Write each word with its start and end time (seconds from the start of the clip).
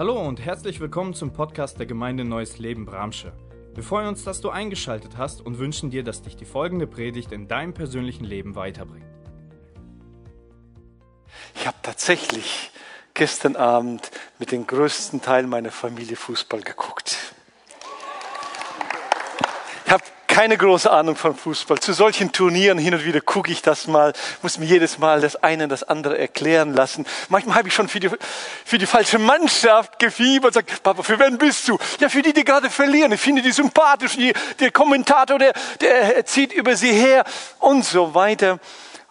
Hallo 0.00 0.18
und 0.18 0.40
herzlich 0.40 0.80
willkommen 0.80 1.12
zum 1.12 1.34
Podcast 1.34 1.78
der 1.78 1.84
Gemeinde 1.84 2.24
Neues 2.24 2.58
Leben 2.58 2.86
Bramsche. 2.86 3.34
Wir 3.74 3.82
freuen 3.82 4.08
uns, 4.08 4.24
dass 4.24 4.40
du 4.40 4.48
eingeschaltet 4.48 5.18
hast 5.18 5.42
und 5.42 5.58
wünschen 5.58 5.90
dir, 5.90 6.02
dass 6.02 6.22
dich 6.22 6.36
die 6.36 6.46
folgende 6.46 6.86
Predigt 6.86 7.32
in 7.32 7.48
deinem 7.48 7.74
persönlichen 7.74 8.24
Leben 8.24 8.54
weiterbringt. 8.54 9.04
Ich 11.54 11.66
habe 11.66 11.76
tatsächlich 11.82 12.70
gestern 13.12 13.56
Abend 13.56 14.10
mit 14.38 14.52
dem 14.52 14.66
größten 14.66 15.20
Teil 15.20 15.46
meiner 15.46 15.70
Familie 15.70 16.16
Fußball 16.16 16.62
geguckt. 16.62 17.34
Ich 19.84 19.92
habe 19.92 20.04
keine 20.40 20.56
große 20.56 20.90
Ahnung 20.90 21.16
von 21.16 21.36
Fußball. 21.36 21.80
Zu 21.80 21.92
solchen 21.92 22.32
Turnieren 22.32 22.78
hin 22.78 22.94
und 22.94 23.04
wieder 23.04 23.20
gucke 23.20 23.52
ich 23.52 23.60
das 23.60 23.86
mal, 23.86 24.14
muss 24.40 24.56
mir 24.56 24.64
jedes 24.64 24.96
Mal 24.96 25.20
das 25.20 25.36
eine 25.36 25.68
das 25.68 25.82
andere 25.82 26.16
erklären 26.16 26.72
lassen. 26.72 27.04
Manchmal 27.28 27.56
habe 27.56 27.68
ich 27.68 27.74
schon 27.74 27.88
für 27.88 28.00
die, 28.00 28.08
für 28.64 28.78
die 28.78 28.86
falsche 28.86 29.18
Mannschaft 29.18 29.98
gefiebert 29.98 30.56
und 30.56 30.66
sage, 30.66 30.80
Papa, 30.82 31.02
für 31.02 31.18
wen 31.18 31.36
bist 31.36 31.68
du? 31.68 31.76
Ja, 31.98 32.08
für 32.08 32.22
die, 32.22 32.32
die 32.32 32.42
gerade 32.42 32.70
verlieren. 32.70 33.12
Ich 33.12 33.20
finde 33.20 33.42
die 33.42 33.52
sympathisch. 33.52 34.16
Die, 34.16 34.32
der 34.58 34.70
Kommentator, 34.70 35.38
der, 35.38 35.52
der 35.78 36.24
zieht 36.24 36.54
über 36.54 36.74
sie 36.74 36.92
her 36.92 37.24
und 37.58 37.84
so 37.84 38.14
weiter. 38.14 38.60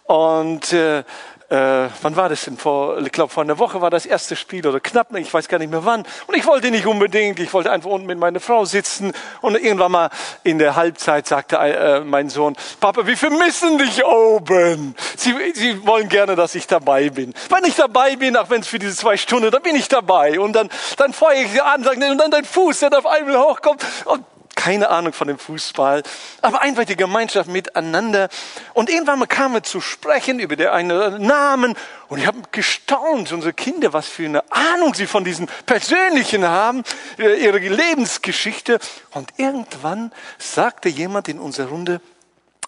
Und 0.06 0.72
äh, 0.72 1.04
äh, 1.50 1.88
wann 2.02 2.14
war 2.14 2.28
das 2.28 2.44
denn? 2.44 2.56
Vor, 2.56 2.98
ich 2.98 3.10
glaube, 3.10 3.32
vor 3.32 3.42
einer 3.42 3.58
Woche 3.58 3.80
war 3.80 3.90
das 3.90 4.06
erste 4.06 4.36
Spiel 4.36 4.64
oder 4.66 4.78
knapp, 4.78 5.12
ich 5.16 5.34
weiß 5.34 5.48
gar 5.48 5.58
nicht 5.58 5.70
mehr 5.70 5.84
wann. 5.84 6.04
Und 6.28 6.36
ich 6.36 6.46
wollte 6.46 6.70
nicht 6.70 6.86
unbedingt, 6.86 7.40
ich 7.40 7.52
wollte 7.52 7.72
einfach 7.72 7.90
unten 7.90 8.06
mit 8.06 8.18
meiner 8.18 8.38
Frau 8.38 8.64
sitzen. 8.64 9.12
Und 9.40 9.56
irgendwann 9.56 9.90
mal 9.90 10.10
in 10.44 10.60
der 10.60 10.76
Halbzeit 10.76 11.26
sagte 11.26 11.56
äh, 11.56 12.00
mein 12.00 12.28
Sohn, 12.28 12.56
Papa, 12.78 13.04
wir 13.04 13.16
vermissen 13.16 13.78
dich 13.78 14.04
oben. 14.04 14.94
Sie, 15.16 15.34
Sie 15.54 15.84
wollen 15.84 16.08
gerne, 16.08 16.36
dass 16.36 16.54
ich 16.54 16.68
dabei 16.68 17.10
bin. 17.10 17.34
Wenn 17.48 17.64
ich 17.64 17.74
dabei 17.74 18.14
bin, 18.14 18.36
auch 18.36 18.48
wenn 18.48 18.60
es 18.60 18.68
für 18.68 18.78
diese 18.78 18.94
zwei 18.94 19.16
Stunden, 19.16 19.50
dann 19.50 19.62
bin 19.62 19.74
ich 19.74 19.88
dabei. 19.88 20.38
Und 20.38 20.52
dann, 20.52 20.68
dann 20.98 21.12
feuere 21.12 21.42
ich 21.42 21.50
sie 21.50 21.60
an, 21.60 21.82
sagen, 21.82 22.02
und 22.04 22.18
dann 22.18 22.30
dein 22.30 22.44
Fuß, 22.44 22.78
der 22.78 22.96
auf 22.96 23.06
einmal 23.06 23.38
hochkommt. 23.38 23.84
Und 24.04 24.24
keine 24.60 24.90
Ahnung 24.90 25.14
von 25.14 25.26
dem 25.26 25.38
Fußball, 25.38 26.02
aber 26.42 26.60
einfach 26.60 26.84
die 26.84 26.94
Gemeinschaft 26.96 27.48
miteinander. 27.48 28.28
Und 28.74 28.90
irgendwann 28.90 29.26
kam 29.26 29.54
wir 29.54 29.62
zu 29.62 29.80
sprechen 29.80 30.38
über 30.38 30.54
den 30.54 30.68
einen 30.68 31.26
Namen 31.26 31.74
und 32.08 32.18
ich 32.18 32.26
habe 32.26 32.42
gestaunt, 32.52 33.32
unsere 33.32 33.54
Kinder, 33.54 33.94
was 33.94 34.06
für 34.06 34.26
eine 34.26 34.44
Ahnung 34.52 34.92
sie 34.92 35.06
von 35.06 35.24
diesen 35.24 35.48
Persönlichen 35.64 36.46
haben, 36.46 36.84
äh, 37.18 37.42
ihre 37.42 37.56
Lebensgeschichte. 37.56 38.80
Und 39.12 39.32
irgendwann 39.38 40.12
sagte 40.36 40.90
jemand 40.90 41.28
in 41.28 41.38
unserer 41.38 41.68
Runde, 41.68 42.02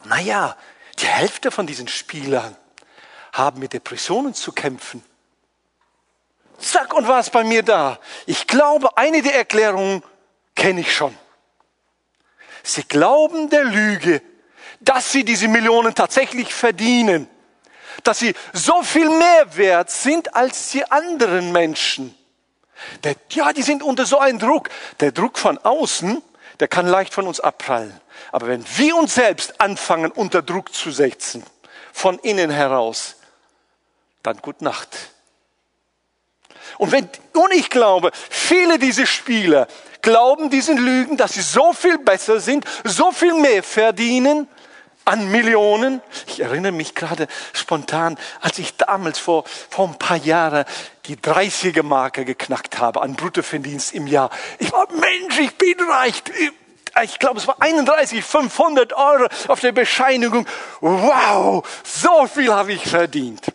na 0.04 0.18
ja, 0.18 0.56
die 0.98 1.06
Hälfte 1.06 1.50
von 1.50 1.66
diesen 1.66 1.88
Spielern 1.88 2.56
haben 3.34 3.60
mit 3.60 3.74
Depressionen 3.74 4.32
zu 4.32 4.52
kämpfen. 4.52 5.04
Zack, 6.58 6.94
und 6.94 7.06
war 7.06 7.20
es 7.20 7.28
bei 7.28 7.44
mir 7.44 7.62
da. 7.62 7.98
Ich 8.24 8.46
glaube, 8.46 8.96
eine 8.96 9.20
der 9.20 9.34
Erklärungen 9.34 10.02
kenne 10.54 10.80
ich 10.80 10.94
schon. 10.94 11.14
Sie 12.62 12.84
glauben 12.84 13.50
der 13.50 13.64
Lüge, 13.64 14.22
dass 14.80 15.12
sie 15.12 15.24
diese 15.24 15.48
Millionen 15.48 15.94
tatsächlich 15.94 16.52
verdienen, 16.52 17.28
dass 18.04 18.18
sie 18.18 18.34
so 18.52 18.82
viel 18.82 19.08
mehr 19.08 19.56
wert 19.56 19.90
sind 19.90 20.34
als 20.34 20.70
die 20.70 20.84
anderen 20.90 21.52
Menschen. 21.52 22.14
Der, 23.04 23.14
ja, 23.30 23.52
die 23.52 23.62
sind 23.62 23.82
unter 23.82 24.06
so 24.06 24.18
einem 24.18 24.38
Druck. 24.38 24.70
Der 25.00 25.12
Druck 25.12 25.38
von 25.38 25.58
außen, 25.58 26.22
der 26.60 26.68
kann 26.68 26.86
leicht 26.86 27.14
von 27.14 27.26
uns 27.26 27.38
abprallen. 27.40 28.00
Aber 28.32 28.48
wenn 28.48 28.64
wir 28.76 28.96
uns 28.96 29.14
selbst 29.14 29.60
anfangen, 29.60 30.10
unter 30.10 30.42
Druck 30.42 30.74
zu 30.74 30.90
setzen, 30.90 31.44
von 31.92 32.18
innen 32.20 32.50
heraus, 32.50 33.16
dann 34.22 34.38
gut 34.38 34.62
Nacht. 34.62 34.88
Und 36.78 36.92
wenn, 36.92 37.08
und 37.34 37.52
ich 37.52 37.70
glaube, 37.70 38.10
viele 38.30 38.78
dieser 38.78 39.06
Spieler, 39.06 39.68
glauben 40.02 40.50
diesen 40.50 40.76
Lügen, 40.76 41.16
dass 41.16 41.34
sie 41.34 41.42
so 41.42 41.72
viel 41.72 41.98
besser 41.98 42.40
sind, 42.40 42.64
so 42.84 43.12
viel 43.12 43.34
mehr 43.34 43.62
verdienen 43.62 44.48
an 45.04 45.30
Millionen. 45.30 46.00
Ich 46.26 46.40
erinnere 46.40 46.72
mich 46.72 46.94
gerade 46.94 47.26
spontan, 47.52 48.18
als 48.40 48.58
ich 48.58 48.76
damals 48.76 49.18
vor, 49.18 49.44
vor 49.70 49.88
ein 49.88 49.98
paar 49.98 50.16
Jahren 50.16 50.64
die 51.06 51.16
30er 51.16 51.82
Marke 51.82 52.24
geknackt 52.24 52.78
habe 52.78 53.02
an 53.02 53.14
Bruttoverdienst 53.14 53.94
im 53.94 54.06
Jahr. 54.06 54.30
Ich 54.58 54.72
war, 54.72 54.86
Mensch, 54.92 55.38
ich 55.38 55.54
bin 55.56 55.76
reich. 55.88 56.22
Ich 57.02 57.18
glaube, 57.18 57.38
es 57.38 57.46
war 57.46 57.56
31, 57.60 58.22
500 58.22 58.92
Euro 58.92 59.26
auf 59.48 59.60
der 59.60 59.72
Bescheinigung. 59.72 60.46
Wow, 60.80 61.66
so 61.82 62.26
viel 62.26 62.52
habe 62.52 62.72
ich 62.74 62.86
verdient. 62.86 63.46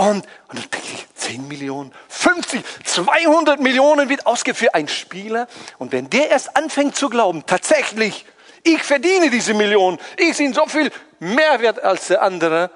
Und, 0.00 0.26
und 0.48 0.58
dann 0.58 0.70
denke 0.70 0.86
ich, 0.94 1.06
10 1.14 1.46
Millionen, 1.46 1.92
50, 2.08 2.64
200 2.86 3.60
Millionen 3.60 4.08
wird 4.08 4.24
ausgegeben 4.24 4.56
für 4.56 4.74
einen 4.74 4.88
Spieler. 4.88 5.46
Und 5.76 5.92
wenn 5.92 6.08
der 6.08 6.30
erst 6.30 6.56
anfängt 6.56 6.96
zu 6.96 7.10
glauben, 7.10 7.44
tatsächlich, 7.44 8.24
ich 8.62 8.82
verdiene 8.82 9.28
diese 9.28 9.52
Millionen, 9.52 9.98
ich 10.16 10.38
bin 10.38 10.54
so 10.54 10.64
viel 10.64 10.90
mehr 11.18 11.60
wert 11.60 11.84
als 11.84 12.06
der 12.06 12.22
andere, 12.22 12.70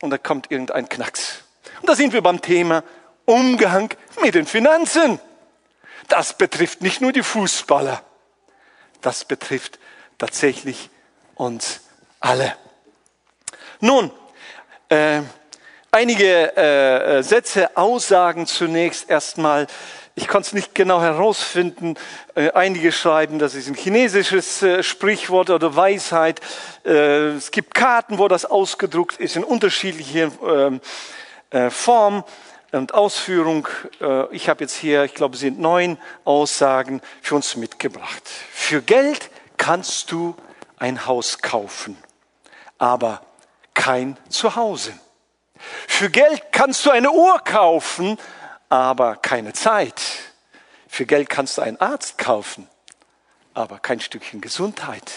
und 0.00 0.10
da 0.10 0.18
kommt 0.18 0.52
irgendein 0.52 0.88
Knacks. 0.88 1.42
Und 1.80 1.88
da 1.88 1.96
sind 1.96 2.12
wir 2.12 2.22
beim 2.22 2.40
Thema 2.40 2.84
Umgang 3.24 3.92
mit 4.22 4.36
den 4.36 4.46
Finanzen. 4.46 5.18
Das 6.06 6.38
betrifft 6.38 6.80
nicht 6.80 7.00
nur 7.00 7.10
die 7.10 7.24
Fußballer, 7.24 8.04
das 9.00 9.24
betrifft 9.24 9.80
tatsächlich 10.16 10.90
uns 11.34 11.80
alle. 12.20 12.56
Nun, 13.80 14.12
äh, 14.90 15.22
einige 15.96 16.54
äh, 16.58 17.18
äh, 17.18 17.22
Sätze, 17.22 17.74
Aussagen 17.74 18.46
zunächst 18.46 19.08
erstmal. 19.08 19.66
Ich 20.14 20.28
konnte 20.28 20.48
es 20.48 20.52
nicht 20.52 20.74
genau 20.74 21.00
herausfinden. 21.00 21.94
Äh, 22.34 22.50
einige 22.50 22.92
schreiben, 22.92 23.38
das 23.38 23.54
ist 23.54 23.66
ein 23.66 23.74
chinesisches 23.74 24.62
äh, 24.62 24.82
Sprichwort 24.82 25.48
oder 25.48 25.74
Weisheit. 25.74 26.42
Äh, 26.84 27.28
es 27.30 27.50
gibt 27.50 27.72
Karten, 27.72 28.18
wo 28.18 28.28
das 28.28 28.44
ausgedruckt 28.44 29.18
ist 29.18 29.36
in 29.36 29.44
unterschiedlichen 29.44 30.32
ähm, 30.46 30.80
äh, 31.48 31.70
Form 31.70 32.24
und 32.72 32.92
Ausführung. 32.92 33.68
Ich 34.32 34.50
habe 34.50 34.64
jetzt 34.64 34.74
hier, 34.74 35.04
ich 35.04 35.14
glaube, 35.14 35.34
es 35.34 35.40
sind 35.40 35.58
neun 35.58 35.96
Aussagen 36.24 37.00
für 37.22 37.36
uns 37.36 37.56
mitgebracht. 37.56 38.22
Für 38.52 38.82
Geld 38.82 39.30
kannst 39.56 40.10
du 40.10 40.34
ein 40.76 41.06
Haus 41.06 41.38
kaufen, 41.38 41.96
aber 42.76 43.22
kein 43.72 44.18
Zuhause. 44.28 44.92
Für 45.86 46.10
Geld 46.10 46.52
kannst 46.52 46.84
du 46.86 46.90
eine 46.90 47.10
Uhr 47.10 47.38
kaufen, 47.40 48.18
aber 48.68 49.16
keine 49.16 49.52
Zeit. 49.52 50.00
Für 50.88 51.06
Geld 51.06 51.28
kannst 51.28 51.58
du 51.58 51.62
einen 51.62 51.80
Arzt 51.80 52.18
kaufen, 52.18 52.68
aber 53.54 53.78
kein 53.78 54.00
Stückchen 54.00 54.40
Gesundheit. 54.40 55.12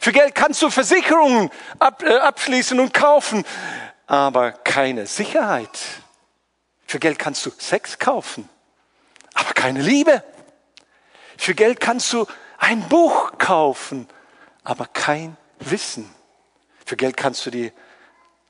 Für 0.00 0.12
Geld 0.12 0.34
kannst 0.34 0.62
du 0.62 0.70
Versicherungen 0.70 1.50
ab, 1.78 2.02
äh, 2.02 2.16
abschließen 2.16 2.78
und 2.80 2.92
kaufen, 2.92 3.44
aber 4.06 4.52
keine 4.52 5.06
Sicherheit. 5.06 5.78
Für 6.86 6.98
Geld 6.98 7.18
kannst 7.18 7.44
du 7.46 7.50
Sex 7.50 7.98
kaufen, 7.98 8.48
aber 9.34 9.52
keine 9.54 9.80
Liebe. 9.80 10.22
Für 11.36 11.54
Geld 11.54 11.80
kannst 11.80 12.12
du 12.12 12.26
ein 12.58 12.88
Buch 12.88 13.38
kaufen, 13.38 14.08
aber 14.62 14.86
kein 14.86 15.36
Wissen. 15.58 16.12
Für 16.86 16.96
Geld 16.96 17.16
kannst 17.16 17.44
du 17.46 17.50
dir 17.50 17.72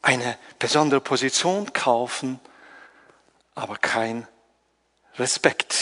eine 0.05 0.39
besondere 0.59 1.01
Position 1.01 1.73
kaufen, 1.73 2.39
aber 3.55 3.77
kein 3.77 4.29
Respekt. 5.17 5.77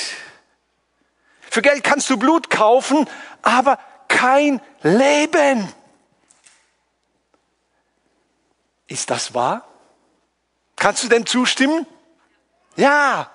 Für 1.40 1.60
Geld 1.60 1.82
kannst 1.82 2.08
du 2.08 2.16
Blut 2.16 2.48
kaufen, 2.48 3.08
aber 3.42 3.78
kein 4.08 4.60
Leben. 4.82 5.72
Ist 8.86 9.10
das 9.10 9.34
wahr? 9.34 9.66
Kannst 10.76 11.02
du 11.02 11.08
denn 11.08 11.26
zustimmen? 11.26 11.86
Ja. 12.76 13.30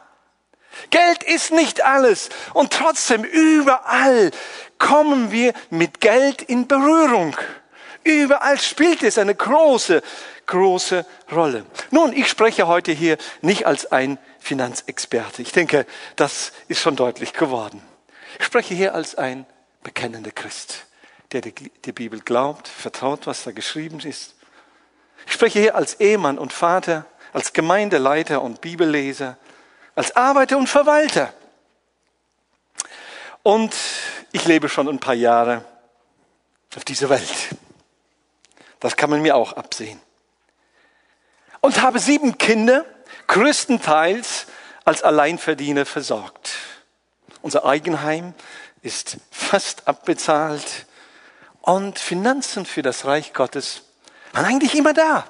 Geld 0.90 1.24
ist 1.24 1.52
nicht 1.52 1.84
alles. 1.84 2.30
Und 2.54 2.72
trotzdem, 2.72 3.24
überall 3.24 4.32
kommen 4.78 5.32
wir 5.32 5.54
mit 5.70 6.00
Geld 6.00 6.42
in 6.44 6.68
Berührung. 6.68 7.36
Überall 8.04 8.60
spielt 8.60 9.04
es 9.04 9.18
eine 9.18 9.36
große, 9.36 10.02
große 10.48 11.06
Rolle. 11.32 11.66
Nun, 11.92 12.14
ich 12.14 12.28
spreche 12.28 12.68
heute 12.68 12.92
hier 12.92 13.18
nicht 13.42 13.68
als 13.68 13.92
ein 13.92 14.18
Finanzexperte. 14.40 15.42
Ich 15.42 15.52
denke, 15.52 15.86
das 16.16 16.54
ist 16.68 16.82
schon 16.82 16.96
deutlich 16.96 17.34
geworden. 17.34 17.82
Ich 18.40 18.46
spreche 18.46 18.74
hier 18.74 18.96
als 18.96 19.16
ein 19.16 19.46
bekennender 19.84 20.32
Christ, 20.32 20.86
der 21.32 21.42
die 21.42 21.92
Bibel 21.92 22.20
glaubt, 22.22 22.68
vertraut, 22.68 23.28
was 23.28 23.44
da 23.44 23.52
geschrieben 23.52 24.00
ist. 24.00 24.36
Ich 25.26 25.34
spreche 25.34 25.60
hier 25.60 25.76
als 25.76 26.00
Ehemann 26.00 26.38
und 26.38 26.54
Vater, 26.54 27.06
als 27.34 27.54
Gemeindeleiter 27.54 28.42
und 28.42 28.62
Bibelleser, 28.62 29.38
als 29.96 30.16
Arbeiter 30.16 30.58
und 30.58 30.68
Verwalter. 30.68 31.34
Und 33.44 33.76
ich 34.32 34.46
lebe 34.46 34.70
schon 34.70 34.88
ein 34.88 35.00
paar 35.00 35.14
Jahre 35.14 35.64
auf 36.76 36.86
dieser 36.86 37.10
Welt. 37.10 37.50
Das 38.80 38.96
kann 38.96 39.10
man 39.10 39.22
mir 39.22 39.36
auch 39.36 39.54
absehen. 39.54 40.00
Und 41.68 41.82
habe 41.82 42.00
sieben 42.00 42.38
Kinder, 42.38 42.86
größtenteils 43.28 44.46
als 44.86 45.04
Alleinverdiener 45.04 45.86
versorgt. 45.86 46.52
Unser 47.42 47.66
Eigenheim 47.66 48.34
ist 48.84 49.18
fast 49.32 49.86
abbezahlt 49.86 50.86
und 51.60 52.00
Finanzen 52.00 52.66
für 52.66 52.84
das 52.84 53.04
Reich 53.04 53.34
Gottes 53.34 53.82
waren 54.32 54.46
eigentlich 54.46 54.76
immer 54.76 54.94
da. 54.94 55.26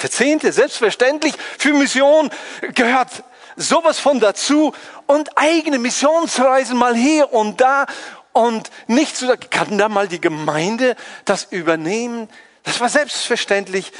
Der 0.00 0.12
Zehnte, 0.12 0.52
selbstverständlich, 0.52 1.34
für 1.58 1.72
Mission 1.72 2.30
gehört 2.74 3.24
sowas 3.56 3.98
von 3.98 4.20
dazu 4.20 4.72
und 5.08 5.36
eigene 5.36 5.80
Missionsreisen 5.80 6.76
mal 6.76 6.94
hier 6.94 7.32
und 7.32 7.60
da 7.60 7.86
und 8.30 8.70
nicht 8.86 9.16
so, 9.16 9.34
kann 9.50 9.76
da 9.76 9.88
mal 9.88 10.06
die 10.06 10.20
Gemeinde 10.20 10.94
das 11.24 11.48
übernehmen? 11.50 12.28
Das 12.62 12.78
war 12.78 12.88
selbstverständlich 12.88 13.90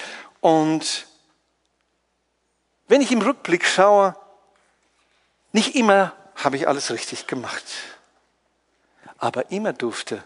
und 0.40 1.08
wenn 2.88 3.00
ich 3.00 3.12
im 3.12 3.22
Rückblick 3.22 3.64
schaue, 3.64 4.16
nicht 5.52 5.74
immer 5.74 6.12
habe 6.36 6.56
ich 6.56 6.68
alles 6.68 6.90
richtig 6.90 7.26
gemacht, 7.26 7.64
aber 9.18 9.50
immer 9.50 9.72
durfte 9.72 10.22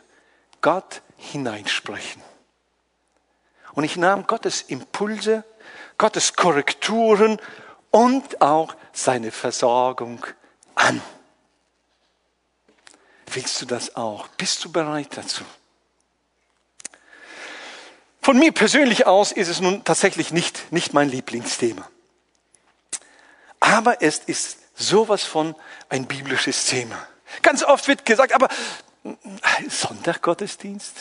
Gott 0.60 1.02
hineinsprechen. 1.16 2.22
Und 3.74 3.84
ich 3.84 3.96
nahm 3.96 4.26
Gottes 4.26 4.62
Impulse, 4.62 5.44
Gottes 5.98 6.34
Korrekturen 6.34 7.40
und 7.90 8.40
auch 8.40 8.74
seine 8.92 9.30
Versorgung 9.30 10.24
an. 10.74 11.00
Willst 13.26 13.60
du 13.60 13.66
das 13.66 13.94
auch? 13.96 14.28
Bist 14.28 14.64
du 14.64 14.72
bereit 14.72 15.16
dazu? 15.16 15.44
Von 18.22 18.38
mir 18.38 18.52
persönlich 18.52 19.06
aus 19.06 19.32
ist 19.32 19.48
es 19.48 19.60
nun 19.60 19.84
tatsächlich 19.84 20.32
nicht, 20.32 20.72
nicht 20.72 20.92
mein 20.92 21.08
Lieblingsthema. 21.08 21.88
Aber 23.68 24.00
es 24.00 24.18
ist 24.18 24.58
sowas 24.74 25.24
von 25.24 25.54
ein 25.90 26.06
biblisches 26.06 26.66
Thema. 26.66 26.96
Ganz 27.42 27.62
oft 27.62 27.86
wird 27.86 28.06
gesagt, 28.06 28.32
aber 28.32 28.48
Sonntaggottesdienst? 29.68 30.94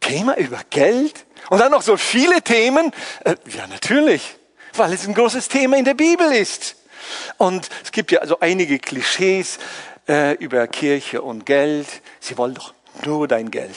Thema 0.00 0.36
über 0.36 0.60
Geld? 0.68 1.24
Und 1.48 1.60
dann 1.60 1.72
noch 1.72 1.82
so 1.82 1.96
viele 1.96 2.42
Themen? 2.42 2.92
Äh, 3.24 3.36
ja, 3.56 3.66
natürlich, 3.66 4.36
weil 4.74 4.92
es 4.92 5.06
ein 5.06 5.14
großes 5.14 5.48
Thema 5.48 5.78
in 5.78 5.86
der 5.86 5.94
Bibel 5.94 6.30
ist. 6.32 6.76
Und 7.38 7.70
es 7.82 7.90
gibt 7.90 8.12
ja 8.12 8.20
also 8.20 8.38
einige 8.40 8.78
Klischees 8.78 9.58
äh, 10.06 10.34
über 10.34 10.66
Kirche 10.66 11.22
und 11.22 11.46
Geld. 11.46 11.86
Sie 12.20 12.36
wollen 12.36 12.54
doch 12.54 12.74
nur 13.04 13.28
dein 13.28 13.50
Geld. 13.50 13.76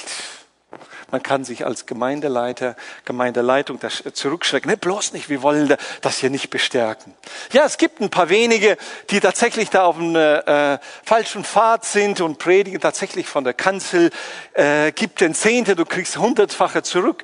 Man 1.09 1.23
kann 1.23 1.45
sich 1.45 1.65
als 1.65 1.85
Gemeindeleiter, 1.85 2.75
Gemeindeleitung 3.05 3.79
das 3.79 4.03
zurückschrecken. 4.13 4.69
Ne, 4.69 4.77
bloß 4.77 5.13
nicht, 5.13 5.29
wir 5.29 5.41
wollen 5.41 5.73
das 6.01 6.17
hier 6.17 6.29
nicht 6.29 6.49
bestärken. 6.49 7.13
Ja, 7.53 7.65
es 7.65 7.77
gibt 7.77 8.01
ein 8.01 8.09
paar 8.09 8.29
wenige, 8.29 8.77
die 9.09 9.21
tatsächlich 9.21 9.69
da 9.69 9.85
auf 9.85 9.97
einem 9.97 10.15
äh, 10.15 10.79
falschen 11.03 11.45
Pfad 11.45 11.85
sind 11.85 12.19
und 12.19 12.39
predigen 12.39 12.81
tatsächlich 12.81 13.27
von 13.27 13.45
der 13.45 13.53
Kanzel. 13.53 14.09
Äh, 14.53 14.91
gib 14.91 15.15
den 15.15 15.33
Zehnte, 15.33 15.75
du 15.75 15.85
kriegst 15.85 16.17
hundertfache 16.17 16.83
zurück. 16.83 17.23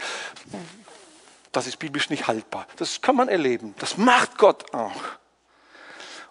Das 1.51 1.67
ist 1.67 1.77
biblisch 1.77 2.09
nicht 2.09 2.27
haltbar. 2.27 2.67
Das 2.77 3.01
kann 3.01 3.15
man 3.15 3.27
erleben. 3.27 3.75
Das 3.79 3.97
macht 3.97 4.37
Gott 4.37 4.73
auch. 4.73 5.01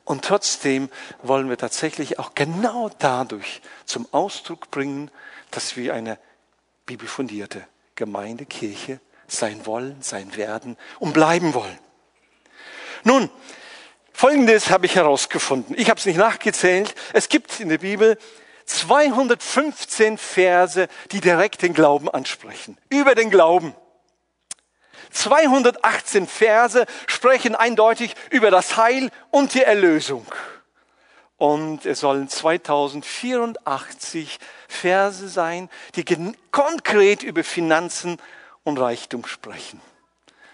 Und 0.05 0.25
trotzdem 0.25 0.89
wollen 1.23 1.49
wir 1.49 1.59
tatsächlich 1.59 2.19
auch 2.19 2.35
genau 2.35 2.91
dadurch 2.99 3.63
zum 3.85 4.09
Ausdruck 4.11 4.71
bringen, 4.71 5.11
dass 5.51 5.77
wir 5.77 5.95
eine 5.95 6.19
bibelfundierte 6.87 7.67
Gemeinde, 7.95 8.47
Kirche 8.47 9.01
sein 9.27 9.65
wollen, 9.67 10.01
sein 10.01 10.37
werden 10.37 10.77
und 10.99 11.13
bleiben 11.13 11.55
wollen. 11.55 11.79
Nun, 13.05 13.31
Folgendes 14.13 14.71
habe 14.71 14.87
ich 14.87 14.95
herausgefunden. 14.95 15.75
Ich 15.79 15.89
habe 15.91 15.99
es 15.99 16.07
nicht 16.07 16.19
nachgezählt. 16.19 16.95
Es 17.13 17.29
gibt 17.29 17.61
in 17.61 17.69
der 17.69 17.79
Bibel 17.79 18.19
215 18.67 20.19
Verse, 20.19 20.89
die 21.11 21.21
direkt 21.21 21.63
den 21.63 21.75
Glauben 21.75 22.09
ansprechen. 22.09 22.79
Über 22.89 23.15
den 23.15 23.31
Glauben. 23.31 23.75
218 25.11 26.27
Verse 26.27 26.87
sprechen 27.07 27.55
eindeutig 27.55 28.15
über 28.31 28.51
das 28.51 28.77
Heil 28.77 29.11
und 29.31 29.55
die 29.55 29.63
Erlösung. 29.63 30.27
Und 31.43 31.87
es 31.87 31.99
sollen 31.99 32.29
2084 32.29 34.39
Verse 34.69 35.29
sein, 35.29 35.69
die 35.97 36.05
konkret 36.53 37.25
über 37.25 37.43
Finanzen 37.43 38.19
und 38.63 38.79
Reichtum 38.79 39.27
sprechen. 39.27 39.81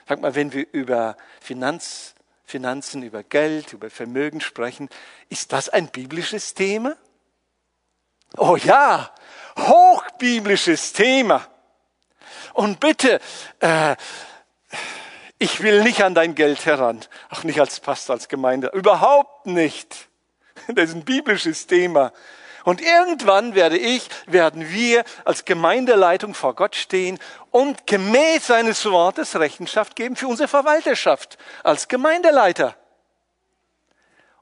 Sag 0.08 0.22
mal, 0.22 0.34
wenn 0.34 0.54
wir 0.54 0.66
über 0.72 1.18
Finanz, 1.42 2.14
Finanzen, 2.46 3.02
über 3.02 3.22
Geld, 3.22 3.74
über 3.74 3.90
Vermögen 3.90 4.40
sprechen, 4.40 4.88
ist 5.28 5.52
das 5.52 5.68
ein 5.68 5.88
biblisches 5.88 6.54
Thema? 6.54 6.96
Oh 8.38 8.56
ja, 8.56 9.14
hochbiblisches 9.58 10.94
Thema. 10.94 11.46
Und 12.54 12.80
bitte, 12.80 13.20
äh, 13.60 13.94
ich 15.38 15.62
will 15.62 15.82
nicht 15.82 16.02
an 16.02 16.14
dein 16.14 16.34
Geld 16.34 16.64
heran, 16.64 17.04
auch 17.28 17.44
nicht 17.44 17.60
als 17.60 17.78
Pastor, 17.78 18.14
als 18.14 18.28
Gemeinde, 18.28 18.68
überhaupt 18.68 19.44
nicht. 19.44 20.08
Das 20.74 20.90
ist 20.90 20.96
ein 20.96 21.04
biblisches 21.04 21.66
Thema. 21.66 22.12
Und 22.64 22.82
irgendwann 22.82 23.54
werde 23.54 23.78
ich, 23.78 24.08
werden 24.26 24.70
wir 24.70 25.04
als 25.24 25.44
Gemeindeleitung 25.44 26.34
vor 26.34 26.54
Gott 26.54 26.76
stehen 26.76 27.18
und 27.50 27.86
gemäß 27.86 28.48
seines 28.48 28.84
Wortes 28.84 29.36
Rechenschaft 29.36 29.96
geben 29.96 30.16
für 30.16 30.28
unsere 30.28 30.48
Verwalterschaft 30.48 31.38
als 31.62 31.88
Gemeindeleiter. 31.88 32.76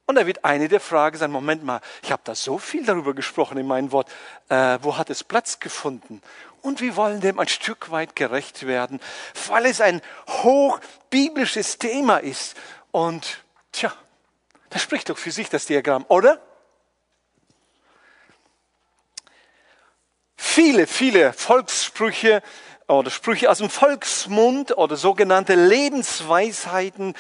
Und 0.07 0.15
da 0.15 0.27
wird 0.27 0.45
eine 0.45 0.69
der 0.69 0.81
Fragen 0.81 1.19
sein, 1.19 1.33
Moment 1.33 1.65
mal, 1.65 1.81
ich 2.03 2.13
habe 2.13 2.23
da 2.25 2.35
so 2.35 2.59
viel 2.59 2.85
darüber 2.85 3.13
gesprochen 3.13 3.59
in 3.59 3.67
meinem 3.67 3.91
Wort, 3.91 4.09
äh, 4.49 4.79
wo 4.83 4.97
hat 4.97 5.11
es 5.11 5.25
Platz 5.25 5.59
gefunden? 5.59 6.23
Und 6.63 6.81
wir 6.81 6.97
wollen 6.97 7.21
dem 7.21 7.39
ein 7.39 7.49
Stück 7.49 7.91
weit 7.91 8.17
gerecht 8.17 8.67
werden, 8.67 9.01
weil 9.49 9.67
es 9.67 9.81
ein 9.81 10.01
hochbiblisches 10.29 11.79
Thema 11.79 12.19
ist. 12.19 12.57
Und 12.93 13.45
tja, 13.73 13.93
das 14.77 14.83
spricht 14.83 15.09
doch 15.09 15.17
für 15.17 15.31
sich, 15.31 15.49
das 15.49 15.65
Diagramm, 15.65 16.05
oder? 16.09 16.39
Viele, 20.37 20.87
viele 20.87 21.33
Volkssprüche 21.33 22.43
oder 22.87 23.11
Sprüche 23.11 23.51
aus 23.51 23.57
dem 23.57 23.71
Volksmund 23.71 24.77
oder 24.77 24.97
sogenannte 24.97 25.55
Lebensweisheiten 25.55 27.15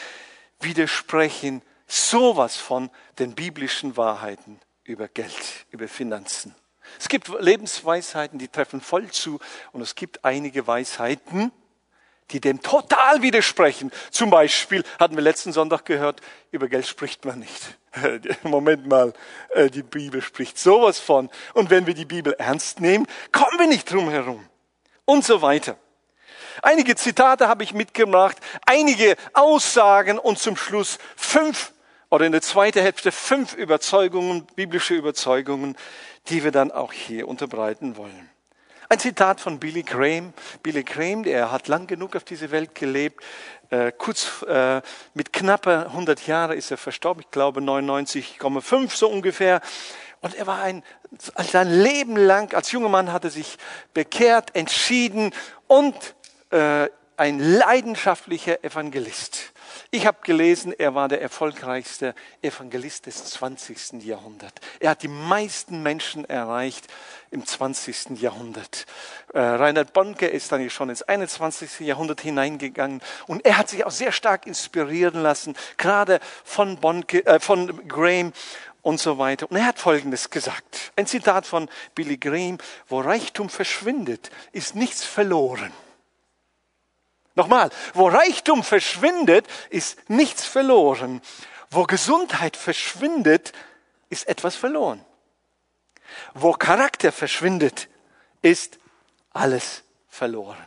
widersprechen 0.60 1.62
sowas 1.86 2.56
von 2.56 2.90
den 3.18 3.34
biblischen 3.34 3.96
Wahrheiten 3.96 4.60
über 4.84 5.08
Geld, 5.08 5.64
über 5.70 5.88
Finanzen. 5.88 6.54
Es 7.00 7.08
gibt 7.08 7.30
Lebensweisheiten, 7.40 8.38
die 8.38 8.48
treffen 8.48 8.82
voll 8.82 9.10
zu 9.10 9.40
und 9.72 9.80
es 9.80 9.94
gibt 9.94 10.26
einige 10.26 10.66
Weisheiten, 10.66 11.52
die 12.30 12.40
dem 12.40 12.60
total 12.60 13.22
widersprechen. 13.22 13.92
Zum 14.10 14.30
Beispiel 14.30 14.82
hatten 14.98 15.14
wir 15.16 15.22
letzten 15.22 15.52
Sonntag 15.52 15.84
gehört, 15.84 16.20
über 16.50 16.68
Geld 16.68 16.86
spricht 16.86 17.24
man 17.24 17.38
nicht. 17.38 17.78
Moment 18.42 18.86
mal, 18.86 19.12
äh, 19.50 19.70
die 19.70 19.82
Bibel 19.82 20.20
spricht 20.20 20.58
sowas 20.58 20.98
von. 20.98 21.30
Und 21.54 21.70
wenn 21.70 21.86
wir 21.86 21.94
die 21.94 22.04
Bibel 22.04 22.34
ernst 22.38 22.80
nehmen, 22.80 23.06
kommen 23.32 23.58
wir 23.58 23.66
nicht 23.66 23.90
drum 23.90 24.10
herum. 24.10 24.44
Und 25.04 25.24
so 25.24 25.40
weiter. 25.40 25.76
Einige 26.62 26.96
Zitate 26.96 27.48
habe 27.48 27.62
ich 27.62 27.74
mitgebracht, 27.74 28.38
einige 28.64 29.16
Aussagen 29.34 30.18
und 30.18 30.38
zum 30.38 30.56
Schluss 30.56 30.98
fünf 31.14 31.72
oder 32.08 32.24
in 32.24 32.32
der 32.32 32.42
zweiten 32.42 32.80
Hälfte 32.80 33.12
fünf 33.12 33.54
Überzeugungen, 33.54 34.46
biblische 34.54 34.94
Überzeugungen, 34.94 35.76
die 36.28 36.44
wir 36.44 36.52
dann 36.52 36.72
auch 36.72 36.92
hier 36.92 37.28
unterbreiten 37.28 37.96
wollen. 37.96 38.30
Ein 38.88 39.00
Zitat 39.00 39.40
von 39.40 39.58
Billy 39.58 39.82
Graham. 39.82 40.32
Billy 40.62 40.84
Graham, 40.84 41.24
der 41.24 41.50
hat 41.50 41.66
lang 41.66 41.88
genug 41.88 42.14
auf 42.14 42.22
dieser 42.22 42.52
Welt 42.52 42.76
gelebt. 42.76 43.20
Äh, 43.70 43.90
kurz 43.90 44.42
äh, 44.42 44.80
mit 45.12 45.32
knapper 45.32 45.86
100 45.86 46.24
Jahren 46.28 46.56
ist 46.56 46.70
er 46.70 46.76
verstorben. 46.76 47.22
Ich 47.22 47.32
glaube 47.32 47.60
99,5 47.60 48.96
so 48.96 49.08
ungefähr. 49.08 49.60
Und 50.20 50.36
er 50.36 50.46
war 50.46 50.60
ein, 50.60 50.84
sein 51.18 51.68
Leben 51.68 52.16
lang, 52.16 52.54
als 52.54 52.70
junger 52.70 52.88
Mann 52.88 53.12
hat 53.12 53.24
er 53.24 53.30
sich 53.30 53.58
bekehrt, 53.92 54.54
entschieden 54.54 55.32
und 55.66 55.96
äh, 56.50 56.88
ein 57.16 57.40
leidenschaftlicher 57.40 58.62
Evangelist. 58.62 59.52
Ich 59.90 60.06
habe 60.06 60.18
gelesen, 60.22 60.72
er 60.76 60.94
war 60.94 61.08
der 61.08 61.22
erfolgreichste 61.22 62.14
Evangelist 62.42 63.06
des 63.06 63.24
20. 63.24 64.04
Jahrhunderts. 64.04 64.60
Er 64.80 64.90
hat 64.90 65.02
die 65.02 65.08
meisten 65.08 65.82
Menschen 65.82 66.24
erreicht 66.24 66.86
im 67.30 67.46
20. 67.46 68.20
Jahrhundert. 68.20 68.86
Äh, 69.32 69.38
Reinhard 69.38 69.92
Bonke 69.92 70.26
ist 70.26 70.50
dann 70.50 70.68
schon 70.70 70.90
ins 70.90 71.02
21. 71.02 71.80
Jahrhundert 71.80 72.20
hineingegangen 72.20 73.00
und 73.28 73.44
er 73.44 73.58
hat 73.58 73.68
sich 73.68 73.84
auch 73.84 73.90
sehr 73.92 74.10
stark 74.10 74.46
inspirieren 74.46 75.22
lassen, 75.22 75.56
gerade 75.76 76.18
von, 76.44 76.78
Bonke, 76.78 77.24
äh, 77.24 77.38
von 77.38 77.86
Graham 77.86 78.32
und 78.82 78.98
so 79.00 79.18
weiter. 79.18 79.50
Und 79.50 79.56
er 79.56 79.66
hat 79.66 79.78
Folgendes 79.78 80.30
gesagt. 80.30 80.92
Ein 80.96 81.06
Zitat 81.06 81.46
von 81.46 81.68
Billy 81.94 82.16
Graham. 82.16 82.58
Wo 82.88 83.00
Reichtum 83.00 83.48
verschwindet, 83.48 84.30
ist 84.52 84.74
nichts 84.74 85.04
verloren. 85.04 85.72
Nochmal, 87.36 87.70
wo 87.92 88.08
Reichtum 88.08 88.64
verschwindet, 88.64 89.46
ist 89.70 90.08
nichts 90.08 90.44
verloren. 90.44 91.20
Wo 91.70 91.84
Gesundheit 91.84 92.56
verschwindet, 92.56 93.52
ist 94.08 94.26
etwas 94.26 94.56
verloren. 94.56 95.04
Wo 96.34 96.52
Charakter 96.52 97.12
verschwindet, 97.12 97.88
ist 98.40 98.78
alles 99.32 99.84
verloren. 100.08 100.66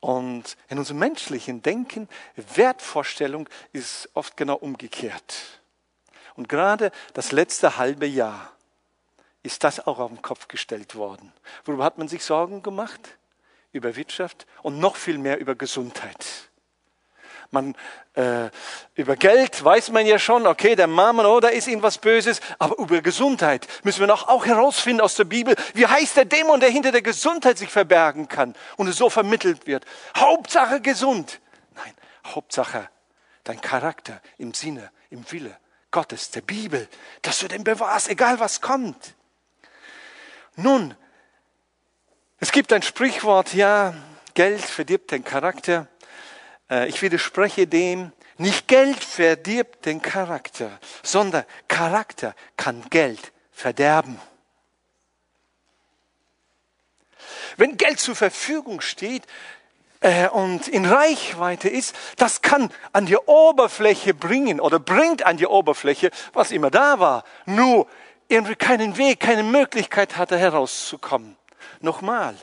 Und 0.00 0.56
in 0.68 0.78
unserem 0.78 0.98
menschlichen 0.98 1.62
Denken, 1.62 2.08
Wertvorstellung 2.54 3.48
ist 3.72 4.08
oft 4.14 4.36
genau 4.36 4.56
umgekehrt. 4.56 5.60
Und 6.34 6.48
gerade 6.48 6.92
das 7.14 7.32
letzte 7.32 7.78
halbe 7.78 8.06
Jahr 8.06 8.52
ist 9.42 9.64
das 9.64 9.86
auch 9.86 9.98
auf 9.98 10.10
den 10.10 10.22
Kopf 10.22 10.48
gestellt 10.48 10.94
worden. 10.94 11.32
Worüber 11.64 11.84
hat 11.84 11.98
man 11.98 12.08
sich 12.08 12.24
Sorgen 12.24 12.62
gemacht? 12.62 13.17
Über 13.78 13.94
Wirtschaft 13.94 14.44
und 14.62 14.80
noch 14.80 14.96
viel 14.96 15.18
mehr 15.18 15.38
über 15.38 15.54
Gesundheit. 15.54 16.26
Man, 17.52 17.76
äh, 18.14 18.50
über 18.96 19.14
Geld 19.14 19.64
weiß 19.64 19.90
man 19.92 20.04
ja 20.04 20.18
schon, 20.18 20.48
okay, 20.48 20.74
der 20.74 20.88
Mammon, 20.88 21.26
oh, 21.26 21.38
da 21.38 21.46
ist 21.46 21.68
irgendwas 21.68 21.98
Böses, 21.98 22.40
aber 22.58 22.76
über 22.76 23.00
Gesundheit 23.02 23.68
müssen 23.84 24.00
wir 24.00 24.08
noch 24.08 24.26
auch 24.26 24.46
herausfinden 24.46 25.00
aus 25.00 25.14
der 25.14 25.24
Bibel, 25.24 25.54
wie 25.74 25.86
heißt 25.86 26.16
der 26.16 26.24
Dämon, 26.24 26.58
der 26.58 26.70
hinter 26.70 26.90
der 26.90 27.02
Gesundheit 27.02 27.56
sich 27.56 27.70
verbergen 27.70 28.26
kann 28.26 28.56
und 28.76 28.88
es 28.88 28.96
so 28.96 29.08
vermittelt 29.10 29.68
wird. 29.68 29.84
Hauptsache 30.16 30.80
gesund. 30.80 31.40
Nein, 31.76 31.94
Hauptsache 32.26 32.88
dein 33.44 33.60
Charakter 33.60 34.20
im 34.38 34.54
Sinne, 34.54 34.90
im 35.08 35.24
Wille 35.30 35.56
Gottes, 35.92 36.32
der 36.32 36.40
Bibel, 36.40 36.88
dass 37.22 37.38
du 37.38 37.46
den 37.46 37.62
bewahrst, 37.62 38.08
egal 38.08 38.40
was 38.40 38.60
kommt. 38.60 39.14
Nun, 40.56 40.96
es 42.40 42.52
gibt 42.52 42.72
ein 42.72 42.82
Sprichwort, 42.82 43.54
ja, 43.54 43.94
Geld 44.34 44.60
verdirbt 44.60 45.10
den 45.10 45.24
Charakter. 45.24 45.88
Äh, 46.70 46.88
ich 46.88 47.02
widerspreche 47.02 47.66
dem, 47.66 48.12
nicht 48.36 48.68
Geld 48.68 49.02
verdirbt 49.02 49.84
den 49.86 50.00
Charakter, 50.00 50.78
sondern 51.02 51.44
Charakter 51.66 52.34
kann 52.56 52.84
Geld 52.90 53.32
verderben. 53.50 54.20
Wenn 57.56 57.76
Geld 57.76 57.98
zur 57.98 58.14
Verfügung 58.14 58.80
steht 58.80 59.24
äh, 60.00 60.28
und 60.28 60.68
in 60.68 60.86
Reichweite 60.86 61.68
ist, 61.68 61.96
das 62.16 62.40
kann 62.42 62.70
an 62.92 63.06
die 63.06 63.16
Oberfläche 63.16 64.14
bringen 64.14 64.60
oder 64.60 64.78
bringt 64.78 65.26
an 65.26 65.36
die 65.38 65.46
Oberfläche, 65.46 66.12
was 66.32 66.52
immer 66.52 66.70
da 66.70 67.00
war. 67.00 67.24
Nur 67.46 67.88
irgendwie 68.28 68.54
keinen 68.54 68.96
Weg, 68.96 69.18
keine 69.18 69.42
Möglichkeit 69.42 70.16
hatte 70.16 70.38
herauszukommen. 70.38 71.36
Nochmal, 71.80 72.36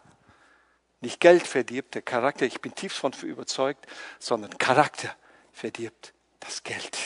nicht 1.01 1.20
Geld 1.20 1.46
verdirbt 1.46 1.96
der 1.96 2.01
Charakter, 2.01 2.46
ich 2.46 2.62
bin 2.62 2.74
tief 2.74 2.94
von 2.94 3.13
überzeugt, 3.27 3.86
sondern 4.20 4.58
Charakter 4.58 5.15
verdirbt 5.51 6.13
das 6.39 6.63
Geld. 6.63 6.98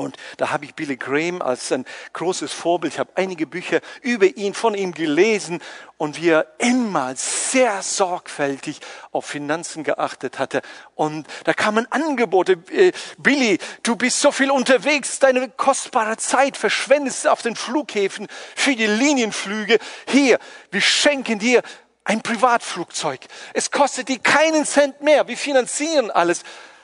Und 0.00 0.16
da 0.38 0.50
habe 0.50 0.64
ich 0.64 0.74
Billy 0.74 0.96
Graham 0.96 1.42
als 1.42 1.70
ein 1.72 1.84
großes 2.14 2.52
Vorbild. 2.52 2.94
Ich 2.94 2.98
habe 2.98 3.12
einige 3.16 3.46
Bücher 3.46 3.80
über 4.00 4.26
ihn, 4.26 4.54
von 4.54 4.74
ihm 4.74 4.92
gelesen 4.92 5.60
und 5.98 6.20
wie 6.20 6.30
er 6.30 6.46
immer 6.58 7.14
sehr 7.16 7.82
sorgfältig 7.82 8.80
auf 9.12 9.26
Finanzen 9.26 9.84
geachtet 9.84 10.38
hatte. 10.38 10.62
Und 10.94 11.26
da 11.44 11.52
kamen 11.52 11.86
Angebote. 11.92 12.52
Äh, 12.72 12.92
Billy, 13.18 13.58
du 13.82 13.96
bist 13.96 14.20
so 14.20 14.32
viel 14.32 14.50
unterwegs, 14.50 15.18
deine 15.18 15.50
kostbare 15.50 16.16
Zeit 16.16 16.56
verschwendest 16.56 17.28
auf 17.28 17.42
den 17.42 17.54
Flughäfen 17.54 18.26
für 18.56 18.74
die 18.74 18.86
Linienflüge. 18.86 19.78
Hier, 20.08 20.38
wir 20.70 20.80
schenken 20.80 21.38
dir 21.38 21.62
ein 22.04 22.22
Privatflugzeug. 22.22 23.20
Es 23.52 23.70
kostet 23.70 24.08
dir 24.08 24.18
keinen 24.18 24.64
Cent 24.64 25.02
mehr. 25.02 25.28
Wir 25.28 25.36
finanzieren 25.36 26.10
alles. 26.10 26.42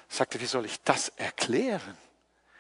Sagte, 0.08 0.38
wie 0.40 0.46
soll 0.46 0.66
ich 0.66 0.82
das 0.84 1.08
erklären? 1.16 1.96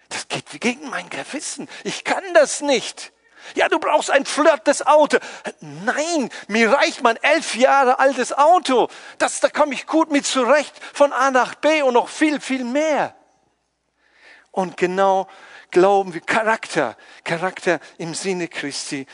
Das 0.08 0.28
geht 0.28 0.60
gegen 0.60 0.88
mein 0.90 1.08
Gewissen. 1.10 1.68
Ich 1.84 2.04
kann 2.04 2.22
das 2.34 2.60
nicht. 2.60 3.12
Ja, 3.54 3.68
du 3.68 3.78
brauchst 3.78 4.10
ein 4.10 4.24
flirtes 4.24 4.86
Auto. 4.86 5.18
Nein, 5.60 6.30
mir 6.48 6.72
reicht 6.72 7.02
mein 7.02 7.16
elf 7.16 7.54
Jahre 7.54 7.98
altes 7.98 8.32
Auto. 8.32 8.88
Das, 9.18 9.40
da 9.40 9.48
komme 9.48 9.74
ich 9.74 9.86
gut 9.86 10.10
mit 10.10 10.26
zurecht 10.26 10.74
von 10.92 11.12
A 11.12 11.30
nach 11.30 11.54
B 11.54 11.82
und 11.82 11.94
noch 11.94 12.08
viel, 12.08 12.40
viel 12.40 12.64
mehr. 12.64 13.14
Und 14.50 14.76
genau 14.76 15.28
glauben 15.70 16.14
wir 16.14 16.22
Charakter, 16.22 16.96
Charakter 17.24 17.78
im 17.98 18.14
Sinne 18.14 18.48
Christi 18.48 19.06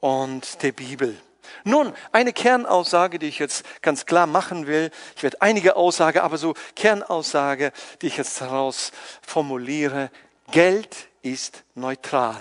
und 0.00 0.62
der 0.62 0.72
Bibel. 0.72 1.20
Nun, 1.64 1.92
eine 2.12 2.32
Kernaussage, 2.32 3.18
die 3.18 3.26
ich 3.26 3.38
jetzt 3.38 3.64
ganz 3.82 4.06
klar 4.06 4.26
machen 4.26 4.66
will. 4.66 4.90
Ich 5.16 5.22
werde 5.22 5.42
einige 5.42 5.76
Aussagen, 5.76 6.20
aber 6.20 6.38
so 6.38 6.54
Kernaussage, 6.76 7.72
die 8.00 8.06
ich 8.06 8.16
jetzt 8.16 8.40
daraus 8.40 8.92
formuliere. 9.22 10.10
Geld 10.50 11.08
ist 11.22 11.64
neutral. 11.74 12.40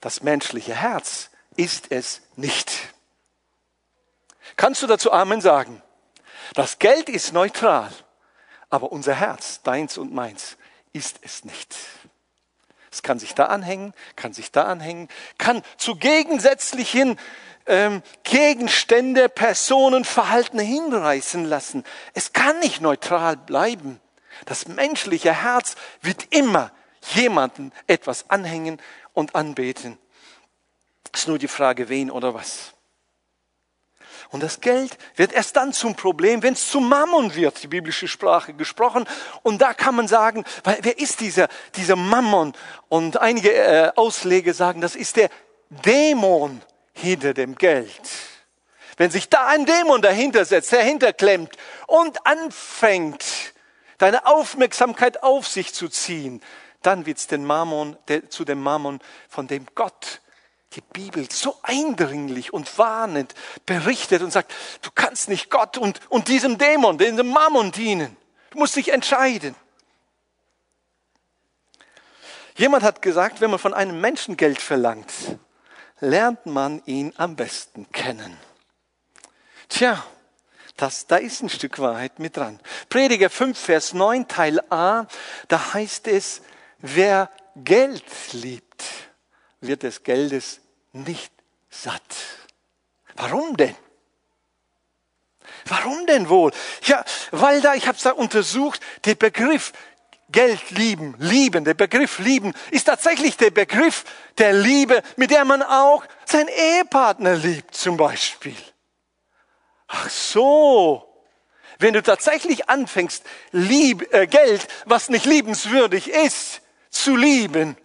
Das 0.00 0.22
menschliche 0.22 0.74
Herz 0.74 1.30
ist 1.56 1.90
es 1.90 2.22
nicht. 2.36 2.72
Kannst 4.56 4.82
du 4.82 4.86
dazu 4.86 5.12
Amen 5.12 5.40
sagen? 5.40 5.82
Das 6.54 6.78
Geld 6.78 7.08
ist 7.08 7.32
neutral, 7.32 7.90
aber 8.70 8.92
unser 8.92 9.14
Herz, 9.14 9.62
deins 9.62 9.98
und 9.98 10.12
meins, 10.12 10.56
ist 10.92 11.18
es 11.22 11.44
nicht. 11.44 11.76
Es 12.90 13.02
kann 13.02 13.18
sich 13.18 13.34
da 13.34 13.46
anhängen, 13.46 13.94
kann 14.16 14.34
sich 14.34 14.52
da 14.52 14.64
anhängen, 14.64 15.08
kann 15.38 15.62
zu 15.78 15.96
gegensätzlichen 15.96 17.18
ähm, 17.66 18.02
Gegenstände, 18.24 19.28
Personen, 19.28 20.04
Verhalten 20.04 20.58
hinreißen 20.58 21.44
lassen. 21.44 21.84
Es 22.12 22.32
kann 22.32 22.58
nicht 22.58 22.80
neutral 22.82 23.36
bleiben. 23.36 24.00
Das 24.44 24.66
menschliche 24.66 25.42
Herz 25.42 25.76
wird 26.02 26.26
immer 26.34 26.72
jemanden 27.14 27.72
etwas 27.86 28.30
anhängen 28.30 28.80
und 29.12 29.34
anbeten. 29.34 29.98
Ist 31.12 31.28
nur 31.28 31.38
die 31.38 31.48
Frage, 31.48 31.88
wen 31.88 32.10
oder 32.10 32.34
was. 32.34 32.72
Und 34.30 34.42
das 34.42 34.62
Geld 34.62 34.96
wird 35.16 35.32
erst 35.32 35.56
dann 35.56 35.74
zum 35.74 35.94
Problem, 35.94 36.42
wenn 36.42 36.54
es 36.54 36.70
zum 36.70 36.88
Mammon 36.88 37.34
wird, 37.34 37.62
die 37.62 37.66
biblische 37.66 38.08
Sprache 38.08 38.54
gesprochen. 38.54 39.06
Und 39.42 39.60
da 39.60 39.74
kann 39.74 39.94
man 39.94 40.08
sagen, 40.08 40.44
wer 40.64 40.98
ist 40.98 41.20
dieser, 41.20 41.48
dieser 41.76 41.96
Mammon? 41.96 42.54
Und 42.88 43.18
einige 43.18 43.52
äh, 43.52 43.92
Ausleger 43.94 44.54
sagen, 44.54 44.80
das 44.80 44.96
ist 44.96 45.16
der 45.16 45.28
Dämon 45.68 46.62
hinter 46.94 47.34
dem 47.34 47.56
Geld. 47.56 48.00
Wenn 48.96 49.10
sich 49.10 49.28
da 49.28 49.48
ein 49.48 49.66
Dämon 49.66 50.00
dahinter 50.00 50.46
setzt, 50.46 50.72
dahinter 50.72 51.12
klemmt 51.12 51.54
und 51.86 52.26
anfängt, 52.26 53.52
deine 53.98 54.26
Aufmerksamkeit 54.26 55.22
auf 55.22 55.46
sich 55.46 55.74
zu 55.74 55.90
ziehen, 55.90 56.42
dann 56.82 57.06
wird 57.06 57.18
es 57.18 57.26
den 57.26 57.44
Mammon, 57.44 57.96
der, 58.08 58.30
zu 58.30 58.44
dem 58.44 58.60
Mammon, 58.60 59.00
von 59.28 59.46
dem 59.46 59.66
Gott 59.74 60.20
die 60.74 60.80
Bibel 60.80 61.30
so 61.30 61.58
eindringlich 61.62 62.52
und 62.52 62.78
warnend 62.78 63.34
berichtet 63.66 64.22
und 64.22 64.32
sagt, 64.32 64.52
du 64.82 64.90
kannst 64.94 65.28
nicht 65.28 65.50
Gott 65.50 65.76
und, 65.78 66.00
und 66.08 66.28
diesem 66.28 66.58
Dämon, 66.58 66.98
diesem 66.98 67.28
Mammon 67.28 67.72
dienen. 67.72 68.16
Du 68.50 68.58
musst 68.58 68.76
dich 68.76 68.90
entscheiden. 68.90 69.54
Jemand 72.56 72.82
hat 72.82 73.00
gesagt, 73.00 73.40
wenn 73.40 73.50
man 73.50 73.58
von 73.58 73.74
einem 73.74 74.00
Menschen 74.00 74.36
Geld 74.36 74.60
verlangt, 74.60 75.10
lernt 76.00 76.44
man 76.46 76.82
ihn 76.84 77.12
am 77.16 77.36
besten 77.36 77.90
kennen. 77.92 78.36
Tja, 79.68 80.04
das, 80.76 81.06
da 81.06 81.16
ist 81.16 81.42
ein 81.42 81.48
Stück 81.48 81.78
Wahrheit 81.78 82.18
mit 82.18 82.36
dran. 82.36 82.60
Prediger 82.88 83.30
5, 83.30 83.58
Vers 83.58 83.94
9, 83.94 84.28
Teil 84.28 84.60
A, 84.70 85.06
da 85.48 85.74
heißt 85.74 86.08
es, 86.08 86.42
wer 86.82 87.30
Geld 87.56 88.04
liebt, 88.32 88.84
wird 89.60 89.82
des 89.82 90.02
Geldes 90.02 90.60
nicht 90.92 91.32
satt. 91.70 92.16
Warum 93.16 93.56
denn? 93.56 93.76
Warum 95.66 96.06
denn 96.06 96.28
wohl? 96.28 96.52
Ja, 96.84 97.04
weil 97.30 97.60
da, 97.60 97.74
ich 97.74 97.86
habe 97.86 97.96
es 97.96 98.02
da 98.02 98.10
untersucht, 98.10 98.80
der 99.04 99.14
Begriff 99.14 99.72
Geld 100.30 100.70
lieben, 100.70 101.14
lieben, 101.18 101.64
der 101.64 101.74
Begriff 101.74 102.18
lieben 102.18 102.54
ist 102.70 102.84
tatsächlich 102.84 103.36
der 103.36 103.50
Begriff 103.50 104.04
der 104.38 104.54
Liebe, 104.54 105.02
mit 105.16 105.30
der 105.30 105.44
man 105.44 105.62
auch 105.62 106.04
seinen 106.24 106.48
Ehepartner 106.48 107.36
liebt 107.36 107.74
zum 107.74 107.98
Beispiel. 107.98 108.56
Ach 109.88 110.08
so. 110.08 111.08
Wenn 111.78 111.92
du 111.92 112.02
tatsächlich 112.02 112.70
anfängst, 112.70 113.24
lieb, 113.50 114.12
äh, 114.14 114.26
Geld, 114.26 114.66
was 114.86 115.10
nicht 115.10 115.26
liebenswürdig 115.26 116.08
ist, 116.08 116.62
zu 116.92 117.16
lieben, 117.16 117.76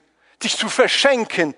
dich 0.43 0.55
zu 0.55 0.69
verschenken, 0.69 1.55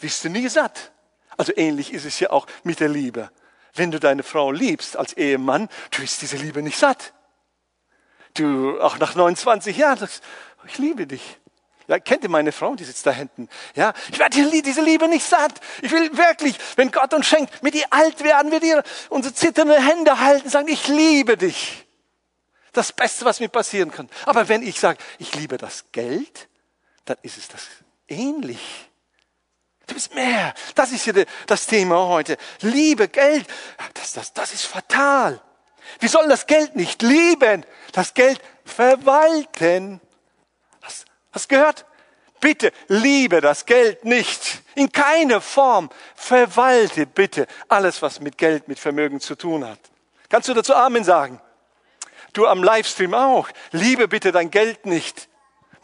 wirst 0.00 0.24
du 0.24 0.28
nie 0.28 0.48
satt. 0.48 0.90
Also 1.36 1.52
ähnlich 1.54 1.92
ist 1.92 2.04
es 2.04 2.18
ja 2.18 2.30
auch 2.30 2.46
mit 2.64 2.80
der 2.80 2.88
Liebe. 2.88 3.30
Wenn 3.74 3.90
du 3.90 4.00
deine 4.00 4.22
Frau 4.22 4.50
liebst 4.50 4.96
als 4.96 5.12
Ehemann, 5.12 5.68
du 5.90 6.02
wirst 6.02 6.22
diese 6.22 6.36
Liebe 6.36 6.62
nicht 6.62 6.78
satt. 6.78 7.12
Du, 8.34 8.80
auch 8.80 8.98
nach 8.98 9.14
29 9.14 9.76
Jahren, 9.76 9.98
sagst, 9.98 10.24
ich 10.66 10.78
liebe 10.78 11.06
dich. 11.06 11.38
Ja, 11.88 12.00
kennt 12.00 12.24
ihr 12.24 12.30
meine 12.30 12.50
Frau, 12.50 12.74
die 12.74 12.84
sitzt 12.84 13.06
da 13.06 13.12
hinten? 13.12 13.48
Ja, 13.76 13.92
ich 14.10 14.18
werde 14.18 14.36
diese 14.62 14.82
Liebe 14.82 15.06
nicht 15.06 15.24
satt. 15.24 15.60
Ich 15.82 15.92
will 15.92 16.16
wirklich, 16.16 16.58
wenn 16.74 16.90
Gott 16.90 17.14
uns 17.14 17.26
schenkt, 17.26 17.62
mit 17.62 17.74
ihr 17.76 17.86
alt 17.90 18.24
werden, 18.24 18.50
wir 18.50 18.58
dir 18.58 18.82
unsere 19.08 19.32
zitternden 19.32 19.80
Hände 19.80 20.18
halten, 20.18 20.48
sagen, 20.48 20.68
ich 20.68 20.88
liebe 20.88 21.36
dich. 21.36 21.86
das 22.72 22.92
Beste, 22.92 23.24
was 23.24 23.40
mir 23.40 23.48
passieren 23.48 23.90
kann. 23.90 24.08
Aber 24.26 24.48
wenn 24.48 24.62
ich 24.62 24.78
sage, 24.78 24.98
ich 25.18 25.34
liebe 25.34 25.56
das 25.56 25.84
Geld, 25.92 26.48
dann 27.06 27.16
ist 27.22 27.38
es 27.38 27.48
das 27.48 27.66
ähnlich. 28.08 28.90
Du 29.86 29.94
bist 29.94 30.14
mehr. 30.14 30.52
Das 30.74 30.92
ist 30.92 31.06
ja 31.06 31.14
das 31.46 31.66
Thema 31.66 32.08
heute. 32.08 32.36
Liebe, 32.60 33.08
Geld, 33.08 33.46
das, 33.94 34.12
das, 34.12 34.32
das 34.32 34.52
ist 34.52 34.66
fatal. 34.66 35.40
Wir 36.00 36.08
sollen 36.08 36.28
das 36.28 36.46
Geld 36.46 36.74
nicht 36.74 37.02
lieben, 37.02 37.64
das 37.92 38.12
Geld 38.12 38.40
verwalten. 38.64 40.00
Hast, 40.82 41.06
hast 41.32 41.48
gehört? 41.48 41.86
Bitte 42.40 42.72
liebe 42.88 43.40
das 43.40 43.64
Geld 43.64 44.04
nicht. 44.04 44.62
In 44.74 44.90
keiner 44.90 45.40
Form. 45.40 45.88
Verwalte 46.16 47.06
bitte 47.06 47.46
alles, 47.68 48.02
was 48.02 48.20
mit 48.20 48.36
Geld, 48.36 48.66
mit 48.68 48.80
Vermögen 48.80 49.20
zu 49.20 49.36
tun 49.36 49.64
hat. 49.64 49.78
Kannst 50.28 50.48
du 50.48 50.54
dazu 50.54 50.74
Amen 50.74 51.04
sagen? 51.04 51.40
Du 52.32 52.46
am 52.46 52.62
Livestream 52.62 53.14
auch. 53.14 53.48
Liebe 53.70 54.08
bitte 54.08 54.32
dein 54.32 54.50
Geld 54.50 54.84
nicht. 54.84 55.28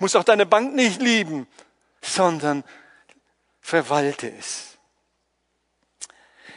Muss 0.03 0.17
auch 0.17 0.25
deine 0.25 0.47
Bank 0.47 0.75
nicht 0.75 1.01
lieben, 1.01 1.47
sondern 2.01 2.65
verwalte 3.61 4.33
es. 4.37 4.77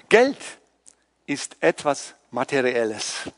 Geld 0.10 0.40
ist 1.28 1.56
etwas 1.60 2.16
Materielles. 2.32 3.30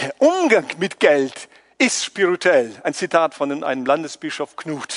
Der 0.00 0.14
Umgang 0.18 0.66
mit 0.78 0.98
Geld 0.98 1.50
ist 1.76 2.06
spirituell. 2.06 2.74
Ein 2.84 2.94
Zitat 2.94 3.34
von 3.34 3.62
einem 3.62 3.84
Landesbischof 3.84 4.56
Knut. 4.56 4.96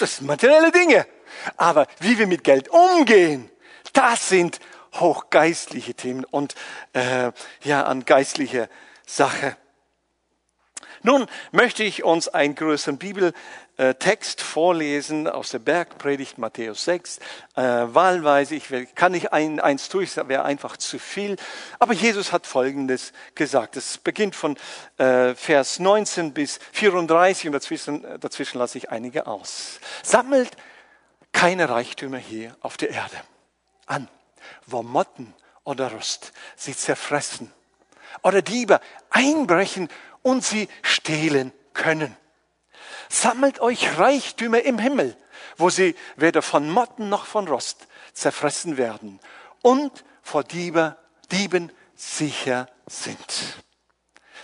Das 0.00 0.16
sind 0.16 0.26
materielle 0.26 0.72
Dinge. 0.72 1.06
Aber 1.56 1.86
wie 2.00 2.18
wir 2.18 2.26
mit 2.26 2.42
Geld 2.42 2.68
umgehen, 2.68 3.48
das 3.92 4.28
sind 4.28 4.58
hochgeistliche 4.94 5.94
Themen 5.94 6.24
und 6.24 6.56
äh, 6.94 7.30
ja 7.62 7.84
an 7.84 8.04
geistliche 8.04 8.68
Sache. 9.06 9.56
Nun 11.02 11.26
möchte 11.52 11.82
ich 11.84 12.04
uns 12.04 12.28
einen 12.28 12.54
größeren 12.54 12.98
Bibeltext 12.98 14.40
vorlesen 14.40 15.28
aus 15.28 15.50
der 15.50 15.60
Bergpredigt 15.60 16.38
Matthäus 16.38 16.84
6. 16.84 17.18
Äh, 17.54 17.62
wahlweise, 17.62 18.54
ich 18.54 18.70
will, 18.70 18.86
kann 18.94 19.12
nicht 19.12 19.32
ein, 19.32 19.60
eins 19.60 19.88
durch, 19.88 20.14
das 20.14 20.28
wäre 20.28 20.44
einfach 20.44 20.76
zu 20.76 20.98
viel. 20.98 21.36
Aber 21.78 21.92
Jesus 21.92 22.32
hat 22.32 22.46
Folgendes 22.46 23.12
gesagt. 23.34 23.76
Es 23.76 23.98
beginnt 23.98 24.34
von 24.34 24.56
äh, 24.98 25.34
Vers 25.34 25.78
19 25.78 26.32
bis 26.32 26.58
34 26.72 27.46
und 27.46 27.52
dazwischen, 27.52 28.20
dazwischen 28.20 28.58
lasse 28.58 28.78
ich 28.78 28.90
einige 28.90 29.26
aus. 29.26 29.80
Sammelt 30.02 30.56
keine 31.32 31.68
Reichtümer 31.68 32.18
hier 32.18 32.56
auf 32.60 32.76
der 32.76 32.90
Erde 32.90 33.16
an, 33.86 34.08
wo 34.66 34.82
Motten 34.82 35.34
oder 35.64 35.92
Rust 35.92 36.32
sie 36.56 36.74
zerfressen 36.74 37.52
oder 38.22 38.42
Diebe 38.42 38.80
einbrechen 39.10 39.88
und 40.22 40.44
sie 40.44 40.68
stehlen 40.82 41.52
können. 41.74 42.16
Sammelt 43.08 43.60
euch 43.60 43.98
Reichtümer 43.98 44.62
im 44.62 44.78
Himmel, 44.78 45.16
wo 45.56 45.70
sie 45.70 45.94
weder 46.16 46.42
von 46.42 46.70
Motten 46.70 47.08
noch 47.08 47.26
von 47.26 47.48
Rost 47.48 47.86
zerfressen 48.12 48.76
werden 48.76 49.20
und 49.62 50.04
vor 50.22 50.44
Diebe, 50.44 50.96
Dieben 51.30 51.72
sicher 51.94 52.68
sind. 52.86 53.62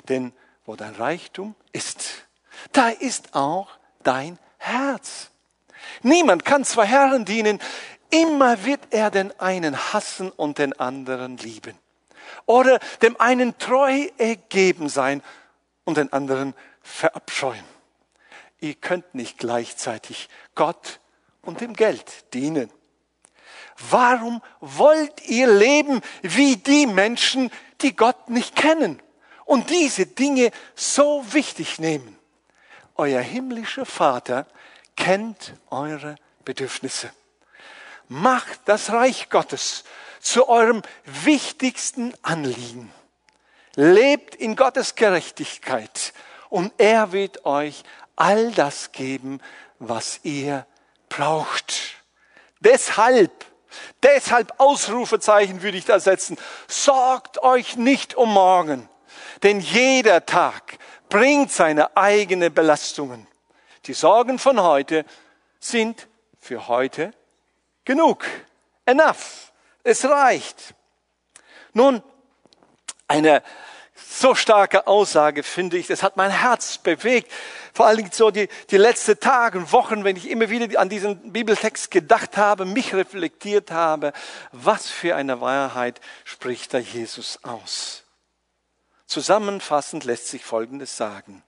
Denn 0.08 0.32
wo 0.64 0.76
dein 0.76 0.94
Reichtum 0.94 1.54
ist, 1.72 2.26
da 2.72 2.88
ist 2.88 3.34
auch 3.34 3.68
dein 4.02 4.38
Herz. 4.58 5.30
Niemand 6.02 6.44
kann 6.44 6.64
zwei 6.64 6.86
Herren 6.86 7.24
dienen. 7.24 7.60
Immer 8.10 8.64
wird 8.64 8.80
er 8.90 9.10
den 9.10 9.38
einen 9.40 9.76
hassen 9.92 10.30
und 10.30 10.58
den 10.58 10.78
anderen 10.78 11.36
lieben. 11.36 11.78
Oder 12.46 12.78
dem 13.02 13.18
einen 13.20 13.58
treu 13.58 14.08
ergeben 14.18 14.88
sein 14.88 15.22
und 15.84 15.96
den 15.96 16.12
anderen 16.12 16.54
verabscheuen. 16.82 17.64
Ihr 18.60 18.74
könnt 18.74 19.14
nicht 19.14 19.38
gleichzeitig 19.38 20.28
Gott 20.54 21.00
und 21.42 21.60
dem 21.60 21.74
Geld 21.74 22.32
dienen. 22.32 22.70
Warum 23.90 24.40
wollt 24.60 25.26
ihr 25.26 25.46
leben 25.46 26.00
wie 26.22 26.56
die 26.56 26.86
Menschen, 26.86 27.50
die 27.80 27.94
Gott 27.94 28.30
nicht 28.30 28.56
kennen 28.56 29.02
und 29.44 29.70
diese 29.70 30.06
Dinge 30.06 30.50
so 30.74 31.24
wichtig 31.32 31.78
nehmen? 31.78 32.16
Euer 32.96 33.20
himmlischer 33.20 33.84
Vater 33.84 34.46
kennt 34.96 35.54
eure 35.70 36.14
Bedürfnisse. 36.44 37.10
Macht 38.08 38.60
das 38.66 38.90
Reich 38.92 39.28
Gottes 39.28 39.84
zu 40.20 40.48
eurem 40.48 40.82
wichtigsten 41.04 42.14
Anliegen. 42.22 42.92
Lebt 43.76 44.34
in 44.34 44.56
Gottes 44.56 44.94
Gerechtigkeit 44.94 46.12
und 46.48 46.72
er 46.78 47.12
wird 47.12 47.44
euch 47.44 47.82
all 48.16 48.52
das 48.52 48.92
geben, 48.92 49.40
was 49.78 50.20
ihr 50.22 50.66
braucht. 51.08 51.74
Deshalb, 52.60 53.44
deshalb 54.02 54.54
Ausrufezeichen 54.58 55.62
würde 55.62 55.78
ich 55.78 55.84
da 55.84 55.98
setzen. 55.98 56.38
Sorgt 56.68 57.42
euch 57.42 57.76
nicht 57.76 58.14
um 58.14 58.32
morgen, 58.32 58.88
denn 59.42 59.60
jeder 59.60 60.24
Tag 60.24 60.78
bringt 61.08 61.52
seine 61.52 61.96
eigenen 61.96 62.54
Belastungen. 62.54 63.26
Die 63.86 63.92
Sorgen 63.92 64.38
von 64.38 64.62
heute 64.62 65.04
sind 65.60 66.08
für 66.40 66.68
heute 66.68 67.12
genug. 67.84 68.24
Enough. 68.86 69.52
Es 69.82 70.04
reicht. 70.04 70.74
Nun, 71.72 72.02
eine 73.08 73.42
so 73.96 74.34
starke 74.34 74.86
Aussage 74.86 75.42
finde 75.42 75.76
ich, 75.78 75.86
das 75.86 76.02
hat 76.02 76.16
mein 76.16 76.30
Herz 76.30 76.78
bewegt. 76.78 77.30
Vor 77.72 77.86
allen 77.86 77.98
Dingen 77.98 78.12
so 78.12 78.30
die, 78.30 78.48
die 78.70 78.76
letzten 78.76 79.18
Tage 79.20 79.58
und 79.58 79.72
Wochen, 79.72 80.04
wenn 80.04 80.16
ich 80.16 80.28
immer 80.28 80.50
wieder 80.50 80.80
an 80.80 80.88
diesen 80.88 81.32
Bibeltext 81.32 81.90
gedacht 81.90 82.36
habe, 82.36 82.64
mich 82.64 82.94
reflektiert 82.94 83.70
habe, 83.70 84.12
was 84.52 84.88
für 84.88 85.14
eine 85.14 85.40
Wahrheit 85.40 86.00
spricht 86.24 86.74
da 86.74 86.78
Jesus 86.78 87.38
aus. 87.44 88.04
Zusammenfassend 89.06 90.04
lässt 90.04 90.28
sich 90.28 90.44
Folgendes 90.44 90.96
sagen. 90.96 91.42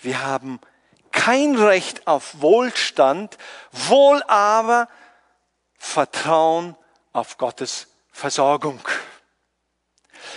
Wir 0.00 0.22
haben 0.22 0.60
kein 1.10 1.56
Recht 1.56 2.06
auf 2.06 2.40
Wohlstand, 2.40 3.36
wohl 3.70 4.22
aber 4.24 4.88
Vertrauen 5.76 6.76
auf 7.12 7.36
Gottes 7.38 7.88
Versorgung. 8.12 8.80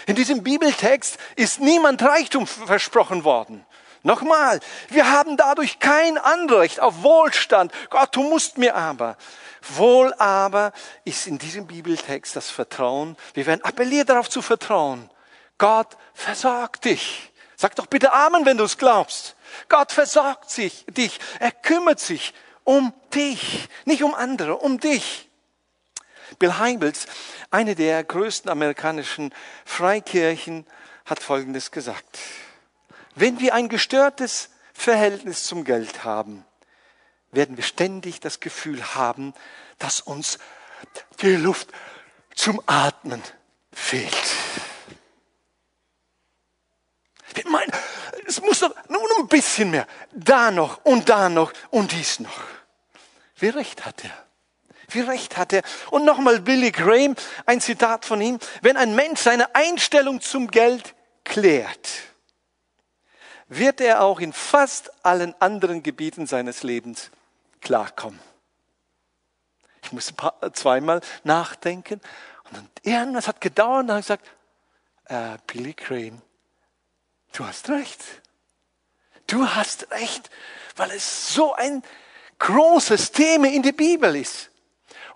In 0.07 0.15
diesem 0.15 0.43
Bibeltext 0.43 1.17
ist 1.35 1.59
niemand 1.59 2.01
Reichtum 2.01 2.47
versprochen 2.47 3.23
worden. 3.23 3.65
Nochmal, 4.03 4.59
wir 4.89 5.09
haben 5.09 5.35
dadurch 5.35 5.79
kein 5.79 6.19
Anrecht 6.19 6.79
auf 6.79 7.01
Wohlstand. 7.01 7.71
Gott, 7.89 8.15
du 8.15 8.21
musst 8.21 8.59
mir 8.59 8.75
aber. 8.75 9.17
Wohl 9.67 10.13
aber 10.13 10.73
ist 11.05 11.25
in 11.25 11.39
diesem 11.39 11.65
Bibeltext 11.65 12.35
das 12.35 12.51
Vertrauen. 12.51 13.17
Wir 13.33 13.47
werden 13.47 13.63
appelliert 13.63 14.09
darauf 14.09 14.29
zu 14.29 14.43
vertrauen. 14.43 15.09
Gott 15.57 15.97
versorgt 16.13 16.85
dich. 16.85 17.31
Sag 17.55 17.75
doch 17.75 17.87
bitte 17.87 18.13
Amen, 18.13 18.45
wenn 18.45 18.57
du 18.57 18.63
es 18.65 18.77
glaubst. 18.77 19.35
Gott 19.69 19.91
versorgt 19.91 20.51
sich, 20.51 20.85
dich. 20.87 21.19
Er 21.39 21.51
kümmert 21.51 21.99
sich 21.99 22.33
um 22.63 22.93
dich. 23.13 23.67
Nicht 23.85 24.03
um 24.03 24.13
andere, 24.13 24.57
um 24.57 24.79
dich. 24.79 25.24
Bill 26.39 26.57
Heibels, 26.57 27.07
eine 27.51 27.75
der 27.75 28.03
größten 28.03 28.49
amerikanischen 28.49 29.33
Freikirchen, 29.65 30.65
hat 31.05 31.21
Folgendes 31.21 31.71
gesagt. 31.71 32.19
Wenn 33.15 33.39
wir 33.39 33.53
ein 33.53 33.69
gestörtes 33.69 34.49
Verhältnis 34.73 35.43
zum 35.43 35.63
Geld 35.63 36.03
haben, 36.03 36.45
werden 37.31 37.57
wir 37.57 37.63
ständig 37.63 38.19
das 38.19 38.39
Gefühl 38.39 38.95
haben, 38.95 39.33
dass 39.79 39.99
uns 40.01 40.39
die 41.21 41.35
Luft 41.35 41.69
zum 42.33 42.61
Atmen 42.65 43.21
fehlt. 43.71 44.13
Ich 47.35 47.45
meine, 47.45 47.71
es 48.25 48.41
muss 48.41 48.59
doch 48.59 48.73
nur 48.89 49.01
ein 49.19 49.27
bisschen 49.27 49.71
mehr. 49.71 49.87
Da 50.13 50.51
noch 50.51 50.83
und 50.85 51.09
da 51.09 51.29
noch 51.29 51.51
und 51.69 51.91
dies 51.91 52.19
noch. 52.19 52.41
Wie 53.37 53.49
recht 53.49 53.85
hat 53.85 54.03
er? 54.03 54.25
Wie 54.89 55.01
recht 55.01 55.37
hat 55.37 55.53
er? 55.53 55.63
Und 55.91 56.05
nochmal 56.05 56.39
Billy 56.39 56.71
Graham, 56.71 57.15
ein 57.45 57.61
Zitat 57.61 58.05
von 58.05 58.21
ihm. 58.21 58.39
Wenn 58.61 58.77
ein 58.77 58.95
Mensch 58.95 59.21
seine 59.21 59.53
Einstellung 59.55 60.21
zum 60.21 60.49
Geld 60.49 60.95
klärt, 61.23 61.89
wird 63.47 63.81
er 63.81 64.01
auch 64.01 64.19
in 64.19 64.33
fast 64.33 64.91
allen 65.05 65.39
anderen 65.41 65.83
Gebieten 65.83 66.27
seines 66.27 66.63
Lebens 66.63 67.11
klarkommen. 67.61 68.19
Ich 69.83 69.91
musste 69.91 70.15
zweimal 70.53 71.01
nachdenken 71.23 72.01
und 72.45 72.57
dann 72.57 72.69
irgendwas 72.83 73.27
hat 73.27 73.39
gedauert 73.41 73.81
und 73.81 73.87
dann 73.87 74.01
gesagt, 74.01 74.27
äh, 75.05 75.37
Billy 75.45 75.73
Graham, 75.73 76.21
du 77.33 77.45
hast 77.45 77.69
recht. 77.69 78.03
Du 79.27 79.47
hast 79.47 79.91
recht, 79.91 80.29
weil 80.75 80.91
es 80.91 81.33
so 81.33 81.53
ein 81.53 81.83
großes 82.39 83.11
Thema 83.11 83.47
in 83.47 83.63
der 83.63 83.71
Bibel 83.71 84.15
ist. 84.15 84.51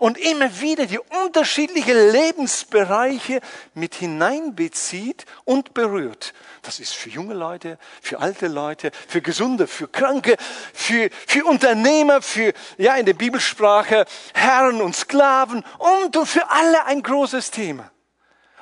Und 0.00 0.16
immer 0.16 0.60
wieder 0.60 0.86
die 0.86 0.98
unterschiedlichen 0.98 2.10
Lebensbereiche 2.10 3.40
mit 3.74 3.94
hineinbezieht 3.94 5.26
und 5.44 5.74
berührt. 5.74 6.32
Das 6.62 6.80
ist 6.80 6.94
für 6.94 7.10
junge 7.10 7.34
Leute, 7.34 7.78
für 8.00 8.18
alte 8.18 8.48
Leute, 8.48 8.92
für 9.08 9.20
Gesunde, 9.20 9.66
für 9.66 9.88
Kranke, 9.88 10.36
für, 10.72 11.10
für 11.26 11.44
Unternehmer, 11.44 12.22
für, 12.22 12.54
ja, 12.78 12.96
in 12.96 13.04
der 13.04 13.12
Bibelsprache 13.12 14.06
Herren 14.32 14.80
und 14.80 14.96
Sklaven 14.96 15.62
und, 15.78 16.16
und 16.16 16.26
für 16.26 16.50
alle 16.50 16.86
ein 16.86 17.02
großes 17.02 17.50
Thema. 17.50 17.90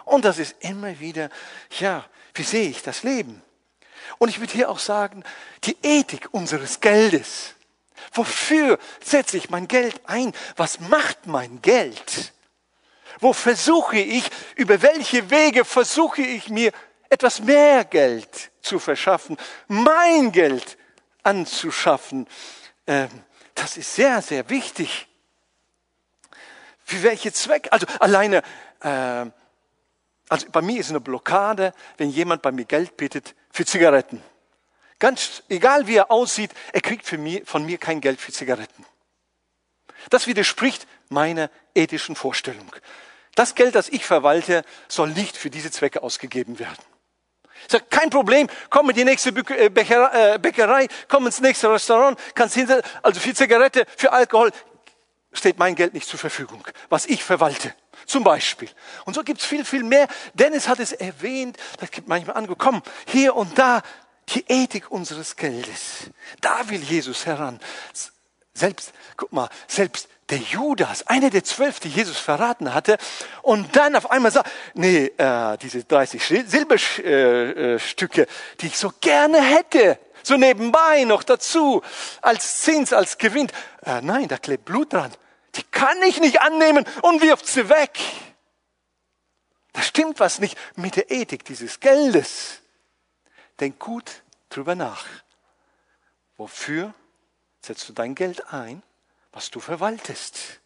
Und 0.05 0.25
das 0.25 0.41
ist 0.41 0.57
immer 0.59 0.99
wieder, 0.99 1.31
ja, 1.79 2.05
wie 2.35 2.43
sehe 2.43 2.69
ich 2.69 2.83
das 2.83 3.05
Leben? 3.05 3.43
Und 4.19 4.29
ich 4.29 4.41
würde 4.41 4.53
hier 4.53 4.71
auch 4.71 4.81
sagen, 4.81 5.23
die 5.63 5.77
Ethik 5.83 6.29
unseres 6.33 6.81
Geldes. 6.81 7.55
Wofür 8.13 8.79
setze 9.03 9.37
ich 9.37 9.51
mein 9.51 9.69
Geld 9.69 10.01
ein? 10.07 10.33
Was 10.57 10.81
macht 10.81 11.27
mein 11.27 11.61
Geld? 11.63 12.33
Wo 13.21 13.33
versuche 13.33 13.99
ich, 13.99 14.31
über 14.57 14.81
welche 14.83 15.31
Wege 15.31 15.65
versuche 15.65 16.23
ich 16.23 16.49
mir 16.49 16.73
etwas 17.11 17.41
mehr 17.41 17.85
Geld 17.85 18.51
zu 18.61 18.79
verschaffen, 18.79 19.37
mein 19.67 20.33
Geld 20.33 20.79
anzuschaffen? 21.23 22.27
Ähm, 22.87 23.09
das 23.55 23.77
ist 23.77 23.95
sehr, 23.95 24.23
sehr 24.23 24.49
wichtig. 24.51 25.09
Für 26.85 27.03
welche 27.03 27.33
Zwecke? 27.33 27.73
Also 27.73 27.87
alleine, 27.99 28.43
äh, 28.81 29.27
also 30.29 30.47
bei 30.53 30.63
mir 30.63 30.81
ist 30.81 30.91
eine 30.91 31.01
Blockade, 31.01 31.75
wenn 31.97 32.11
jemand 32.11 32.43
bei 32.43 32.53
mir 32.53 32.65
Geld 32.65 32.97
bittet 32.97 33.35
für 33.51 33.65
Zigaretten. 33.65 34.23
Ganz 34.99 35.43
egal 35.49 35.87
wie 35.87 35.97
er 35.97 36.11
aussieht, 36.11 36.51
er 36.73 36.81
kriegt 36.81 37.11
mich, 37.13 37.43
von 37.45 37.65
mir 37.65 37.79
kein 37.79 38.01
Geld 38.01 38.21
für 38.21 38.33
Zigaretten. 38.33 38.85
Das 40.11 40.27
widerspricht 40.27 40.87
meiner 41.09 41.51
ethischen 41.75 42.17
Vorstellung. 42.17 42.75
Das 43.35 43.55
Geld, 43.55 43.75
das 43.75 43.89
ich 43.89 44.05
verwalte, 44.05 44.65
soll 44.89 45.11
nicht 45.11 45.37
für 45.37 45.51
diese 45.51 45.71
Zwecke 45.71 46.03
ausgegeben 46.03 46.59
werden. 46.59 46.83
Ich 47.67 47.73
sage, 47.73 47.85
kein 47.91 48.11
Problem, 48.11 48.49
komm 48.71 48.91
in 48.91 48.97
die 48.97 49.05
nächste 49.05 49.31
äh, 49.31 49.67
äh, 49.67 50.39
Bäckerei, 50.39 50.89
komm 51.09 51.27
ins 51.27 51.41
nächste 51.41 51.71
Restaurant, 51.71 52.19
kannst 52.35 52.55
hinter, 52.55 52.83
also 53.03 53.21
für 53.21 53.35
Zigarette, 53.35 53.85
für 53.97 54.13
Alkohol, 54.13 54.53
steht 55.33 55.59
mein 55.59 55.75
Geld 55.75 55.95
nicht 55.95 56.09
zur 56.09 56.19
Verfügung, 56.19 56.67
was 56.89 57.07
ich 57.07 57.23
verwalte. 57.23 57.75
Zum 58.07 58.25
Beispiel. 58.25 58.71
Und 59.05 59.15
so 59.15 59.23
gibt 59.23 59.41
es 59.41 59.47
viel, 59.47 59.65
viel 59.65 59.83
mehr. 59.83 60.09
Dennis 60.35 60.67
hat 60.67 60.81
es 60.81 60.93
erwähnt, 60.93 61.59
das 61.79 61.91
gibt 61.91 62.09
manchmal 62.09 62.37
angekommen, 62.37 62.83
hier 63.07 63.37
und 63.37 63.59
da 63.59 63.83
die 64.35 64.45
Ethik 64.49 64.91
unseres 64.91 65.37
Geldes. 65.37 66.11
Da 66.41 66.69
will 66.69 66.83
Jesus 66.83 67.27
heran. 67.27 67.61
Selbst, 68.55 68.93
guck 69.17 69.33
mal, 69.33 69.49
selbst 69.67 70.09
der 70.31 70.39
Judas, 70.39 71.07
einer 71.07 71.31
der 71.31 71.45
zwölf, 71.45 71.81
die 71.81 71.89
Jesus 71.89 72.19
verraten 72.19 72.75
hatte, 72.75 72.99
und 73.43 73.75
dann 73.77 73.97
auf 73.97 74.11
einmal 74.11 74.31
sagt, 74.31 74.51
nee, 74.75 75.07
äh, 75.17 75.57
diese 75.59 75.85
30 75.85 76.23
Silberstücke, 76.47 78.27
die 78.61 78.67
ich 78.67 78.77
so 78.77 78.93
gerne 79.01 79.41
hätte, 79.41 79.99
so 80.23 80.37
nebenbei 80.37 81.05
noch 81.05 81.23
dazu, 81.23 81.83
als 82.21 82.63
Zins, 82.63 82.93
als 82.93 83.17
Gewinn. 83.17 83.49
Äh, 83.85 84.03
nein, 84.03 84.29
da 84.29 84.37
klebt 84.37 84.67
Blut 84.67 84.93
dran. 84.93 85.13
Die 85.55 85.63
kann 85.71 86.03
ich 86.03 86.21
nicht 86.21 86.41
annehmen 86.41 86.85
und 87.03 87.23
wirft 87.23 87.47
sie 87.47 87.69
weg. 87.71 87.99
Da 89.73 89.83
stimmt 89.83 90.21
was 90.21 90.41
nicht 90.41 90.59
mit 90.77 90.97
der 90.97 91.11
Ethik 91.11 91.45
dieses 91.45 91.81
Geldes. 91.81 92.61
Denk 93.61 93.79
gut 93.79 94.23
drüber 94.51 94.75
nach. 94.75 95.07
Wofür 96.37 96.95
setzt 97.61 97.89
du 97.89 97.93
dein 97.93 98.15
Geld 98.15 98.53
ein, 98.53 98.83
was 99.33 99.51
du 99.51 99.61
verwaltest? 99.61 100.61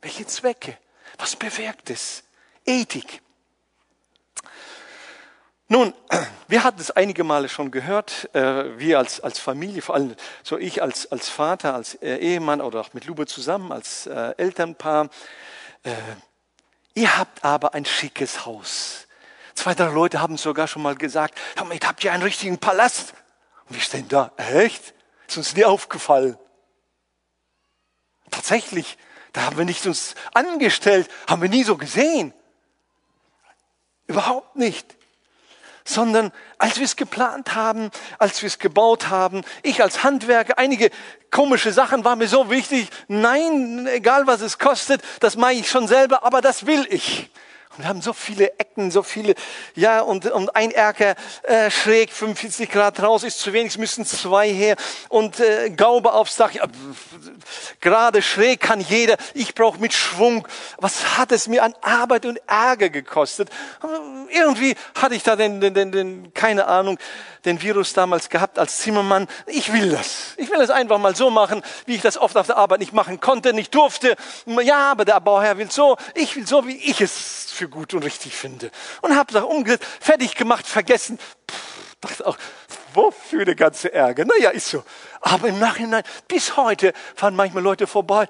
Welche 0.00 0.26
Zwecke? 0.26 0.78
Was 1.18 1.36
bewirkt 1.36 1.90
es? 1.90 2.24
Ethik. 2.64 3.20
Nun, 5.68 5.92
wir 6.48 6.64
hatten 6.64 6.80
es 6.80 6.90
einige 6.90 7.24
Male 7.24 7.50
schon 7.50 7.70
gehört, 7.70 8.34
äh, 8.34 8.78
wir 8.78 8.98
als, 8.98 9.20
als 9.20 9.38
Familie, 9.38 9.82
vor 9.82 9.94
allem 9.94 10.16
so 10.42 10.56
ich 10.56 10.82
als, 10.82 11.12
als 11.12 11.28
Vater, 11.28 11.74
als 11.74 11.94
äh, 11.96 12.16
Ehemann 12.16 12.62
oder 12.62 12.80
auch 12.80 12.94
mit 12.94 13.04
Lube 13.04 13.26
zusammen, 13.26 13.70
als 13.72 14.06
äh, 14.06 14.34
Elternpaar. 14.36 15.10
Ihr 16.94 17.16
habt 17.16 17.44
aber 17.44 17.72
ein 17.72 17.84
schickes 17.84 18.44
Haus. 18.44 19.07
Zwei, 19.58 19.74
drei 19.74 19.90
Leute 19.90 20.20
haben 20.20 20.36
sogar 20.36 20.68
schon 20.68 20.82
mal 20.82 20.94
gesagt, 20.94 21.36
damit 21.56 21.84
habt 21.84 22.04
ihr 22.04 22.12
einen 22.12 22.22
richtigen 22.22 22.58
Palast. 22.58 23.12
Und 23.68 23.74
wir 23.74 23.82
stehen 23.82 24.06
da, 24.06 24.30
echt? 24.36 24.94
Ist 25.26 25.36
uns 25.36 25.56
nie 25.56 25.64
aufgefallen. 25.64 26.38
Tatsächlich, 28.30 28.96
da 29.32 29.42
haben 29.42 29.58
wir 29.58 29.64
nicht 29.64 29.84
uns 29.84 30.14
angestellt, 30.32 31.10
haben 31.26 31.42
wir 31.42 31.48
nie 31.48 31.64
so 31.64 31.76
gesehen. 31.76 32.32
Überhaupt 34.06 34.54
nicht. 34.54 34.94
Sondern 35.84 36.30
als 36.58 36.76
wir 36.76 36.84
es 36.84 36.94
geplant 36.94 37.56
haben, 37.56 37.90
als 38.20 38.40
wir 38.42 38.46
es 38.46 38.60
gebaut 38.60 39.08
haben, 39.08 39.42
ich 39.64 39.82
als 39.82 40.04
Handwerker, 40.04 40.56
einige 40.56 40.92
komische 41.32 41.72
Sachen 41.72 42.04
waren 42.04 42.20
mir 42.20 42.28
so 42.28 42.48
wichtig. 42.48 42.90
Nein, 43.08 43.88
egal 43.88 44.28
was 44.28 44.40
es 44.40 44.60
kostet, 44.60 45.02
das 45.18 45.36
mache 45.36 45.54
ich 45.54 45.68
schon 45.68 45.88
selber, 45.88 46.22
aber 46.22 46.42
das 46.42 46.64
will 46.64 46.86
ich. 46.90 47.28
Und 47.78 47.84
wir 47.84 47.88
haben 47.90 48.02
so 48.02 48.12
viele 48.12 48.58
Ecken, 48.58 48.90
so 48.90 49.04
viele, 49.04 49.36
ja, 49.76 50.00
und, 50.00 50.26
und 50.26 50.56
ein 50.56 50.72
Erker 50.72 51.14
äh, 51.44 51.70
schräg 51.70 52.10
45 52.10 52.68
Grad 52.68 53.00
raus 53.00 53.22
ist 53.22 53.38
zu 53.38 53.52
wenig, 53.52 53.70
es 53.70 53.78
müssen 53.78 54.04
zwei 54.04 54.52
her. 54.52 54.74
Und 55.08 55.38
äh, 55.38 55.70
Gaube 55.70 56.12
aufs 56.12 56.34
Dach, 56.34 56.50
ja, 56.50 56.64
gerade 57.80 58.20
schräg 58.20 58.58
kann 58.58 58.80
jeder. 58.80 59.16
Ich 59.32 59.54
brauche 59.54 59.78
mit 59.78 59.92
Schwung. 59.92 60.48
Was 60.78 61.18
hat 61.18 61.30
es 61.30 61.46
mir 61.46 61.62
an 61.62 61.72
Arbeit 61.80 62.26
und 62.26 62.40
Ärger 62.48 62.90
gekostet? 62.90 63.48
Irgendwie 64.28 64.74
hatte 65.00 65.14
ich 65.14 65.22
da 65.22 65.36
den, 65.36 65.60
den, 65.60 65.72
den, 65.72 65.92
den 65.92 66.34
keine 66.34 66.66
Ahnung, 66.66 66.98
den 67.44 67.62
Virus 67.62 67.92
damals 67.92 68.28
gehabt 68.28 68.58
als 68.58 68.78
Zimmermann. 68.78 69.28
Ich 69.46 69.72
will 69.72 69.90
das. 69.90 70.34
Ich 70.36 70.50
will 70.50 70.58
das 70.58 70.70
einfach 70.70 70.98
mal 70.98 71.14
so 71.14 71.30
machen, 71.30 71.62
wie 71.86 71.94
ich 71.94 72.02
das 72.02 72.18
oft 72.18 72.36
auf 72.36 72.48
der 72.48 72.56
Arbeit 72.56 72.80
nicht 72.80 72.92
machen 72.92 73.20
konnte, 73.20 73.52
nicht 73.52 73.72
durfte. 73.72 74.16
Ja, 74.46 74.90
aber 74.90 75.04
der 75.04 75.20
Bauherr 75.20 75.58
will 75.58 75.70
so. 75.70 75.96
Ich 76.14 76.34
will 76.34 76.44
so, 76.44 76.66
wie 76.66 76.76
ich 76.76 77.00
es 77.00 77.47
für 77.58 77.68
gut 77.68 77.92
und 77.94 78.04
richtig 78.04 78.34
finde. 78.34 78.70
Und 79.02 79.16
habe 79.16 79.32
das 79.32 79.44
umgesetzt, 79.44 79.84
fertig 80.00 80.34
gemacht, 80.34 80.66
vergessen. 80.66 81.18
Pff, 81.18 81.96
dachte 82.00 82.26
auch, 82.26 82.38
wofür 82.94 83.44
der 83.44 83.56
ganze 83.56 83.92
Ärger? 83.92 84.24
Naja, 84.24 84.50
ist 84.50 84.68
so. 84.68 84.84
Aber 85.20 85.48
im 85.48 85.58
Nachhinein, 85.58 86.04
bis 86.28 86.56
heute 86.56 86.92
fahren 87.14 87.36
manchmal 87.36 87.62
Leute 87.62 87.86
vorbei 87.86 88.28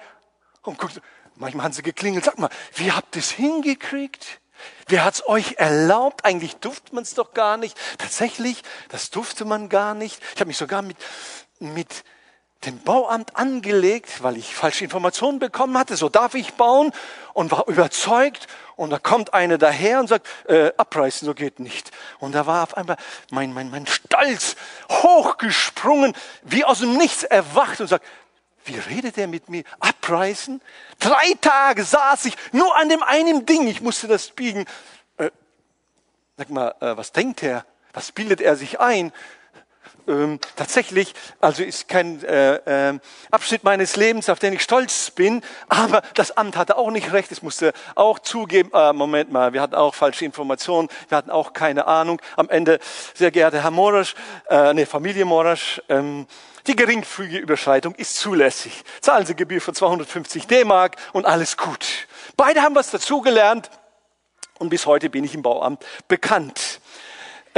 und 0.63 0.79
gucken, 0.79 1.01
manchmal 1.37 1.65
haben 1.65 1.73
sie 1.73 1.83
geklingelt. 1.83 2.25
Sag 2.25 2.39
mal, 2.39 2.51
wie 2.75 2.91
habt 2.91 3.15
ihr 3.17 3.21
es 3.21 3.31
hingekriegt? 3.31 4.41
Wer 4.89 5.05
hat's 5.05 5.27
euch 5.27 5.55
erlaubt? 5.59 6.25
Eigentlich 6.25 6.57
durfte 6.57 6.95
man 6.95 7.05
es 7.05 7.15
doch 7.15 7.35
gar 7.35 7.57
nicht. 7.57 7.79
Tatsächlich, 7.99 8.63
das 8.89 9.11
durfte 9.11 9.45
man 9.45 9.69
gar 9.69 9.95
nicht. 9.95 10.21
Ich 10.35 10.41
habe 10.41 10.49
mich 10.49 10.57
sogar 10.57 10.83
mit, 10.83 10.97
mit 11.61 12.05
dem 12.65 12.81
Bauamt 12.83 13.37
angelegt, 13.37 14.23
weil 14.23 14.37
ich 14.37 14.55
falsche 14.55 14.85
Informationen 14.85 15.39
bekommen 15.39 15.79
hatte. 15.79 15.97
So 15.97 16.09
darf 16.09 16.35
ich 16.35 16.55
bauen 16.55 16.93
und 17.33 17.53
war 17.53 17.69
überzeugt. 17.69 18.49
Und 18.79 18.91
da 18.91 19.01
kommt 19.01 19.35
eine 19.35 19.59
daher 19.59 19.99
und 19.99 20.07
sagt, 20.07 20.25
äh, 20.47 20.71
abreißen, 20.77 21.27
so 21.27 21.35
geht 21.35 21.59
nicht. 21.59 21.91
Und 22.21 22.33
da 22.33 22.47
war 22.47 22.63
auf 22.63 22.77
einmal 22.77 22.97
mein, 23.33 23.53
mein, 23.53 23.71
mein 23.71 23.89
Stolz 23.89 24.55
hochgesprungen, 24.89 26.15
wie 26.45 26.65
aus 26.65 26.79
dem 26.79 26.97
Nichts 26.97 27.25
erwacht 27.25 27.81
und 27.81 27.89
sagt, 27.89 28.07
wie 28.67 28.79
redet 28.79 29.19
er 29.19 29.27
mit 29.27 29.49
mir? 29.49 29.65
Abreißen? 29.81 30.63
Drei 31.01 31.35
Tage 31.41 31.83
saß 31.83 32.27
ich 32.27 32.37
nur 32.53 32.77
an 32.77 32.89
dem 32.89 33.03
einen 33.03 33.47
Ding. 33.47 33.67
Ich 33.67 33.81
musste 33.81 34.07
das 34.07 34.29
biegen. 34.31 34.65
Äh, 35.17 35.31
sag 36.37 36.49
mal, 36.51 36.73
äh, 36.79 36.97
was 36.97 37.11
denkt 37.11 37.43
er? 37.43 37.67
Was 37.95 38.13
bildet 38.13 38.41
er 38.41 38.55
sich 38.55 38.79
ein? 38.79 39.13
Ähm, 40.09 40.39
tatsächlich, 40.57 41.15
also 41.41 41.63
ist 41.63 41.87
kein 41.87 42.25
äh, 42.25 42.91
äh, 42.91 42.99
Abschnitt 43.31 43.63
meines 43.63 43.97
Lebens, 43.97 44.31
auf 44.31 44.39
den 44.39 44.55
ich 44.55 44.63
stolz 44.63 45.11
bin, 45.11 45.43
aber 45.69 46.03
das 46.15 46.37
Amt 46.37 46.57
hatte 46.57 46.79
auch 46.79 46.91
nicht 46.91 47.13
recht. 47.13 47.31
Es 47.31 47.43
musste 47.43 47.75
auch 47.95 48.19
zugeben, 48.19 48.71
äh, 48.73 48.95
Moment 48.95 49.31
mal, 49.31 49.53
wir 49.53 49.61
hatten 49.61 49.75
auch 49.75 49.95
falsche 49.95 50.25
Informationen, 50.25 50.89
wir 51.09 51.19
hatten 51.19 51.31
auch 51.31 51.53
keine 51.53 51.87
Ahnung. 51.87 52.23
Am 52.37 52.49
Ende, 52.49 52.79
sehr 53.15 53.31
geehrter 53.31 53.63
Herr 53.63 53.71
Morasch, 53.71 54.15
äh, 54.49 54.73
nee, 54.73 54.87
Familie 54.87 55.27
Morasch, 55.27 55.83
ähm, 55.91 56.27
die 56.67 56.77
geringfügige 56.77 57.39
Überschreitung 57.39 57.95
ist 57.95 58.17
zulässig. 58.17 58.85
Zahlen 59.01 59.27
Sie 59.27 59.37
Gebühr 59.37 59.61
von 59.61 59.75
250 59.75 60.47
D-Mark 60.47 60.97
und 61.13 61.27
alles 61.27 61.57
gut. 61.57 62.07
Beide 62.37 62.63
haben 62.63 62.75
was 62.75 62.91
dazugelernt 62.91 63.71
und 64.59 64.71
bis 64.71 64.87
heute 64.87 65.11
bin 65.11 65.25
ich 65.25 65.35
im 65.35 65.43
Bauamt 65.43 65.85
bekannt. 66.09 66.81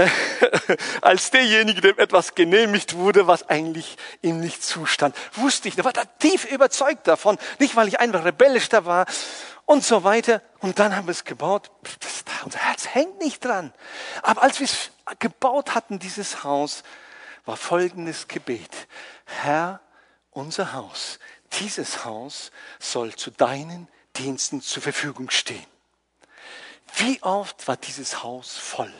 als 1.01 1.31
derjenige, 1.31 1.81
dem 1.81 1.99
etwas 1.99 2.35
genehmigt 2.35 2.95
wurde, 2.95 3.27
was 3.27 3.49
eigentlich 3.49 3.97
ihm 4.23 4.41
nicht 4.41 4.63
zustand. 4.63 5.17
Wusste 5.35 5.69
ich, 5.69 5.77
da 5.77 5.85
war 5.85 5.93
da 5.93 6.05
tief 6.05 6.45
überzeugt 6.45 7.07
davon. 7.07 7.39
Nicht, 7.59 7.77
weil 7.77 7.89
ich 7.89 8.01
einfach 8.01 8.25
rebellisch 8.25 8.69
da 8.69 8.85
war 8.85 9.07
und 9.67 9.85
so 9.85 10.05
weiter. 10.05 10.43
Und 10.61 10.79
dann 10.79 10.97
haben 10.97 11.07
wir 11.07 11.13
es 11.13 11.25
gebaut. 11.25 11.71
Unser 12.45 12.59
Herz 12.59 12.87
hängt 12.95 13.21
nicht 13.21 13.45
dran. 13.45 13.73
Aber 14.23 14.43
als 14.43 14.61
wir 14.61 14.65
es 14.65 14.91
gebaut 15.19 15.75
hatten, 15.75 15.99
dieses 15.99 16.45
Haus, 16.45 16.83
war 17.45 17.57
folgendes 17.57 18.29
Gebet. 18.29 18.89
Herr, 19.25 19.81
unser 20.31 20.73
Haus, 20.73 21.19
dieses 21.61 22.05
Haus 22.05 22.51
soll 22.79 23.15
zu 23.15 23.31
deinen 23.31 23.89
Diensten 24.17 24.61
zur 24.61 24.83
Verfügung 24.83 25.31
stehen. 25.31 25.67
Wie 26.97 27.23
oft 27.23 27.67
war 27.69 27.77
dieses 27.77 28.23
Haus 28.23 28.57
voll? 28.57 28.93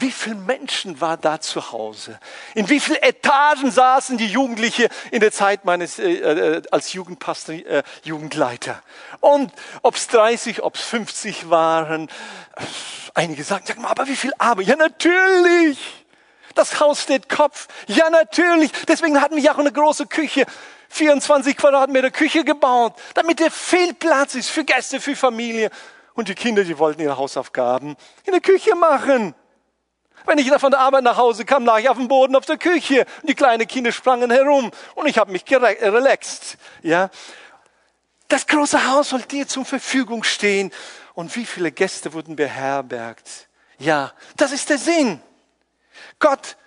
Wie 0.00 0.10
viele 0.10 0.36
Menschen 0.36 1.00
war 1.00 1.16
da 1.16 1.40
zu 1.40 1.72
Hause? 1.72 2.18
In 2.54 2.68
wie 2.68 2.80
vielen 2.80 3.02
Etagen 3.02 3.70
saßen 3.70 4.18
die 4.18 4.26
Jugendliche 4.26 4.88
in 5.10 5.20
der 5.20 5.32
Zeit 5.32 5.64
meines 5.64 5.98
äh, 5.98 6.12
äh 6.12 6.62
als 6.70 6.92
Jugendpastor, 6.92 7.54
äh, 7.54 7.82
Jugendleiter? 8.02 8.82
Und 9.20 9.52
ob 9.82 9.96
es 9.96 10.06
30, 10.08 10.62
ob 10.62 10.76
es 10.76 10.82
50 10.82 11.50
waren, 11.50 12.08
einige 13.14 13.44
sagen, 13.44 13.64
sag 13.66 13.78
mal, 13.78 13.88
aber 13.88 14.06
wie 14.06 14.16
viel 14.16 14.32
Arbeit? 14.38 14.66
Ja, 14.66 14.76
natürlich. 14.76 15.78
Das 16.54 16.80
Haus 16.80 17.02
steht 17.02 17.28
Kopf. 17.28 17.68
Ja, 17.86 18.10
natürlich. 18.10 18.72
Deswegen 18.86 19.20
hatten 19.20 19.36
wir 19.36 19.42
ja 19.42 19.54
auch 19.54 19.58
eine 19.58 19.72
große 19.72 20.06
Küche. 20.06 20.46
24 20.90 21.56
Quadratmeter 21.56 22.10
Küche 22.10 22.44
gebaut, 22.44 22.94
damit 23.14 23.40
der 23.40 23.50
viel 23.50 23.94
Platz 23.94 24.34
ist 24.34 24.50
für 24.50 24.64
Gäste, 24.64 25.00
für 25.00 25.14
Familie. 25.14 25.70
Und 26.14 26.28
die 26.28 26.34
Kinder, 26.34 26.64
die 26.64 26.78
wollten 26.78 27.00
ihre 27.00 27.16
Hausaufgaben 27.16 27.96
in 28.24 28.32
der 28.32 28.40
Küche 28.40 28.74
machen. 28.74 29.34
Wenn 30.28 30.36
ich 30.36 30.52
von 30.52 30.70
der 30.70 30.80
Arbeit 30.80 31.04
nach 31.04 31.16
Hause 31.16 31.46
kam, 31.46 31.64
lag 31.64 31.78
ich 31.78 31.88
auf 31.88 31.96
dem 31.96 32.06
Boden 32.06 32.36
auf 32.36 32.44
der 32.44 32.58
Küche. 32.58 33.06
Und 33.22 33.30
die 33.30 33.34
kleinen 33.34 33.66
Kinder 33.66 33.92
sprangen 33.92 34.30
herum. 34.30 34.70
Und 34.94 35.06
ich 35.06 35.16
habe 35.16 35.32
mich 35.32 35.42
relaxt. 35.50 36.58
Ja. 36.82 37.08
Das 38.28 38.46
große 38.46 38.90
Haus 38.90 39.08
soll 39.08 39.22
dir 39.22 39.48
zur 39.48 39.64
Verfügung 39.64 40.22
stehen. 40.24 40.70
Und 41.14 41.34
wie 41.34 41.46
viele 41.46 41.72
Gäste 41.72 42.12
wurden 42.12 42.36
beherbergt? 42.36 43.48
Ja, 43.78 44.12
das 44.36 44.52
ist 44.52 44.68
der 44.68 44.76
Sinn. 44.76 45.22
Gott 46.18 46.58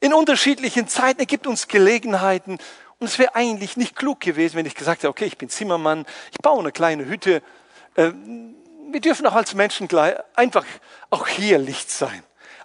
in 0.00 0.14
unterschiedlichen 0.14 0.88
Zeiten 0.88 1.26
gibt 1.26 1.46
uns 1.46 1.68
Gelegenheiten. 1.68 2.58
Und 2.98 3.06
es 3.08 3.18
wäre 3.18 3.34
eigentlich 3.34 3.76
nicht 3.76 3.94
klug 3.94 4.20
gewesen, 4.20 4.56
wenn 4.56 4.64
ich 4.64 4.74
gesagt 4.74 5.00
hätte, 5.00 5.10
okay, 5.10 5.26
ich 5.26 5.36
bin 5.36 5.50
Zimmermann, 5.50 6.06
ich 6.30 6.38
baue 6.38 6.60
eine 6.60 6.72
kleine 6.72 7.04
Hütte. 7.04 7.42
Äh, 7.94 8.12
wir 8.90 9.00
dürfen 9.02 9.26
auch 9.26 9.34
als 9.34 9.52
Menschen 9.52 9.86
einfach 10.34 10.64
auch 11.10 11.28
hier 11.28 11.58
Licht 11.58 11.90
sein 11.90 12.22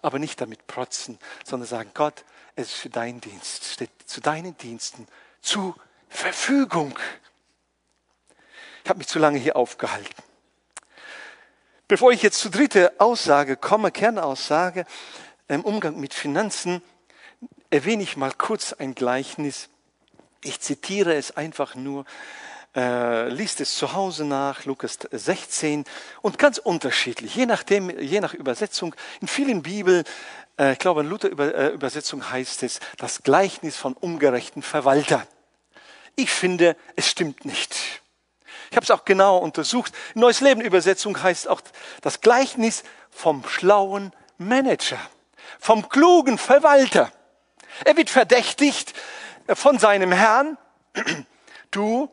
aber 0.08 0.20
nicht 0.20 0.40
damit 0.40 0.66
protzen, 0.68 1.20
sondern 1.46 1.68
sagen, 1.68 1.92
Gott, 1.94 2.24
es 2.56 2.68
ist 2.70 2.76
für 2.76 2.90
deinen 2.90 3.20
Dienst, 3.20 3.66
steht 3.66 3.92
zu 4.06 4.22
deinen 4.22 4.58
Diensten 4.58 5.06
zur 5.42 5.76
Verfügung. 6.08 6.98
Ich 8.84 8.90
habe 8.90 9.00
mich 9.00 9.08
zu 9.08 9.20
lange 9.20 9.38
hier 9.38 9.58
aufgehalten. 9.58 10.24
Bevor 11.90 12.12
ich 12.14 12.22
jetzt 12.22 12.40
zur 12.40 12.52
dritten 12.52 12.88
Aussage 13.00 13.58
komme, 13.58 13.92
Kernaussage 13.92 14.86
im 15.50 15.66
Umgang 15.66 16.00
mit 16.00 16.14
Finanzen, 16.14 16.82
erwähne 17.70 18.04
ich 18.04 18.16
mal 18.16 18.32
kurz 18.32 18.72
ein 18.72 18.96
Gleichnis. 18.96 19.68
Ich 20.42 20.62
zitiere 20.62 21.16
es 21.16 21.36
einfach 21.36 21.76
nur 21.76 22.06
äh, 22.78 23.30
liest 23.30 23.60
es 23.60 23.76
zu 23.76 23.94
Hause 23.94 24.24
nach, 24.24 24.66
Lukas 24.66 25.00
16 25.12 25.84
und 26.22 26.38
ganz 26.38 26.60
unterschiedlich, 26.60 27.36
je 27.36 27.48
nachdem, 27.48 27.90
je 28.00 28.20
nach 28.22 28.36
Übersetzung. 28.36 28.94
In 29.20 29.28
vielen 29.28 29.64
Bibeln, 29.64 30.04
äh, 30.60 30.74
ich 30.74 30.80
glaube 30.80 31.02
in 31.02 31.10
Luther 31.10 31.30
-Über 31.30 31.52
äh, 31.54 32.32
heißt 32.32 32.62
es 32.62 32.80
das 32.98 33.24
Gleichnis 33.24 33.76
von 33.76 33.94
ungerechten 33.94 34.62
Verwalter. 34.62 35.26
Ich 36.16 36.30
finde, 36.30 36.76
es 36.96 37.10
stimmt 37.10 37.46
nicht. 37.46 37.76
Ich 38.70 38.76
habe 38.76 38.84
es 38.84 38.92
auch 38.92 39.06
genau 39.06 39.38
untersucht. 39.38 39.94
Neues 40.14 40.42
Leben 40.42 40.62
Übersetzung 40.62 41.22
heißt 41.22 41.48
auch 41.48 41.62
das 42.02 42.22
Gleichnis 42.22 42.84
vom 43.10 43.44
schlauen 43.48 44.12
Manager, 44.38 45.00
vom 45.60 45.90
klugen 45.90 46.38
Verwalter. 46.38 47.12
Er 47.86 47.98
wird 47.98 48.12
verdächtigt 48.12 48.94
von 49.48 49.80
seinem 49.80 50.12
Herrn. 50.12 50.58
Du 51.72 52.10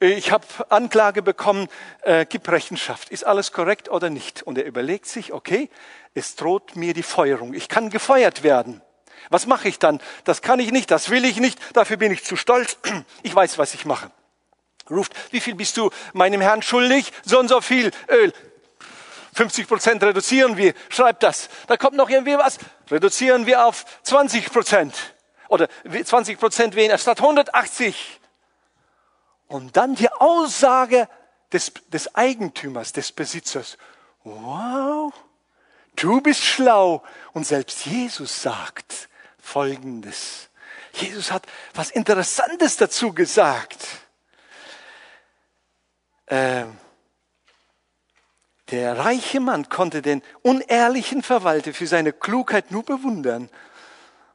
ich 0.00 0.32
habe 0.32 0.46
Anklage 0.70 1.20
bekommen, 1.20 1.68
äh, 2.02 2.24
gib 2.26 2.48
Rechenschaft. 2.48 3.10
Ist 3.10 3.26
alles 3.26 3.52
korrekt 3.52 3.90
oder 3.90 4.08
nicht? 4.08 4.42
Und 4.42 4.56
er 4.56 4.64
überlegt 4.64 5.06
sich, 5.06 5.32
okay, 5.32 5.68
es 6.14 6.36
droht 6.36 6.74
mir 6.74 6.94
die 6.94 7.02
Feuerung. 7.02 7.52
Ich 7.52 7.68
kann 7.68 7.90
gefeuert 7.90 8.42
werden. 8.42 8.80
Was 9.28 9.46
mache 9.46 9.68
ich 9.68 9.78
dann? 9.78 10.00
Das 10.24 10.40
kann 10.40 10.58
ich 10.58 10.72
nicht, 10.72 10.90
das 10.90 11.10
will 11.10 11.24
ich 11.26 11.38
nicht, 11.38 11.58
dafür 11.74 11.98
bin 11.98 12.12
ich 12.12 12.24
zu 12.24 12.36
stolz. 12.36 12.78
Ich 13.22 13.34
weiß, 13.34 13.58
was 13.58 13.74
ich 13.74 13.84
mache. 13.84 14.10
Ruft, 14.88 15.12
wie 15.30 15.40
viel 15.40 15.54
bist 15.54 15.76
du 15.76 15.90
meinem 16.14 16.40
Herrn 16.40 16.62
schuldig? 16.62 17.12
So 17.24 17.38
und 17.38 17.48
so 17.48 17.60
viel 17.60 17.90
Öl. 18.08 18.32
50 19.34 19.68
Prozent 19.68 20.02
reduzieren 20.02 20.56
wir. 20.56 20.74
Schreibt 20.88 21.22
das. 21.22 21.50
Da 21.66 21.76
kommt 21.76 21.96
noch 21.96 22.08
irgendwie 22.08 22.36
was. 22.36 22.58
Reduzieren 22.90 23.46
wir 23.46 23.66
auf 23.66 23.84
20 24.02 24.50
Prozent. 24.50 24.94
Oder 25.48 25.68
20 26.04 26.38
Prozent 26.38 26.74
weniger 26.74 26.98
statt 26.98 27.20
180. 27.20 28.19
Und 29.50 29.76
dann 29.76 29.96
die 29.96 30.08
Aussage 30.12 31.08
des, 31.52 31.72
des 31.88 32.14
Eigentümers, 32.14 32.92
des 32.92 33.10
Besitzers. 33.10 33.78
Wow, 34.22 35.12
du 35.96 36.20
bist 36.20 36.40
schlau. 36.40 37.02
Und 37.32 37.48
selbst 37.48 37.84
Jesus 37.84 38.42
sagt 38.42 39.08
Folgendes. 39.40 40.50
Jesus 40.92 41.32
hat 41.32 41.46
was 41.74 41.90
Interessantes 41.90 42.76
dazu 42.76 43.12
gesagt. 43.12 43.84
Ähm, 46.28 46.78
der 48.70 48.98
reiche 48.98 49.40
Mann 49.40 49.68
konnte 49.68 50.00
den 50.00 50.22
unehrlichen 50.42 51.24
Verwalter 51.24 51.74
für 51.74 51.88
seine 51.88 52.12
Klugheit 52.12 52.70
nur 52.70 52.84
bewundern. 52.84 53.50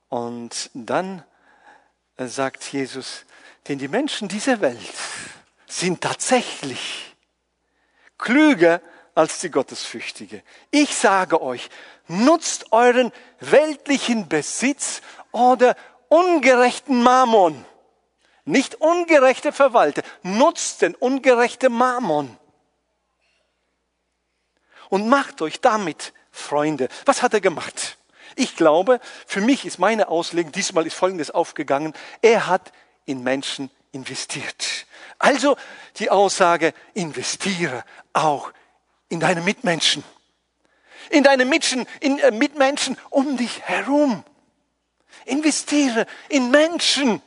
Und 0.10 0.72
dann 0.74 1.24
äh, 2.18 2.28
sagt 2.28 2.66
Jesus, 2.74 3.26
denn 3.68 3.80
die 3.80 3.88
Menschen 3.88 4.28
dieser 4.28 4.62
Welt 4.62 4.94
sind 5.68 6.02
tatsächlich 6.02 7.16
klüger 8.18 8.82
als 9.16 9.40
die 9.40 9.50
Gottesfürchtige. 9.50 10.44
Ich 10.72 10.96
sage 10.96 11.42
euch, 11.42 11.70
nutzt 12.08 12.72
euren 12.72 13.12
weltlichen 13.40 14.28
Besitz 14.28 15.02
oder 15.32 15.76
ungerechten 16.10 17.02
Mammon. 17.02 17.66
Nicht 18.44 18.76
ungerechte 18.76 19.52
Verwalter, 19.52 20.04
nutzt 20.22 20.82
den 20.82 20.94
ungerechten 20.94 21.74
Mammon. 21.74 22.38
Und 24.90 25.10
macht 25.10 25.42
euch 25.42 25.62
damit 25.62 26.14
Freunde. 26.30 26.90
Was 27.06 27.24
hat 27.24 27.34
er 27.34 27.42
gemacht? 27.42 27.98
Ich 28.36 28.56
glaube, 28.56 29.00
für 29.26 29.42
mich 29.42 29.66
ist 29.66 29.80
meine 29.80 30.10
Auslegung, 30.10 30.52
diesmal 30.52 30.86
ist 30.86 30.94
Folgendes 30.94 31.32
aufgegangen. 31.32 31.94
Er 32.22 32.48
hat 32.48 32.72
in 33.06 33.24
Menschen 33.24 33.70
investiert. 33.92 34.86
Also 35.18 35.58
die 35.98 36.10
Aussage, 36.10 36.74
investiere 36.94 37.84
auch 38.14 38.52
in 39.10 39.20
deine 39.20 39.42
Mitmenschen. 39.42 40.04
In 41.10 41.24
deine 41.24 41.46
Mitmenschen, 41.46 41.88
in, 42.00 42.20
äh, 42.20 42.32
Mitmenschen 42.32 42.98
um 43.10 43.38
dich 43.38 43.62
herum. 43.62 44.24
Investiere 45.26 46.06
in 46.30 46.52
Menschen. 46.52 47.22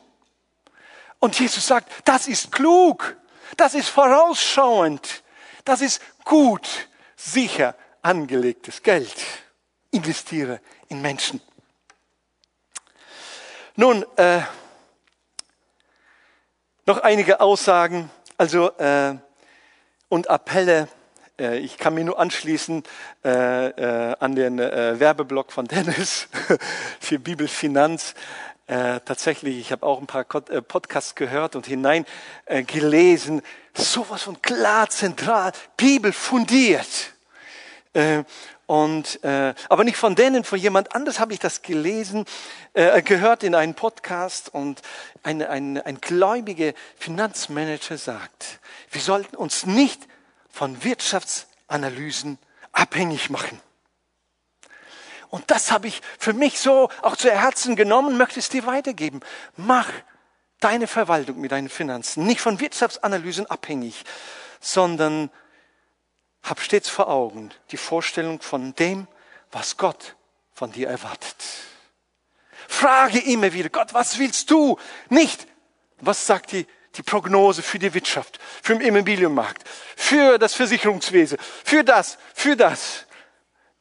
Und 1.18 1.38
Jesus 1.38 1.66
sagt, 1.66 1.90
das 2.04 2.28
ist 2.28 2.52
klug, 2.52 3.16
das 3.56 3.74
ist 3.74 3.88
vorausschauend, 3.88 5.24
das 5.64 5.80
ist 5.80 6.00
gut, 6.24 6.88
sicher 7.16 7.74
angelegtes 8.02 8.82
Geld. 8.82 9.16
Investiere 9.90 10.60
in 10.88 11.00
Menschen. 11.00 11.40
Nun, 13.74 14.04
äh, 14.16 14.42
noch 16.88 17.02
einige 17.02 17.40
Aussagen 17.40 18.10
also, 18.38 18.70
äh, 18.78 19.14
und 20.08 20.30
Appelle. 20.30 20.88
Äh, 21.38 21.58
ich 21.58 21.76
kann 21.76 21.92
mir 21.92 22.02
nur 22.02 22.18
anschließen 22.18 22.82
äh, 23.26 23.68
äh, 23.68 24.16
an 24.18 24.34
den 24.34 24.58
äh, 24.58 24.98
Werbeblock 24.98 25.52
von 25.52 25.66
Dennis 25.68 26.28
für 26.98 27.18
Bibelfinanz. 27.18 28.14
Äh, 28.66 29.00
tatsächlich, 29.04 29.58
ich 29.58 29.70
habe 29.70 29.84
auch 29.84 30.00
ein 30.00 30.06
paar 30.06 30.24
Podcasts 30.24 31.14
gehört 31.14 31.56
und 31.56 31.66
hinein 31.66 32.06
äh, 32.46 32.62
gelesen. 32.62 33.42
Sowas 33.74 34.22
von 34.22 34.40
klar, 34.40 34.88
zentral, 34.88 35.52
Bibel 35.76 36.12
fundiert. 36.12 37.12
Und, 38.68 39.24
äh, 39.24 39.54
aber 39.70 39.82
nicht 39.82 39.96
von 39.96 40.14
denen, 40.14 40.44
von 40.44 40.58
jemand 40.58 40.94
anders 40.94 41.18
habe 41.20 41.32
ich 41.32 41.38
das 41.38 41.62
gelesen, 41.62 42.26
äh, 42.74 43.00
gehört 43.00 43.42
in 43.42 43.54
einem 43.54 43.72
Podcast 43.72 44.52
und 44.52 44.82
ein, 45.22 45.42
ein, 45.42 45.80
ein 45.80 45.98
gläubiger 46.02 46.74
Finanzmanager 46.98 47.96
sagt, 47.96 48.60
wir 48.90 49.00
sollten 49.00 49.36
uns 49.36 49.64
nicht 49.64 50.06
von 50.50 50.84
Wirtschaftsanalysen 50.84 52.36
abhängig 52.72 53.30
machen. 53.30 53.58
Und 55.30 55.50
das 55.50 55.72
habe 55.72 55.86
ich 55.88 56.02
für 56.18 56.34
mich 56.34 56.60
so 56.60 56.90
auch 57.00 57.16
zu 57.16 57.30
Herzen 57.30 57.74
genommen, 57.74 58.18
möchte 58.18 58.38
es 58.38 58.50
dir 58.50 58.66
weitergeben. 58.66 59.20
Mach 59.56 59.88
deine 60.60 60.88
Verwaltung 60.88 61.40
mit 61.40 61.52
deinen 61.52 61.70
Finanzen 61.70 62.26
nicht 62.26 62.42
von 62.42 62.60
Wirtschaftsanalysen 62.60 63.46
abhängig, 63.46 64.04
sondern 64.60 65.30
hab 66.48 66.60
stets 66.60 66.88
vor 66.88 67.08
Augen 67.08 67.50
die 67.70 67.76
Vorstellung 67.76 68.40
von 68.40 68.74
dem, 68.74 69.06
was 69.50 69.76
Gott 69.76 70.16
von 70.52 70.72
dir 70.72 70.88
erwartet. 70.88 71.36
Frage 72.66 73.18
immer 73.20 73.52
wieder, 73.52 73.70
Gott, 73.70 73.94
was 73.94 74.18
willst 74.18 74.50
du? 74.50 74.78
Nicht, 75.08 75.46
was 76.00 76.26
sagt 76.26 76.52
die, 76.52 76.66
die 76.94 77.02
Prognose 77.02 77.62
für 77.62 77.78
die 77.78 77.92
Wirtschaft, 77.94 78.38
für 78.62 78.74
den 78.74 78.82
Immobilienmarkt, 78.82 79.66
für 79.96 80.38
das 80.38 80.54
Versicherungswesen, 80.54 81.38
für 81.64 81.84
das, 81.84 82.18
für 82.34 82.56
das. 82.56 83.06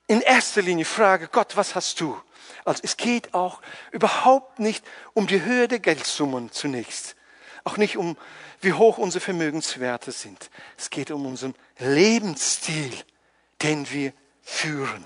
In 0.08 0.22
erster 0.22 0.62
Linie 0.62 0.86
frage 0.86 1.28
Gott, 1.28 1.58
was 1.58 1.76
hast 1.76 2.00
du? 2.00 2.20
Also 2.64 2.82
es 2.84 2.98
geht 2.98 3.34
auch 3.34 3.62
überhaupt 3.92 4.60
nicht 4.60 4.86
um 5.14 5.28
die 5.28 5.42
Höhe 5.42 5.68
der 5.68 5.80
Geldsummen 5.80 6.52
zunächst. 6.52 7.16
Auch 7.68 7.76
nicht 7.76 7.98
um, 7.98 8.16
wie 8.62 8.72
hoch 8.72 8.98
unsere 8.98 9.20
Vermögenswerte 9.20 10.14
sind. 10.14 10.50
Es 10.78 10.90
geht 10.90 11.12
um 11.12 11.26
unseren 11.26 11.54
Lebensstil, 11.80 12.94
den 13.62 13.92
wir 13.92 14.14
führen. 14.42 15.06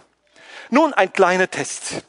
Nun 0.69 0.93
ein 0.93 1.11
kleiner 1.11 1.49
Test. 1.49 2.03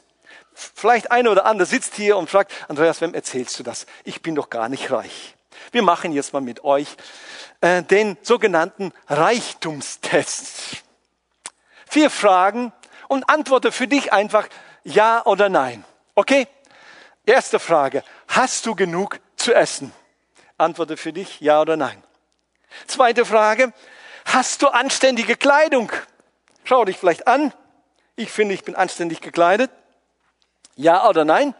Vielleicht 0.53 1.09
einer 1.09 1.31
oder 1.31 1.47
andere 1.47 1.65
sitzt 1.65 1.95
hier 1.95 2.17
und 2.17 2.29
fragt, 2.29 2.51
Andreas, 2.67 3.01
wem 3.01 3.15
erzählst 3.15 3.57
du 3.57 3.63
das? 3.63 3.87
Ich 4.03 4.21
bin 4.21 4.35
doch 4.35 4.51
gar 4.51 4.69
nicht 4.69 4.91
reich. 4.91 5.35
Wir 5.71 5.81
machen 5.81 6.11
jetzt 6.11 6.33
mal 6.33 6.41
mit 6.41 6.63
euch 6.63 6.97
äh, 7.61 7.81
den 7.81 8.15
sogenannten 8.21 8.93
Reichtumstest. 9.07 10.83
Vier 11.89 12.11
Fragen 12.11 12.71
und 13.07 13.27
antworte 13.27 13.71
für 13.71 13.87
dich 13.87 14.13
einfach 14.13 14.47
ja 14.83 15.25
oder 15.25 15.49
nein. 15.49 15.83
Okay? 16.13 16.47
Erste 17.25 17.57
Frage. 17.57 18.03
Hast 18.27 18.67
du 18.67 18.75
genug 18.75 19.19
zu 19.35 19.51
essen? 19.51 19.91
Antworte 20.63 20.97
für 20.97 21.13
dich 21.13 21.41
ja 21.41 21.61
oder 21.61 21.77
nein. 21.77 22.01
Zweite 22.87 23.25
Frage. 23.25 23.73
Hast 24.25 24.61
du 24.61 24.67
anständige 24.67 25.35
Kleidung? 25.35 25.91
Schau 26.63 26.85
dich 26.85 26.97
vielleicht 26.97 27.27
an. 27.27 27.53
Ich 28.15 28.31
finde, 28.31 28.53
ich 28.53 28.63
bin 28.63 28.75
anständig 28.75 29.21
gekleidet. 29.21 29.71
Ja 30.75 31.07
oder 31.07 31.25
nein? 31.25 31.53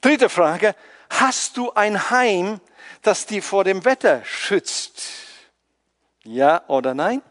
Dritte 0.00 0.28
Frage. 0.28 0.74
Hast 1.10 1.56
du 1.56 1.72
ein 1.72 2.10
Heim, 2.10 2.60
das 3.02 3.26
dich 3.26 3.44
vor 3.44 3.64
dem 3.64 3.84
Wetter 3.84 4.24
schützt? 4.24 5.02
Ja 6.24 6.62
oder 6.68 6.94
nein? 6.94 7.22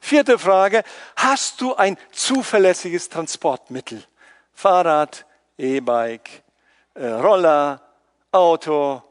Vierte 0.00 0.38
Frage. 0.38 0.82
Hast 1.16 1.60
du 1.60 1.74
ein 1.74 1.96
zuverlässiges 2.12 3.08
Transportmittel? 3.08 4.04
Fahrrad, 4.52 5.26
E-Bike, 5.56 6.42
äh, 6.94 7.06
Roller, 7.06 7.80
Auto, 8.30 9.02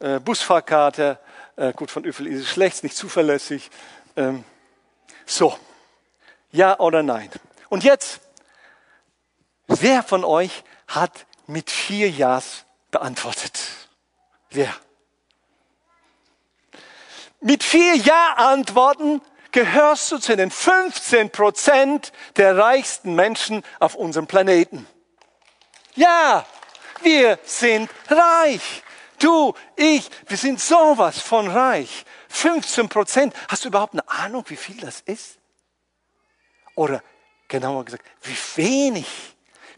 äh, 0.00 0.20
Busfahrkarte. 0.20 1.18
Äh, 1.56 1.72
gut, 1.72 1.90
von 1.90 2.04
Öffel 2.04 2.26
ist 2.26 2.40
es 2.42 2.48
schlecht, 2.48 2.82
nicht 2.82 2.96
zuverlässig. 2.96 3.70
Ähm, 4.16 4.44
so. 5.24 5.56
Ja 6.52 6.78
oder 6.78 7.02
nein? 7.02 7.30
Und 7.68 7.84
jetzt 7.84 8.20
Wer 9.66 10.02
von 10.02 10.24
euch 10.24 10.64
hat 10.86 11.26
mit 11.46 11.70
vier 11.70 12.10
Ja's 12.10 12.64
beantwortet? 12.90 13.60
Wer? 14.50 14.72
Mit 17.40 17.62
vier 17.62 17.96
Ja-Antworten 17.96 19.20
gehörst 19.52 20.10
du 20.10 20.18
zu 20.18 20.36
den 20.36 20.50
15 20.50 21.30
Prozent 21.30 22.12
der 22.36 22.56
reichsten 22.56 23.14
Menschen 23.14 23.62
auf 23.78 23.94
unserem 23.94 24.26
Planeten. 24.26 24.86
Ja, 25.94 26.46
wir 27.02 27.38
sind 27.44 27.90
reich. 28.08 28.82
Du, 29.18 29.54
ich, 29.76 30.08
wir 30.26 30.36
sind 30.36 30.60
sowas 30.60 31.20
von 31.20 31.48
reich. 31.48 32.04
15 32.28 32.88
Prozent. 32.88 33.34
Hast 33.48 33.64
du 33.64 33.68
überhaupt 33.68 33.94
eine 33.94 34.08
Ahnung, 34.08 34.44
wie 34.48 34.56
viel 34.56 34.76
das 34.78 35.00
ist? 35.00 35.38
Oder 36.74 37.02
genauer 37.48 37.84
gesagt, 37.84 38.04
wie 38.22 38.62
wenig 38.62 39.06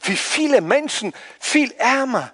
wie 0.03 0.17
viele 0.17 0.61
Menschen 0.61 1.13
viel 1.39 1.73
ärmer 1.73 2.33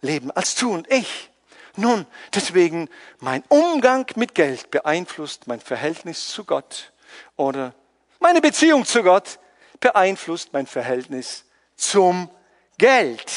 leben 0.00 0.30
als 0.30 0.54
du 0.54 0.72
und 0.72 0.90
ich. 0.90 1.30
Nun, 1.76 2.06
deswegen, 2.34 2.88
mein 3.18 3.42
Umgang 3.48 4.06
mit 4.16 4.34
Geld 4.34 4.70
beeinflusst 4.70 5.46
mein 5.46 5.60
Verhältnis 5.60 6.28
zu 6.28 6.44
Gott 6.44 6.92
oder 7.36 7.74
meine 8.20 8.40
Beziehung 8.40 8.84
zu 8.84 9.02
Gott 9.02 9.38
beeinflusst 9.80 10.52
mein 10.52 10.66
Verhältnis 10.66 11.44
zum 11.76 12.30
Geld. 12.78 13.32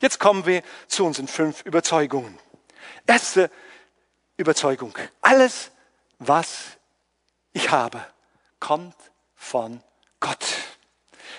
Jetzt 0.00 0.18
kommen 0.18 0.46
wir 0.46 0.62
zu 0.88 1.04
unseren 1.04 1.28
fünf 1.28 1.62
Überzeugungen. 1.62 2.38
Erste 3.06 3.50
Überzeugung. 4.36 4.94
Alles, 5.20 5.70
was 6.18 6.78
ich 7.52 7.70
habe, 7.70 8.04
kommt 8.58 8.96
von 9.34 9.82
Gott. 10.18 10.44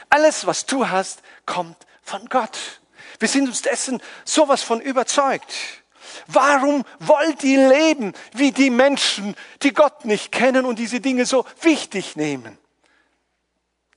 Alles, 0.10 0.46
was 0.46 0.66
du 0.66 0.88
hast, 0.88 1.24
kommt 1.46 1.88
von 2.04 2.28
Gott. 2.30 2.82
Wir 3.20 3.28
sind 3.28 3.48
uns 3.48 3.62
dessen 3.62 4.02
sowas 4.26 4.62
von 4.62 4.82
überzeugt. 4.82 5.54
Warum 6.28 6.84
wollt 7.00 7.44
ihr 7.44 7.70
leben 7.70 8.14
wie 8.34 8.52
die 8.52 8.70
Menschen, 8.70 9.36
die 9.64 9.74
Gott 9.74 10.06
nicht 10.06 10.32
kennen 10.32 10.66
und 10.66 10.78
diese 10.78 11.00
Dinge 11.00 11.26
so 11.26 11.46
wichtig 11.62 12.16
nehmen? 12.16 12.58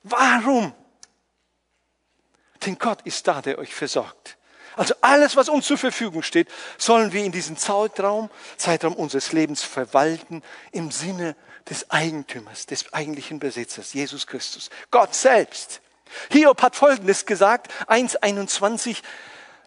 Warum? 0.03 0.73
Denn 2.65 2.77
Gott 2.77 3.01
ist 3.03 3.27
da, 3.27 3.41
der 3.41 3.57
euch 3.59 3.73
versorgt. 3.73 4.34
Also 4.75 4.93
alles, 5.01 5.35
was 5.35 5.49
uns 5.49 5.65
zur 5.65 5.77
Verfügung 5.77 6.23
steht, 6.23 6.49
sollen 6.77 7.13
wir 7.13 7.23
in 7.23 7.31
diesem 7.31 7.57
Zeitraum, 7.57 8.29
Zeitraum 8.57 8.93
unseres 8.93 9.31
Lebens 9.31 9.63
verwalten 9.63 10.43
im 10.71 10.91
Sinne 10.91 11.35
des 11.69 11.89
Eigentümers, 11.89 12.65
des 12.65 12.93
eigentlichen 12.93 13.39
Besitzers, 13.39 13.93
Jesus 13.93 14.27
Christus, 14.27 14.69
Gott 14.91 15.15
selbst. 15.15 15.81
Hiob 16.31 16.61
hat 16.61 16.75
Folgendes 16.75 17.25
gesagt, 17.25 17.71
1.21, 17.87 19.01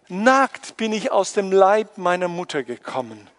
nackt 0.07 0.77
bin 0.77 0.93
ich 0.93 1.11
aus 1.11 1.33
dem 1.33 1.51
Leib 1.51 1.97
meiner 1.97 2.27
Mutter 2.27 2.63
gekommen, 2.63 3.29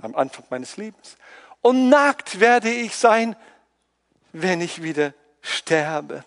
am 0.00 0.14
Anfang 0.14 0.44
meines 0.50 0.76
Lebens. 0.76 1.16
Und 1.62 1.88
nackt 1.88 2.40
werde 2.40 2.70
ich 2.70 2.96
sein, 2.96 3.36
wenn 4.32 4.60
ich 4.60 4.82
wieder 4.82 5.12
sterbe. 5.42 6.24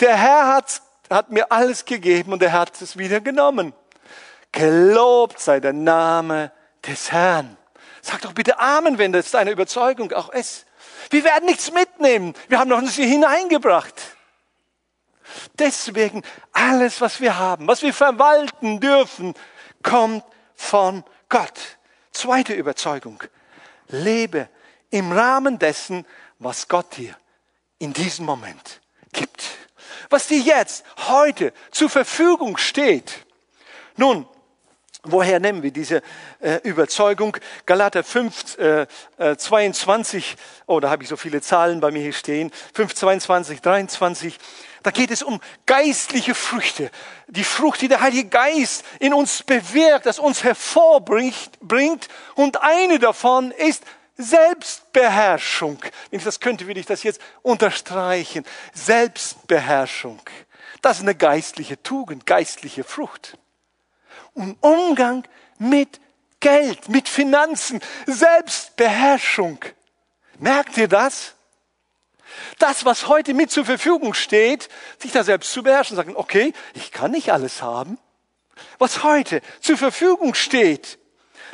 Der 0.00 0.16
Herr 0.16 0.48
hat, 0.54 0.82
hat 1.10 1.30
mir 1.30 1.50
alles 1.50 1.84
gegeben 1.84 2.32
und 2.32 2.42
er 2.42 2.52
hat 2.52 2.80
es 2.82 2.96
wieder 2.96 3.20
genommen. 3.20 3.72
Gelobt 4.54 5.40
sei 5.40 5.58
der 5.58 5.72
Name 5.72 6.52
des 6.86 7.10
Herrn. 7.10 7.56
Sag 8.02 8.22
doch 8.22 8.34
bitte 8.34 8.60
Amen, 8.60 8.98
wenn 8.98 9.10
das 9.10 9.32
deine 9.32 9.50
Überzeugung 9.50 10.12
auch 10.12 10.28
ist. 10.28 10.66
Wir 11.10 11.24
werden 11.24 11.46
nichts 11.46 11.72
mitnehmen. 11.72 12.34
Wir 12.48 12.60
haben 12.60 12.68
noch 12.68 12.80
nicht 12.80 12.94
hineingebracht. 12.94 13.94
Deswegen 15.58 16.22
alles, 16.52 17.00
was 17.00 17.20
wir 17.20 17.36
haben, 17.36 17.66
was 17.66 17.82
wir 17.82 17.92
verwalten 17.92 18.78
dürfen, 18.78 19.34
kommt 19.82 20.22
von 20.54 21.02
Gott. 21.28 21.58
Zweite 22.12 22.54
Überzeugung. 22.54 23.24
Lebe 23.88 24.48
im 24.90 25.10
Rahmen 25.10 25.58
dessen, 25.58 26.06
was 26.38 26.68
Gott 26.68 26.96
dir 26.96 27.16
in 27.80 27.92
diesem 27.92 28.24
Moment 28.24 28.80
gibt. 29.12 29.42
Was 30.10 30.28
dir 30.28 30.38
jetzt, 30.38 30.84
heute 31.08 31.52
zur 31.72 31.90
Verfügung 31.90 32.56
steht. 32.56 33.26
Nun, 33.96 34.28
Woher 35.06 35.38
nehmen 35.38 35.62
wir 35.62 35.70
diese 35.70 36.02
äh, 36.40 36.60
Überzeugung? 36.62 37.36
Galater 37.66 38.02
5, 38.02 38.58
äh, 38.58 38.86
22, 39.36 40.32
äh, 40.32 40.36
oh, 40.66 40.80
da 40.80 40.88
habe 40.88 41.02
ich 41.02 41.10
so 41.10 41.16
viele 41.16 41.42
Zahlen 41.42 41.80
bei 41.80 41.90
mir 41.90 42.02
hier 42.02 42.14
stehen. 42.14 42.50
5, 42.72 42.94
22, 42.94 43.60
23. 43.60 44.38
Da 44.82 44.90
geht 44.90 45.10
es 45.10 45.22
um 45.22 45.40
geistliche 45.66 46.34
Früchte. 46.34 46.90
Die 47.26 47.44
Frucht, 47.44 47.82
die 47.82 47.88
der 47.88 48.00
Heilige 48.00 48.30
Geist 48.30 48.84
in 48.98 49.12
uns 49.12 49.42
bewirkt, 49.42 50.06
das 50.06 50.18
uns 50.18 50.42
hervorbringt. 50.42 52.08
Und 52.34 52.62
eine 52.62 52.98
davon 52.98 53.50
ist 53.50 53.84
Selbstbeherrschung. 54.16 55.78
Wenn 56.10 56.18
ich 56.18 56.24
das 56.24 56.40
könnte, 56.40 56.66
würde 56.66 56.80
ich 56.80 56.86
das 56.86 57.02
jetzt 57.02 57.20
unterstreichen. 57.42 58.44
Selbstbeherrschung. 58.72 60.20
Das 60.80 60.96
ist 60.98 61.02
eine 61.02 61.14
geistliche 61.14 61.82
Tugend, 61.82 62.24
geistliche 62.24 62.84
Frucht. 62.84 63.36
Und 64.34 64.56
Umgang 64.60 65.24
mit 65.58 66.00
Geld, 66.40 66.88
mit 66.88 67.08
Finanzen, 67.08 67.80
Selbstbeherrschung. 68.06 69.58
Merkt 70.38 70.76
ihr 70.76 70.88
das? 70.88 71.34
das, 72.58 72.84
was 72.84 73.08
heute 73.08 73.34
mit 73.34 73.50
zur 73.50 73.64
Verfügung 73.64 74.14
steht, 74.14 74.68
sich 74.98 75.12
da 75.12 75.24
selbst 75.24 75.52
zu 75.52 75.62
beherrschen, 75.62 75.96
sagen, 75.96 76.16
okay, 76.16 76.52
ich 76.74 76.92
kann 76.92 77.10
nicht 77.10 77.32
alles 77.32 77.62
haben. 77.62 77.98
Was 78.78 79.02
heute 79.02 79.40
zur 79.60 79.76
Verfügung 79.76 80.34
steht, 80.34 80.98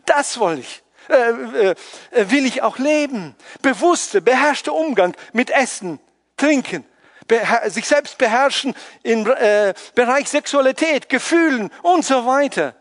das 0.07 0.39
will 0.41 0.59
ich, 0.59 0.83
äh, 1.09 1.71
äh, 1.71 2.31
will 2.31 2.45
ich 2.45 2.63
auch 2.63 2.79
leben. 2.79 3.35
Bewusste, 3.63 4.21
beherrschte 4.21 4.73
Umgang 4.73 5.15
mit 5.33 5.51
Essen, 5.51 5.99
Trinken, 6.37 6.85
sich 7.69 7.87
selbst 7.87 8.19
beherrschen 8.19 8.75
im 9.03 9.27
äh, 9.27 9.75
Bereich 9.95 10.29
Sexualität, 10.29 11.09
Gefühlen 11.09 11.71
und 11.83 12.05
so 12.05 12.27
weiter. 12.27 12.75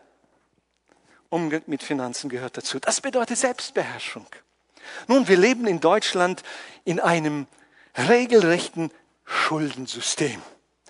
Umgang 1.29 1.61
mit 1.67 1.83
Finanzen 1.83 2.29
gehört 2.29 2.57
dazu. 2.57 2.79
Das 2.79 3.01
bedeutet 3.01 3.37
Selbstbeherrschung. 3.37 4.25
Nun, 5.07 5.27
wir 5.27 5.37
leben 5.37 5.67
in 5.67 5.79
Deutschland 5.79 6.43
in 6.85 6.99
einem 6.99 7.45
regelrechten 7.95 8.91
Schuldensystem. 9.25 10.41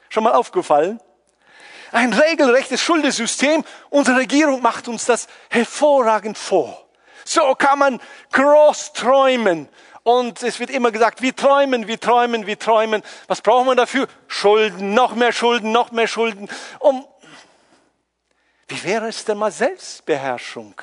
Schon 0.08 0.24
mal 0.24 0.34
aufgefallen? 0.34 1.00
Ein 1.92 2.14
regelrechtes 2.14 2.82
Schuldensystem. 2.82 3.64
Unsere 3.90 4.18
Regierung 4.18 4.62
macht 4.62 4.88
uns 4.88 5.06
das 5.06 5.28
hervorragend 5.50 6.38
vor. 6.38 6.88
So 7.26 7.54
kann 7.56 7.80
man 7.80 8.02
groß 8.32 8.94
träumen. 8.94 9.68
Und 10.04 10.42
es 10.44 10.60
wird 10.60 10.70
immer 10.70 10.92
gesagt, 10.92 11.22
wir 11.22 11.36
träumen, 11.36 11.88
wir 11.88 12.00
träumen, 12.00 12.46
wir 12.48 12.58
träumen. 12.58 13.04
Was 13.28 13.42
braucht 13.42 13.66
man 13.66 13.78
dafür? 13.78 14.08
Schulden, 14.28 14.94
noch 14.94 15.16
mehr 15.16 15.34
Schulden, 15.34 15.72
noch 15.72 15.92
mehr 15.92 16.08
Schulden. 16.08 16.50
Um, 16.80 17.06
wie 18.68 18.84
wäre 18.84 19.08
es 19.08 19.26
denn 19.26 19.38
mal 19.38 19.52
Selbstbeherrschung? 19.52 20.76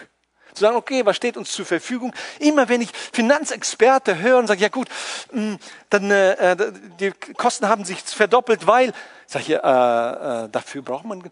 Zu 0.54 0.62
sagen, 0.62 0.76
okay, 0.76 1.04
was 1.04 1.16
steht 1.16 1.36
uns 1.36 1.52
zur 1.52 1.66
Verfügung? 1.66 2.14
Immer 2.38 2.68
wenn 2.68 2.80
ich 2.80 2.90
Finanzexperte 3.12 4.18
höre 4.18 4.38
und 4.38 4.46
sage, 4.46 4.62
ja 4.62 4.68
gut, 4.68 4.88
mm, 5.32 5.54
dann 5.90 6.10
äh, 6.10 6.52
äh, 6.52 6.72
die 6.98 7.10
Kosten 7.10 7.68
haben 7.68 7.84
sich 7.84 8.00
verdoppelt, 8.00 8.66
weil, 8.66 8.92
sage 9.26 9.44
ich, 9.44 9.50
äh, 9.50 9.56
äh, 9.56 10.48
dafür 10.48 10.82
braucht 10.82 11.04
man 11.04 11.30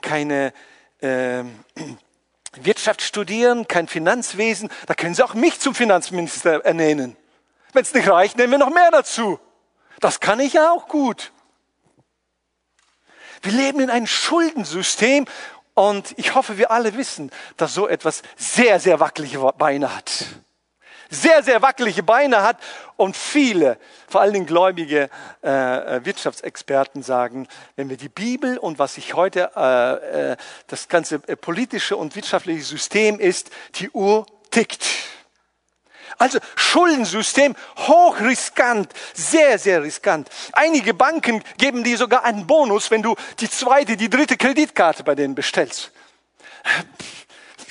keine 0.00 0.52
äh, 1.00 1.44
Wirtschaft 2.64 3.02
studieren, 3.02 3.68
kein 3.68 3.88
Finanzwesen. 3.88 4.70
Da 4.86 4.94
können 4.94 5.14
Sie 5.14 5.22
auch 5.22 5.34
mich 5.34 5.60
zum 5.60 5.74
Finanzminister 5.74 6.64
ernennen. 6.64 7.16
Wenn 7.72 7.82
es 7.82 7.94
nicht 7.94 8.08
reicht, 8.08 8.36
nehmen 8.36 8.52
wir 8.52 8.58
noch 8.58 8.70
mehr 8.70 8.90
dazu. 8.90 9.38
Das 10.00 10.20
kann 10.20 10.40
ich 10.40 10.54
ja 10.54 10.70
auch 10.70 10.88
gut. 10.88 11.32
Wir 13.42 13.52
leben 13.52 13.80
in 13.80 13.90
einem 13.90 14.06
Schuldensystem 14.06 15.26
und 15.74 16.14
ich 16.16 16.34
hoffe, 16.34 16.58
wir 16.58 16.70
alle 16.70 16.96
wissen, 16.96 17.30
dass 17.56 17.74
so 17.74 17.86
etwas 17.86 18.22
sehr, 18.36 18.80
sehr 18.80 19.00
wackelige 19.00 19.38
Beine 19.56 19.94
hat. 19.94 20.24
Sehr, 21.10 21.42
sehr 21.42 21.62
wackelige 21.62 22.02
Beine 22.02 22.42
hat 22.42 22.58
und 22.96 23.16
viele, 23.16 23.78
vor 24.08 24.20
allen 24.20 24.34
Dingen 24.34 24.46
gläubige 24.46 25.08
äh, 25.42 25.48
äh, 25.96 26.04
Wirtschaftsexperten 26.04 27.02
sagen, 27.02 27.48
wenn 27.76 27.88
wir 27.88 27.96
die 27.96 28.10
Bibel 28.10 28.58
und 28.58 28.78
was 28.78 28.94
sich 28.94 29.14
heute 29.14 29.50
äh, 29.56 30.32
äh, 30.32 30.36
das 30.66 30.88
ganze 30.88 31.22
äh, 31.26 31.36
politische 31.36 31.96
und 31.96 32.14
wirtschaftliche 32.14 32.62
System 32.62 33.18
ist, 33.18 33.50
die 33.76 33.88
Uhr 33.90 34.26
tickt. 34.50 34.84
Also 36.18 36.40
Schuldensystem 36.56 37.54
hochriskant, 37.76 38.92
sehr, 39.14 39.58
sehr 39.58 39.82
riskant. 39.82 40.28
Einige 40.52 40.92
Banken 40.92 41.42
geben 41.56 41.84
dir 41.84 41.96
sogar 41.96 42.24
einen 42.24 42.46
Bonus, 42.46 42.90
wenn 42.90 43.02
du 43.02 43.14
die 43.40 43.48
zweite, 43.48 43.96
die 43.96 44.10
dritte 44.10 44.36
Kreditkarte 44.36 45.04
bei 45.04 45.14
denen 45.14 45.34
bestellst. 45.34 45.92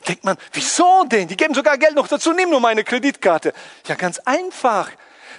Denkt 0.08 0.24
man, 0.24 0.38
wieso 0.54 1.04
denn? 1.06 1.28
Die 1.28 1.38
geben 1.38 1.54
sogar 1.54 1.78
Geld 1.78 1.96
noch 1.96 2.08
dazu, 2.08 2.34
nimm 2.34 2.50
nur 2.50 2.60
meine 2.60 2.84
Kreditkarte. 2.84 3.54
Ja, 3.88 3.96
ganz 3.96 4.20
einfach 4.20 4.90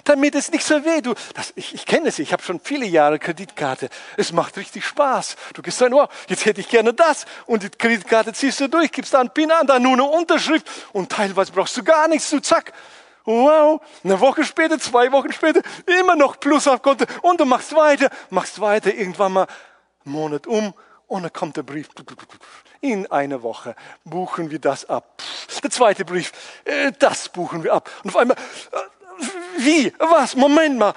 damit 0.03 0.35
es 0.35 0.51
nicht 0.51 0.65
so 0.65 0.83
weh. 0.85 1.01
Du, 1.01 1.13
ich, 1.55 1.73
ich 1.73 1.85
kenne 1.85 2.09
es, 2.09 2.19
ich 2.19 2.33
habe 2.33 2.43
schon 2.43 2.59
viele 2.59 2.85
Jahre 2.85 3.19
Kreditkarte. 3.19 3.89
Es 4.17 4.31
macht 4.31 4.57
richtig 4.57 4.85
Spaß. 4.85 5.35
Du 5.53 5.61
gehst 5.61 5.81
dann, 5.81 5.91
wow, 5.91 6.09
jetzt 6.27 6.45
hätte 6.45 6.61
ich 6.61 6.69
gerne 6.69 6.93
das. 6.93 7.25
Und 7.45 7.63
die 7.63 7.69
Kreditkarte 7.69 8.33
ziehst 8.33 8.59
du 8.59 8.67
durch, 8.67 8.91
gibst 8.91 9.13
da 9.13 9.19
einen 9.19 9.29
PIN 9.29 9.51
an, 9.51 9.67
dann 9.67 9.83
nur 9.83 9.93
eine 9.93 10.03
Unterschrift 10.03 10.69
und 10.93 11.11
teilweise 11.11 11.51
brauchst 11.51 11.75
du 11.77 11.83
gar 11.83 12.07
nichts. 12.07 12.29
Du 12.29 12.39
zack, 12.39 12.73
Wow, 13.25 13.81
eine 14.03 14.19
Woche 14.19 14.43
später, 14.43 14.79
zwei 14.79 15.11
Wochen 15.11 15.31
später, 15.31 15.61
immer 15.85 16.15
noch 16.15 16.39
Plus 16.39 16.67
auf 16.67 16.81
Konto 16.81 17.05
und 17.21 17.39
du 17.39 17.45
machst 17.45 17.75
weiter, 17.75 18.09
machst 18.31 18.59
weiter, 18.59 18.91
irgendwann 18.91 19.33
mal 19.33 19.47
Monat 20.03 20.47
um 20.47 20.73
und 21.05 21.23
dann 21.23 21.33
kommt 21.33 21.55
der 21.55 21.61
Brief. 21.61 21.89
In 22.81 23.11
einer 23.11 23.43
Woche 23.43 23.75
buchen 24.05 24.51
wir 24.51 24.59
das 24.59 24.85
ab. 24.85 25.21
Der 25.61 25.69
zweite 25.69 26.05
Brief, 26.05 26.31
äh, 26.63 26.91
das 26.97 27.29
buchen 27.29 27.63
wir 27.63 27.73
ab. 27.73 27.89
Und 28.03 28.11
auf 28.11 28.17
einmal, 28.17 28.37
äh, 28.37 29.23
wie? 29.57 29.93
Was? 29.97 30.35
Moment 30.35 30.77
mal. 30.77 30.93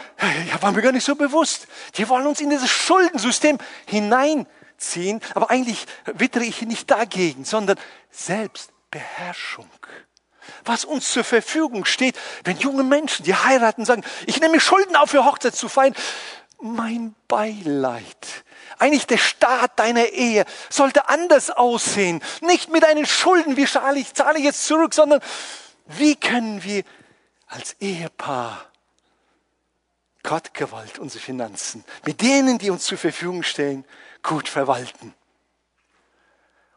Ja, 0.49 0.63
war 0.63 0.71
mir 0.71 0.83
gar 0.83 0.93
nicht 0.93 1.05
so 1.05 1.17
bewusst. 1.17 1.67
Die 1.97 2.09
wollen 2.09 2.27
uns 2.27 2.41
in 2.41 2.51
dieses 2.51 2.71
Schuldensystem 2.71 3.59
hineinziehen. 3.87 5.21
Aber 5.35 5.51
eigentlich 5.51 5.87
wittere 6.05 6.45
ich 6.45 6.63
nicht 6.63 6.91
dagegen, 6.91 7.45
sondern 7.45 7.77
Selbstbeherrschung 8.11 9.69
was 10.65 10.85
uns 10.85 11.11
zur 11.13 11.25
Verfügung 11.25 11.85
steht, 11.85 12.19
wenn 12.45 12.57
junge 12.59 12.83
Menschen, 12.83 13.25
die 13.25 13.35
heiraten, 13.35 13.85
sagen, 13.85 14.05
ich 14.27 14.41
nehme 14.41 14.61
Schulden 14.61 14.97
auf 14.97 15.11
für 15.11 15.25
Hochzeit 15.25 15.55
zu 15.55 15.69
feiern. 15.69 15.95
Mein 16.61 17.15
Beileid. 17.29 18.45
Eigentlich 18.79 19.07
der 19.07 19.19
Staat 19.19 19.79
deiner 19.79 20.07
Ehe 20.07 20.45
sollte 20.71 21.09
anders 21.09 21.51
aussehen. 21.51 22.23
Nicht 22.41 22.71
mit 22.71 22.83
deinen 22.83 23.07
Schulden, 23.07 23.57
wie 23.57 23.67
zahle 23.67 23.99
ich, 23.99 24.15
zahle 24.15 24.39
ich 24.39 24.45
jetzt 24.45 24.67
zurück, 24.67 24.95
sondern 24.95 25.21
wie 25.87 26.17
können 26.17 26.63
wir 26.65 26.85
als 27.49 27.77
Ehepaar 27.81 28.67
Gott 30.23 30.55
gewollt 30.55 30.99
unsere 30.99 31.23
Finanzen 31.23 31.85
mit 32.07 32.21
denen, 32.21 32.59
die 32.59 32.71
uns 32.71 32.85
zur 32.85 32.99
Verfügung 32.99 33.43
stellen, 33.43 33.85
gut 34.23 34.49
verwalten. 34.49 35.15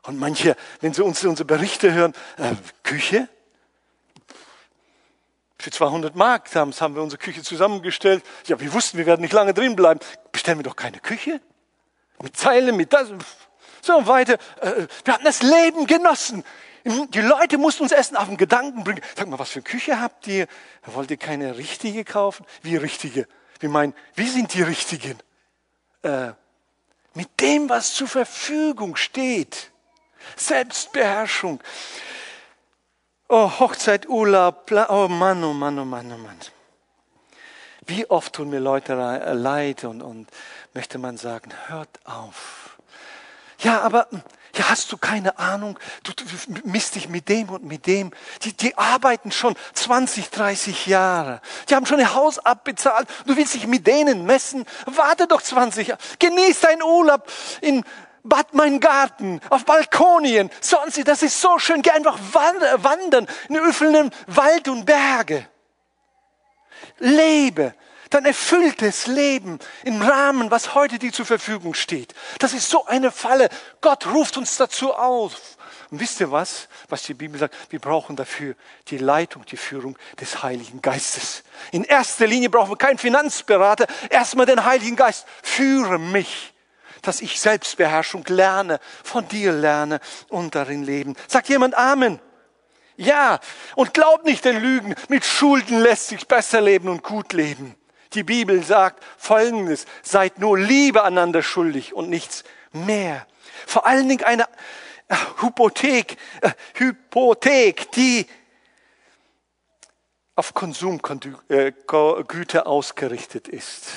Und 0.04 0.20
manche, 0.20 0.56
wenn 0.82 0.94
sie 0.94 1.04
uns 1.04 1.24
unsere 1.24 1.46
Berichte 1.46 1.94
hören, 1.94 2.14
äh, 2.38 2.54
Küche, 2.84 3.28
für 5.58 5.72
200 5.72 6.16
Mark 6.16 6.54
haben 6.54 6.96
wir 6.96 7.02
unsere 7.02 7.20
Küche 7.20 7.42
zusammengestellt. 7.42 8.24
Ja, 8.46 8.60
wir 8.60 8.72
wussten, 8.74 9.00
wir 9.00 9.08
werden 9.08 9.22
nicht 9.22 9.34
lange 9.34 9.54
drin 9.54 9.76
bleiben. 9.76 10.00
Bestellen 10.32 10.60
wir 10.60 10.64
doch 10.64 10.76
keine 10.76 11.00
Küche? 11.00 11.42
Mit 12.22 12.38
Zeilen, 12.38 12.76
mit 12.76 12.94
das. 12.94 13.10
So 13.82 14.08
weiter. 14.08 14.38
Äh, 14.62 14.88
wir 15.04 15.14
hatten 15.14 15.26
das 15.26 15.42
Leben 15.42 15.86
genossen. 15.86 16.44
Die 16.86 17.22
Leute 17.22 17.58
mussten 17.58 17.84
uns 17.84 17.92
Essen 17.92 18.16
auf 18.16 18.28
den 18.28 18.38
Gedanken 18.38 18.84
bringen. 18.84 19.02
Sag 19.16 19.28
mal, 19.28 19.40
was 19.40 19.50
für 19.50 19.60
eine 19.60 19.64
Küche 19.64 20.00
habt 20.00 20.28
ihr? 20.28 20.48
Wollt 20.86 21.10
ihr 21.10 21.18
keine 21.18 21.58
richtige 21.58 22.06
kaufen? 22.06 22.46
Wie 22.62 22.76
richtige? 22.76 23.28
Wir 23.60 23.70
meinen, 23.70 23.96
wie 24.14 24.30
sind 24.30 24.54
die 24.54 24.62
richtigen? 24.62 25.18
Äh, 26.04 26.34
mit 27.16 27.42
dem, 27.42 27.70
was 27.70 27.94
zur 27.94 28.08
Verfügung 28.08 28.96
steht. 28.96 29.72
Selbstbeherrschung. 30.36 31.60
Oh, 33.28 33.52
Hochzeit, 33.60 34.08
Urlaub, 34.08 34.72
oh 34.90 35.08
Mann, 35.08 35.44
oh 35.44 35.54
Mann, 35.54 35.80
oh 35.80 35.86
Mann, 35.86 36.12
oh 36.12 36.18
Mann. 36.18 36.38
Wie 37.88 38.10
oft 38.10 38.34
tun 38.34 38.50
mir 38.50 38.60
Leute 38.60 38.96
leid 39.34 39.84
und, 39.84 40.02
und 40.02 40.28
möchte 40.74 40.98
man 40.98 41.18
sagen, 41.18 41.52
hört 41.68 41.90
auf. 42.06 42.78
Ja, 43.60 43.82
aber 43.82 44.08
ja, 44.56 44.70
hast 44.70 44.92
du 44.92 44.98
keine 44.98 45.38
Ahnung? 45.38 45.78
Du, 46.04 46.14
du 46.14 46.24
misst 46.64 46.96
dich 46.96 47.10
mit 47.10 47.28
dem 47.28 47.50
und 47.50 47.66
mit 47.66 47.88
dem. 47.88 48.12
Die, 48.44 48.54
die 48.54 48.78
arbeiten 48.78 49.32
schon 49.32 49.56
20, 49.74 50.30
30 50.30 50.88
Jahre. 50.88 51.42
Die 51.70 51.76
haben 51.76 51.86
schon 51.86 52.00
ihr 52.00 52.14
Haus 52.14 52.40
abbezahlt. 52.40 53.08
Du 53.26 53.36
willst 53.36 53.54
dich 53.54 53.68
mit 53.68 53.86
denen 53.86 54.26
messen? 54.26 54.66
Warte 54.86 55.28
doch 55.28 55.42
20 55.42 55.90
Jahre. 55.90 56.02
Genieß 56.20 56.62
deinen 56.62 56.84
Urlaub 56.84 57.30
in 57.62 57.84
Bad 58.24 58.56
mein 58.56 58.80
Garten, 58.80 59.40
auf 59.52 59.66
Balkonien, 59.66 60.50
sonst, 60.60 61.08
das 61.08 61.22
ist 61.22 61.40
so 61.40 61.60
schön, 61.60 61.84
geh 61.84 61.92
einfach 61.92 62.18
wandern 62.34 63.28
in 63.50 63.58
öffnen 63.58 64.10
Wald 64.26 64.68
und 64.68 64.84
Berge. 64.86 65.48
Lebe 67.00 67.74
dein 68.10 68.26
erfülltes 68.26 69.08
Leben 69.08 69.60
im 69.84 70.02
Rahmen, 70.02 70.52
was 70.52 70.74
heute 70.74 71.00
dir 71.00 71.12
zur 71.12 71.26
Verfügung 71.26 71.74
steht. 71.74 72.14
Das 72.40 72.54
ist 72.54 72.70
so 72.70 72.86
eine 72.86 73.12
Falle. 73.12 73.50
Gott 73.82 74.08
ruft 74.08 74.38
uns 74.38 74.58
dazu 74.58 74.94
auf. 74.94 75.58
Und 75.92 76.00
wisst 76.00 76.20
ihr 76.20 76.32
was, 76.32 76.68
was 76.90 77.04
die 77.04 77.14
Bibel 77.14 77.40
sagt? 77.40 77.56
Wir 77.70 77.80
brauchen 77.80 78.16
dafür 78.16 78.56
die 78.88 78.98
Leitung, 78.98 79.46
die 79.46 79.58
Führung 79.58 79.98
des 80.20 80.44
Heiligen 80.44 80.82
Geistes. 80.82 81.44
In 81.72 81.84
erster 81.84 82.28
Linie 82.28 82.50
brauchen 82.50 82.72
wir 82.72 82.78
keinen 82.78 82.98
Finanzberater, 82.98 83.86
erstmal 84.10 84.46
den 84.46 84.66
Heiligen 84.66 84.96
Geist. 84.96 85.26
Führe 85.44 86.00
mich 86.00 86.52
dass 87.02 87.22
ich 87.22 87.40
Selbstbeherrschung 87.40 88.24
lerne, 88.30 88.80
von 89.04 89.28
dir 89.28 89.52
lerne 89.52 90.00
und 90.30 90.56
darin 90.56 90.82
leben. 90.82 91.16
Sagt 91.28 91.50
jemand 91.50 91.76
Amen? 91.76 92.20
Ja, 92.98 93.40
und 93.76 93.94
glaub 93.94 94.24
nicht 94.24 94.46
den 94.46 94.62
Lügen, 94.62 94.96
mit 95.10 95.26
Schulden 95.26 95.80
lässt 95.80 96.08
sich 96.08 96.28
besser 96.28 96.62
leben 96.62 96.88
und 96.88 97.04
gut 97.04 97.34
leben. 97.34 97.76
Die 98.14 98.24
Bibel 98.24 98.64
sagt 98.64 99.04
Folgendes, 99.18 99.86
seid 100.02 100.40
nur 100.40 100.58
Liebe 100.58 101.04
einander 101.04 101.44
schuldig 101.44 101.94
und 101.94 102.10
nichts 102.10 102.46
mehr. 102.72 103.28
Vor 103.68 103.86
allen 103.86 104.08
Dingen 104.08 104.24
eine 104.24 104.48
äh, 105.08 105.16
Hypothek, 105.42 106.18
äh, 106.42 106.52
Hypothek, 106.76 107.92
die 107.92 108.26
auf 110.36 110.54
Konsumgüter 110.54 111.34
äh, 111.50 112.60
ausgerichtet 112.60 113.48
ist. 113.48 113.88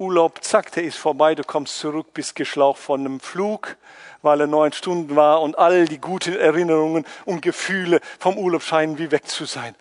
Urlaub, 0.00 0.42
zack, 0.42 0.72
der 0.72 0.84
ist 0.84 0.96
vorbei, 0.96 1.34
du 1.34 1.44
kommst 1.44 1.78
zurück, 1.78 2.14
bist 2.14 2.34
geschlaucht 2.34 2.80
von 2.80 3.00
einem 3.00 3.20
Flug, 3.20 3.76
weil 4.22 4.40
er 4.40 4.46
neun 4.46 4.72
Stunden 4.72 5.14
war 5.14 5.42
und 5.42 5.58
all 5.58 5.84
die 5.84 5.98
guten 5.98 6.34
Erinnerungen 6.34 7.04
und 7.26 7.42
Gefühle 7.42 8.00
vom 8.18 8.38
Urlaub 8.38 8.62
scheinen 8.62 8.96
wie 8.96 9.10
weg 9.10 9.28
zu 9.28 9.44
sein. 9.44 9.76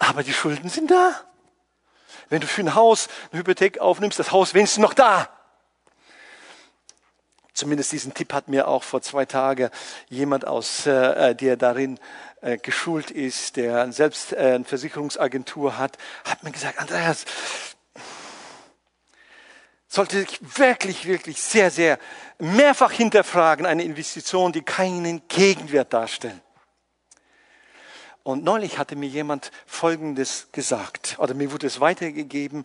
Aber 0.00 0.24
die 0.24 0.32
Schulden 0.32 0.68
sind 0.70 0.90
da. 0.90 1.20
Wenn 2.28 2.40
du 2.40 2.48
für 2.48 2.62
ein 2.62 2.74
Haus 2.74 3.06
eine 3.30 3.38
Hypothek 3.38 3.78
aufnimmst, 3.78 4.18
das 4.18 4.32
Haus 4.32 4.54
wenigstens 4.54 4.82
noch 4.82 4.92
da. 4.92 5.28
Zumindest 7.52 7.92
diesen 7.92 8.12
Tipp 8.12 8.32
hat 8.32 8.48
mir 8.48 8.66
auch 8.66 8.82
vor 8.82 9.02
zwei 9.02 9.24
Tagen 9.24 9.70
jemand 10.08 10.48
aus, 10.48 10.84
äh, 10.86 11.36
der 11.36 11.56
darin 11.56 12.00
äh, 12.40 12.58
geschult 12.58 13.12
ist, 13.12 13.54
der 13.54 13.92
selbst 13.92 14.32
äh, 14.32 14.54
eine 14.56 14.64
Versicherungsagentur 14.64 15.78
hat, 15.78 15.96
hat 16.24 16.42
mir 16.42 16.50
gesagt, 16.50 16.80
Andreas, 16.80 17.24
sollte 19.94 20.18
sich 20.18 20.40
wirklich, 20.58 21.06
wirklich 21.06 21.40
sehr, 21.40 21.70
sehr 21.70 21.98
mehrfach 22.38 22.90
hinterfragen, 22.90 23.64
eine 23.64 23.84
Investition, 23.84 24.52
die 24.52 24.62
keinen 24.62 25.22
Gegenwert 25.28 25.92
darstellt. 25.92 26.40
Und 28.24 28.42
neulich 28.42 28.78
hatte 28.78 28.96
mir 28.96 29.08
jemand 29.08 29.52
Folgendes 29.66 30.48
gesagt, 30.50 31.16
oder 31.18 31.34
mir 31.34 31.52
wurde 31.52 31.66
es 31.66 31.78
weitergegeben, 31.78 32.64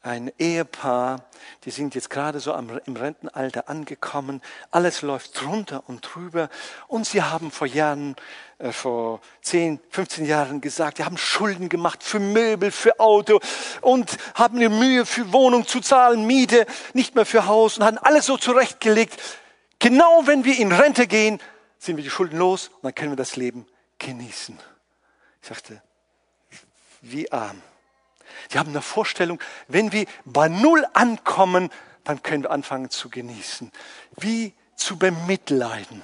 ein 0.00 0.32
Ehepaar, 0.38 1.28
die 1.64 1.70
sind 1.70 1.94
jetzt 1.94 2.08
gerade 2.08 2.38
so 2.38 2.54
im 2.54 2.96
Rentenalter 2.96 3.68
angekommen, 3.68 4.40
alles 4.70 5.02
läuft 5.02 5.40
drunter 5.40 5.82
und 5.88 6.02
drüber 6.02 6.48
und 6.86 7.06
sie 7.06 7.22
haben 7.22 7.50
vor 7.50 7.66
Jahren, 7.66 8.14
äh, 8.58 8.70
vor 8.70 9.20
10, 9.42 9.80
15 9.90 10.24
Jahren 10.24 10.60
gesagt, 10.60 10.98
die 10.98 11.04
haben 11.04 11.18
Schulden 11.18 11.68
gemacht 11.68 12.04
für 12.04 12.20
Möbel, 12.20 12.70
für 12.70 13.00
Auto 13.00 13.40
und 13.80 14.16
haben 14.34 14.56
eine 14.58 14.68
Mühe 14.68 15.04
für 15.04 15.32
Wohnung 15.32 15.66
zu 15.66 15.80
zahlen, 15.80 16.26
Miete, 16.26 16.66
nicht 16.94 17.16
mehr 17.16 17.26
für 17.26 17.46
Haus 17.46 17.78
und 17.78 17.84
haben 17.84 17.98
alles 17.98 18.26
so 18.26 18.36
zurechtgelegt. 18.36 19.20
Genau 19.80 20.26
wenn 20.26 20.44
wir 20.44 20.58
in 20.58 20.70
Rente 20.70 21.08
gehen, 21.08 21.40
sind 21.78 21.96
wir 21.96 22.04
die 22.04 22.10
Schulden 22.10 22.38
los 22.38 22.68
und 22.68 22.84
dann 22.84 22.94
können 22.94 23.12
wir 23.12 23.16
das 23.16 23.36
Leben 23.36 23.66
genießen. 23.98 24.58
Ich 25.42 25.48
sagte, 25.48 25.82
wie 27.00 27.30
arm. 27.32 27.62
Die 28.52 28.58
haben 28.58 28.70
eine 28.70 28.82
Vorstellung, 28.82 29.40
wenn 29.66 29.92
wir 29.92 30.06
bei 30.24 30.48
Null 30.48 30.86
ankommen, 30.92 31.70
dann 32.04 32.22
können 32.22 32.44
wir 32.44 32.50
anfangen 32.50 32.90
zu 32.90 33.10
genießen. 33.10 33.70
Wie 34.16 34.54
zu 34.76 34.96
bemitleiden. 34.96 36.02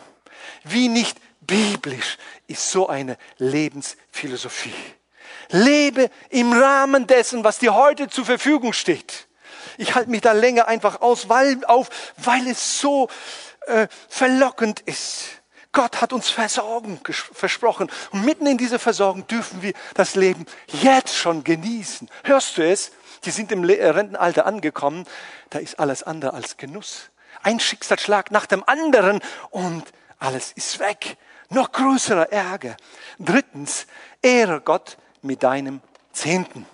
Wie 0.65 0.89
nicht 0.89 1.19
biblisch 1.41 2.19
ist 2.47 2.71
so 2.71 2.89
eine 2.89 3.17
Lebensphilosophie. 3.39 4.75
Lebe 5.51 6.11
im 6.31 6.53
Rahmen 6.53 7.07
dessen, 7.07 7.45
was 7.45 7.59
dir 7.59 7.75
heute 7.75 8.09
zur 8.09 8.25
Verfügung 8.25 8.73
steht. 8.73 9.29
Ich 9.79 9.95
halte 9.95 10.11
mich 10.11 10.21
da 10.21 10.33
länger 10.33 10.69
einfach 10.69 11.01
aus, 11.01 11.29
weil, 11.29 11.65
auf, 11.65 11.89
weil 12.17 12.47
es 12.49 12.81
so 12.81 13.09
äh, 13.67 13.89
verlockend 14.09 14.81
ist. 14.81 15.43
Gott 15.75 16.01
hat 16.01 16.13
uns 16.15 16.31
Versorgung 16.31 17.01
versprochen. 17.11 17.91
Und 18.13 18.25
mitten 18.25 18.47
in 18.47 18.57
dieser 18.57 18.79
Versorgung 18.79 19.27
dürfen 19.27 19.61
wir 19.61 19.75
das 19.93 20.15
Leben 20.15 20.47
jetzt 20.69 21.15
schon 21.15 21.45
genießen. 21.45 22.09
Hörst 22.23 22.57
du 22.57 22.67
es? 22.67 22.93
Die 23.25 23.31
sind 23.31 23.53
im 23.53 23.69
äh, 23.69 23.87
Rentenalter 23.89 24.47
angekommen. 24.47 25.05
Da 25.51 25.59
ist 25.59 25.79
alles 25.79 26.03
andere 26.03 26.33
als 26.33 26.57
Genuss. 26.57 27.11
Ein 27.43 27.61
Schicksalsschlag 27.61 28.31
nach 28.31 28.47
dem 28.47 28.65
anderen 28.67 29.21
und 29.51 29.85
alles 30.19 30.53
ist 30.53 30.79
weg. 30.79 31.17
Noch 31.51 31.73
größerer 31.73 32.33
Ärger. 32.33 32.77
Drittens, 33.19 33.87
ehre 34.23 34.61
Gott 34.61 34.97
mit 35.23 35.43
deinem 35.43 35.81
Zehnten. 36.13 36.67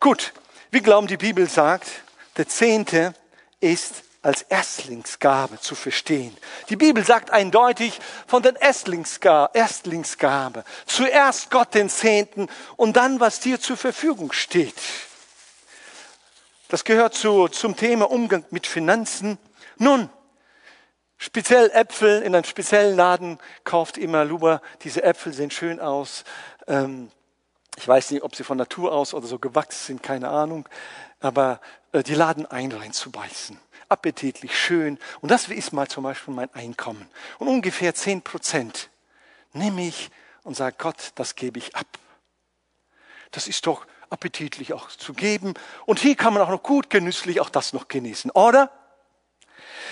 Gut, 0.00 0.32
wir 0.70 0.80
glauben, 0.80 1.06
die 1.06 1.16
Bibel 1.16 1.48
sagt, 1.48 1.88
der 2.36 2.48
Zehnte 2.48 3.14
ist 3.60 4.02
als 4.22 4.42
Erstlingsgabe 4.42 5.58
zu 5.60 5.74
verstehen. 5.74 6.36
Die 6.68 6.76
Bibel 6.76 7.02
sagt 7.04 7.30
eindeutig 7.30 7.98
von 8.26 8.42
den 8.42 8.56
Erstlingsgabe. 8.56 10.64
Zuerst 10.86 11.50
Gott 11.50 11.74
den 11.74 11.88
Zehnten 11.88 12.48
und 12.76 12.96
dann, 12.96 13.20
was 13.20 13.40
dir 13.40 13.58
zur 13.60 13.78
Verfügung 13.78 14.32
steht. 14.32 14.74
Das 16.68 16.84
gehört 16.84 17.14
zu, 17.14 17.48
zum 17.48 17.76
Thema 17.76 18.10
Umgang 18.10 18.44
mit 18.50 18.66
Finanzen. 18.66 19.38
Nun, 19.78 20.10
speziell 21.16 21.70
Äpfel 21.70 22.20
in 22.22 22.34
einem 22.34 22.44
speziellen 22.44 22.96
Laden 22.96 23.38
kauft 23.64 23.96
immer 23.96 24.24
Luba. 24.24 24.60
Diese 24.82 25.02
Äpfel 25.02 25.32
sehen 25.32 25.50
schön 25.50 25.80
aus. 25.80 26.24
Ähm, 26.68 27.10
ich 27.76 27.88
weiß 27.88 28.10
nicht, 28.10 28.22
ob 28.22 28.36
sie 28.36 28.44
von 28.44 28.58
Natur 28.58 28.92
aus 28.92 29.14
oder 29.14 29.26
so 29.26 29.38
gewachsen 29.38 29.86
sind, 29.86 30.02
keine 30.02 30.28
Ahnung. 30.28 30.68
Aber 31.20 31.62
äh, 31.92 32.02
die 32.02 32.14
laden 32.14 32.44
ein, 32.44 32.70
reinzubeißen 32.70 33.58
appetitlich, 33.90 34.58
schön. 34.58 34.98
Und 35.20 35.30
das 35.30 35.48
ist 35.48 35.72
mal 35.72 35.88
zum 35.88 36.04
Beispiel 36.04 36.32
mein 36.32 36.52
Einkommen. 36.54 37.06
Und 37.38 37.48
ungefähr 37.48 37.94
zehn 37.94 38.22
Prozent 38.22 38.88
nehme 39.52 39.86
ich 39.86 40.10
und 40.42 40.56
sage, 40.56 40.76
Gott, 40.78 41.12
das 41.16 41.34
gebe 41.34 41.58
ich 41.58 41.76
ab. 41.76 41.86
Das 43.32 43.46
ist 43.46 43.66
doch 43.66 43.86
appetitlich 44.08 44.72
auch 44.72 44.88
zu 44.88 45.12
geben. 45.12 45.54
Und 45.86 45.98
hier 46.00 46.16
kann 46.16 46.32
man 46.32 46.42
auch 46.42 46.48
noch 46.48 46.62
gut 46.62 46.90
genüsslich 46.90 47.40
auch 47.40 47.50
das 47.50 47.72
noch 47.72 47.88
genießen, 47.88 48.30
oder? 48.30 48.70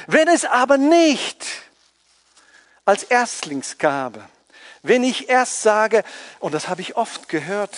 Wenn 0.06 0.28
es 0.28 0.44
aber 0.44 0.78
nicht 0.78 1.44
als 2.84 3.02
Erstlingsgabe, 3.04 4.24
wenn 4.82 5.04
ich 5.04 5.28
erst 5.28 5.62
sage, 5.62 6.04
und 6.38 6.54
das 6.54 6.68
habe 6.68 6.80
ich 6.80 6.96
oft 6.96 7.28
gehört, 7.28 7.76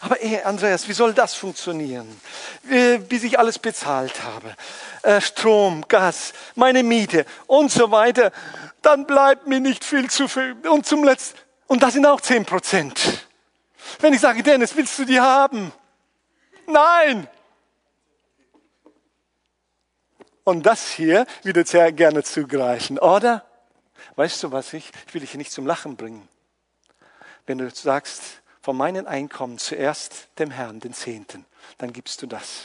aber 0.00 0.22
ey, 0.22 0.42
Andreas, 0.42 0.88
wie 0.88 0.94
soll 0.94 1.12
das 1.12 1.34
funktionieren? 1.34 2.20
Bis 3.08 3.22
ich 3.22 3.38
alles 3.38 3.58
bezahlt 3.58 4.22
habe. 4.22 4.54
Äh, 5.02 5.20
Strom, 5.20 5.84
Gas, 5.88 6.32
meine 6.54 6.82
Miete 6.82 7.24
und 7.46 7.70
so 7.70 7.90
weiter. 7.90 8.32
Dann 8.82 9.06
bleibt 9.06 9.46
mir 9.46 9.60
nicht 9.60 9.84
viel 9.84 10.10
zu 10.10 10.28
viel. 10.28 10.56
Und 10.68 10.86
zum 10.86 11.04
letzten, 11.04 11.38
und 11.66 11.82
das 11.82 11.94
sind 11.94 12.06
auch 12.06 12.20
zehn 12.20 12.44
Prozent. 12.44 13.26
Wenn 14.00 14.12
ich 14.12 14.20
sage, 14.20 14.42
Dennis, 14.42 14.76
willst 14.76 14.98
du 14.98 15.04
die 15.04 15.20
haben? 15.20 15.72
Nein! 16.66 17.28
Und 20.44 20.64
das 20.64 20.90
hier 20.90 21.26
würde 21.42 21.64
sehr 21.64 21.92
gerne 21.92 22.22
zugreifen, 22.22 22.98
oder? 22.98 23.44
Weißt 24.16 24.42
du 24.42 24.52
was 24.52 24.72
ich? 24.72 24.90
Ich 25.06 25.14
will 25.14 25.20
dich 25.20 25.30
hier 25.30 25.38
nicht 25.38 25.52
zum 25.52 25.66
Lachen 25.66 25.96
bringen. 25.96 26.28
Wenn 27.46 27.58
du 27.58 27.70
sagst, 27.70 28.42
von 28.62 28.76
meinen 28.76 29.06
Einkommen 29.06 29.58
zuerst 29.58 30.28
dem 30.38 30.50
Herrn, 30.50 30.80
den 30.80 30.92
Zehnten, 30.92 31.46
dann 31.78 31.92
gibst 31.92 32.20
du 32.22 32.26
das. 32.26 32.64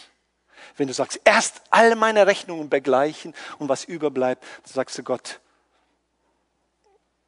Wenn 0.78 0.88
du 0.88 0.94
sagst, 0.94 1.22
erst 1.24 1.62
alle 1.70 1.96
meine 1.96 2.28
Rechnungen 2.28 2.70
begleichen 2.70 3.34
und 3.60 3.70
was 3.70 3.86
überbleibt, 3.86 4.44
dann 4.64 4.74
sagst 4.74 4.98
du 4.98 5.04
Gott, 5.04 5.40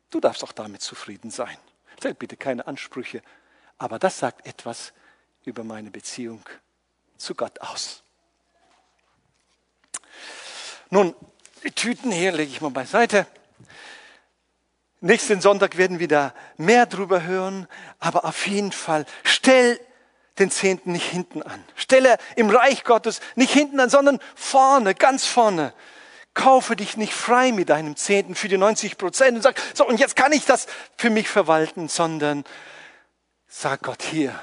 du 0.09 0.19
darfst 0.19 0.43
auch 0.43 0.51
damit 0.51 0.81
zufrieden 0.81 1.31
sein. 1.31 1.57
Stell 1.97 2.13
bitte 2.13 2.35
keine 2.35 2.67
Ansprüche, 2.67 3.21
aber 3.77 3.99
das 3.99 4.19
sagt 4.19 4.45
etwas 4.45 4.93
über 5.45 5.63
meine 5.63 5.91
Beziehung 5.91 6.43
zu 7.17 7.35
Gott 7.35 7.61
aus. 7.61 8.03
Nun, 10.89 11.15
die 11.63 11.71
Tüten 11.71 12.11
hier 12.11 12.31
lege 12.31 12.51
ich 12.51 12.61
mal 12.61 12.71
beiseite. 12.71 13.25
Nächsten 14.99 15.41
Sonntag 15.41 15.77
werden 15.77 15.99
wir 15.99 16.07
da 16.07 16.33
mehr 16.57 16.85
drüber 16.85 17.23
hören, 17.23 17.67
aber 17.99 18.25
auf 18.25 18.47
jeden 18.47 18.71
Fall 18.71 19.05
stell 19.23 19.79
den 20.39 20.51
Zehnten 20.51 20.91
nicht 20.91 21.09
hinten 21.09 21.41
an. 21.41 21.63
Stelle 21.75 22.17
im 22.35 22.49
Reich 22.49 22.83
Gottes 22.83 23.21
nicht 23.35 23.51
hinten 23.51 23.79
an, 23.79 23.89
sondern 23.89 24.19
vorne, 24.35 24.95
ganz 24.95 25.25
vorne. 25.25 25.73
Kaufe 26.33 26.75
dich 26.75 26.97
nicht 26.97 27.13
frei 27.13 27.51
mit 27.51 27.69
deinem 27.69 27.95
Zehnten 27.95 28.35
für 28.35 28.47
die 28.47 28.57
90 28.57 28.97
Prozent 28.97 29.38
und 29.38 29.41
sag, 29.41 29.59
so, 29.73 29.88
und 29.88 29.99
jetzt 29.99 30.15
kann 30.15 30.31
ich 30.31 30.45
das 30.45 30.67
für 30.95 31.09
mich 31.09 31.29
verwalten, 31.29 31.88
sondern 31.88 32.43
sag 33.47 33.81
Gott 33.81 34.03
hier, 34.03 34.39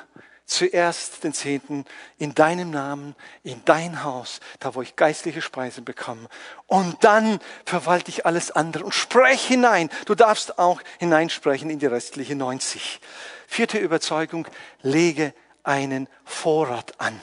zuerst 0.46 1.24
den 1.24 1.32
Zehnten 1.32 1.84
in 2.18 2.34
deinem 2.34 2.70
Namen, 2.70 3.14
in 3.42 3.62
dein 3.64 4.02
Haus, 4.02 4.40
da 4.60 4.74
wo 4.74 4.82
ich 4.82 4.96
geistliche 4.96 5.40
Speise 5.40 5.82
bekomme. 5.82 6.28
Und 6.66 7.02
dann 7.02 7.38
verwalte 7.64 8.10
ich 8.10 8.26
alles 8.26 8.50
andere 8.50 8.84
und 8.84 8.94
sprech 8.94 9.46
hinein. 9.46 9.88
Du 10.06 10.14
darfst 10.14 10.58
auch 10.58 10.80
hineinsprechen 10.98 11.70
in 11.70 11.78
die 11.78 11.86
restliche 11.86 12.34
90. 12.34 13.00
Vierte 13.46 13.78
Überzeugung, 13.78 14.46
lege 14.82 15.32
einen 15.64 16.08
Vorrat 16.24 16.94
an. 16.98 17.20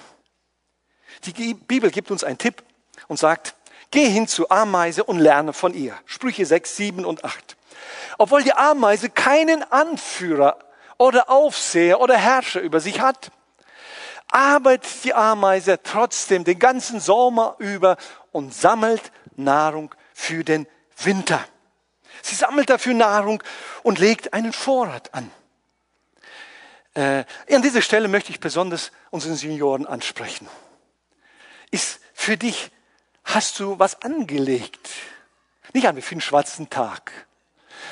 Die 1.25 1.53
Bibel 1.53 1.91
gibt 1.91 2.11
uns 2.11 2.23
einen 2.23 2.37
Tipp 2.37 2.63
und 3.07 3.17
sagt, 3.17 3.55
geh 3.91 4.09
hin 4.09 4.27
zu 4.27 4.49
Ameise 4.49 5.03
und 5.03 5.19
lerne 5.19 5.53
von 5.53 5.73
ihr. 5.73 5.97
Sprüche 6.05 6.45
6, 6.45 6.75
7 6.75 7.05
und 7.05 7.23
8. 7.23 7.55
Obwohl 8.17 8.43
die 8.43 8.53
Ameise 8.53 9.09
keinen 9.09 9.63
Anführer 9.71 10.59
oder 10.97 11.29
Aufseher 11.29 11.99
oder 11.99 12.17
Herrscher 12.17 12.61
über 12.61 12.79
sich 12.79 12.99
hat, 12.99 13.31
arbeitet 14.31 15.03
die 15.03 15.13
Ameise 15.13 15.81
trotzdem 15.83 16.43
den 16.43 16.57
ganzen 16.57 16.99
Sommer 16.99 17.55
über 17.59 17.97
und 18.31 18.53
sammelt 18.53 19.11
Nahrung 19.35 19.93
für 20.13 20.43
den 20.43 20.67
Winter. 20.97 21.43
Sie 22.21 22.35
sammelt 22.35 22.69
dafür 22.69 22.93
Nahrung 22.93 23.43
und 23.83 23.99
legt 23.99 24.33
einen 24.33 24.53
Vorrat 24.53 25.13
an. 25.13 25.31
Äh, 26.93 27.23
an 27.49 27.61
dieser 27.61 27.81
Stelle 27.81 28.07
möchte 28.07 28.31
ich 28.31 28.39
besonders 28.39 28.91
unseren 29.11 29.35
Senioren 29.35 29.85
ansprechen. 29.85 30.47
Ist 31.71 32.01
für 32.13 32.37
dich, 32.37 32.71
hast 33.23 33.59
du 33.59 33.79
was 33.79 34.01
angelegt? 34.01 34.89
Nicht 35.73 35.87
an 35.87 36.01
für 36.01 36.11
einen 36.11 36.21
schwarzen 36.21 36.69
Tag, 36.69 37.11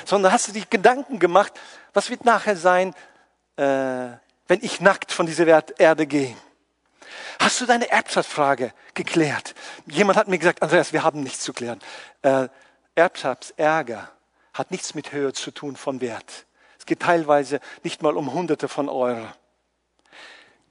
sondern 0.04 0.32
hast 0.32 0.48
du 0.48 0.52
dich 0.52 0.68
Gedanken 0.68 1.18
gemacht, 1.18 1.52
was 1.94 2.10
wird 2.10 2.24
nachher 2.24 2.56
sein, 2.56 2.94
äh, 3.56 3.62
wenn 4.48 4.62
ich 4.62 4.80
nackt 4.80 5.12
von 5.12 5.26
dieser 5.26 5.46
Erde 5.78 6.06
gehe? 6.06 6.36
Hast 7.38 7.58
du 7.60 7.66
deine 7.66 7.90
Erbschaftsfrage 7.90 8.74
geklärt? 8.92 9.54
Jemand 9.86 10.18
hat 10.18 10.28
mir 10.28 10.38
gesagt, 10.38 10.60
Andreas, 10.60 10.92
wir 10.92 11.02
haben 11.02 11.22
nichts 11.22 11.40
zu 11.42 11.54
klären. 11.54 11.80
Äh, 12.20 12.48
Erbschaftsärger 12.94 14.10
hat 14.52 14.70
nichts 14.70 14.94
mit 14.94 15.12
Höhe 15.12 15.32
zu 15.32 15.50
tun 15.50 15.76
von 15.76 16.02
Wert. 16.02 16.44
Geht 16.90 17.02
teilweise 17.02 17.60
nicht 17.84 18.02
mal 18.02 18.16
um 18.16 18.32
Hunderte 18.32 18.66
von 18.66 18.88
Euro. 18.88 19.24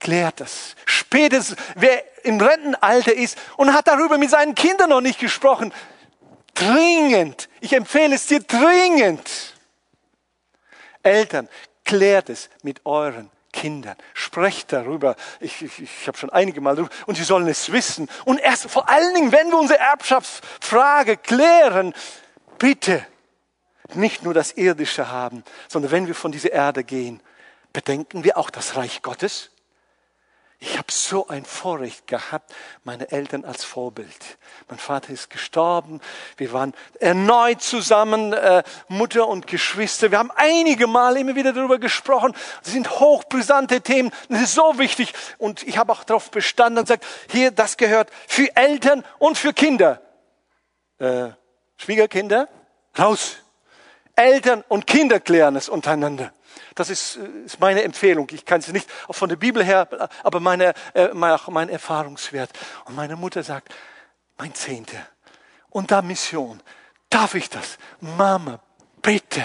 klärt 0.01 0.41
das. 0.41 0.75
Spätestens, 0.83 1.57
wer 1.75 2.03
im 2.25 2.41
Rentenalter 2.41 3.13
ist 3.13 3.37
und 3.55 3.73
hat 3.73 3.87
darüber 3.87 4.17
mit 4.17 4.29
seinen 4.29 4.53
Kindern 4.53 4.89
noch 4.89 4.99
nicht 4.99 5.17
gesprochen, 5.17 5.73
dringend, 6.55 7.47
ich 7.61 7.71
empfehle 7.71 8.15
es 8.15 8.27
dir 8.27 8.41
dringend. 8.41 9.55
Eltern, 11.03 11.47
klärt 11.85 12.27
es 12.27 12.49
mit 12.63 12.85
euren 12.85 13.31
Kindern. 13.53 13.95
Sprecht 14.13 14.73
darüber. 14.73 15.15
Ich, 15.39 15.61
ich, 15.61 15.79
ich 15.81 16.05
habe 16.05 16.17
schon 16.17 16.31
einige 16.31 16.59
Mal 16.59 16.75
darüber. 16.75 16.93
Und 17.05 17.15
sie 17.15 17.23
sollen 17.23 17.47
es 17.47 17.71
wissen. 17.71 18.09
Und 18.25 18.41
erst 18.41 18.69
vor 18.69 18.89
allen 18.89 19.15
Dingen, 19.15 19.31
wenn 19.31 19.51
wir 19.51 19.57
unsere 19.57 19.79
Erbschaftsfrage 19.79 21.15
klären, 21.15 21.93
bitte 22.57 23.07
nicht 23.95 24.23
nur 24.23 24.33
das 24.33 24.53
Irdische 24.53 25.09
haben, 25.09 25.43
sondern 25.67 25.91
wenn 25.91 26.07
wir 26.07 26.15
von 26.15 26.31
dieser 26.31 26.51
Erde 26.51 26.83
gehen, 26.83 27.21
bedenken 27.73 28.23
wir 28.23 28.37
auch 28.37 28.49
das 28.49 28.75
Reich 28.75 29.01
Gottes. 29.01 29.51
Ich 30.61 30.77
habe 30.77 30.91
so 30.91 31.29
ein 31.29 31.45
Vorrecht 31.45 32.05
gehabt, 32.05 32.53
meine 32.83 33.09
Eltern 33.11 33.45
als 33.45 33.63
Vorbild. 33.63 34.37
Mein 34.67 34.77
Vater 34.77 35.13
ist 35.13 35.29
gestorben. 35.29 36.01
Wir 36.35 36.51
waren 36.51 36.73
erneut 36.99 37.61
zusammen, 37.61 38.33
äh, 38.33 38.63
Mutter 38.89 39.25
und 39.29 39.47
Geschwister. 39.47 40.11
Wir 40.11 40.19
haben 40.19 40.31
einige 40.35 40.85
Mal 40.85 41.15
immer 41.15 41.35
wieder 41.35 41.53
darüber 41.53 41.79
gesprochen. 41.79 42.35
Das 42.61 42.73
sind 42.73 42.99
hochbrisante 42.99 43.79
Themen. 43.79 44.11
Das 44.27 44.41
ist 44.41 44.53
so 44.53 44.77
wichtig. 44.77 45.13
Und 45.37 45.63
ich 45.63 45.77
habe 45.77 45.93
auch 45.93 46.03
darauf 46.03 46.29
bestanden 46.29 46.79
und 46.79 46.85
gesagt, 46.85 47.05
hier, 47.31 47.51
das 47.51 47.77
gehört 47.77 48.09
für 48.27 48.53
Eltern 48.57 49.05
und 49.17 49.37
für 49.37 49.53
Kinder. 49.53 50.01
Äh, 50.97 51.29
Schwiegerkinder, 51.77 52.49
raus. 52.97 53.37
Eltern 54.19 54.65
und 54.67 54.85
Kinder 54.85 55.21
klären 55.21 55.55
es 55.55 55.69
untereinander. 55.69 56.33
Das 56.75 56.89
ist, 56.89 57.15
äh, 57.15 57.45
ist 57.45 57.59
meine 57.59 57.83
Empfehlung. 57.83 58.27
Ich 58.31 58.45
kann 58.45 58.59
sie 58.61 58.73
nicht 58.73 58.89
von 59.09 59.29
der 59.29 59.37
Bibel 59.37 59.63
her, 59.63 59.87
aber 60.23 60.39
meine, 60.41 60.73
äh, 60.93 61.09
mein 61.13 61.69
Erfahrungswert. 61.69 62.49
Und 62.85 62.95
meine 62.95 63.15
Mutter 63.15 63.43
sagt, 63.43 63.73
mein 64.37 64.53
Zehnte. 64.53 64.97
Und 65.69 65.91
da 65.91 66.01
Mission. 66.01 66.61
Darf 67.09 67.33
ich 67.33 67.49
das? 67.49 67.77
Mama, 68.01 68.59
bitte, 69.01 69.41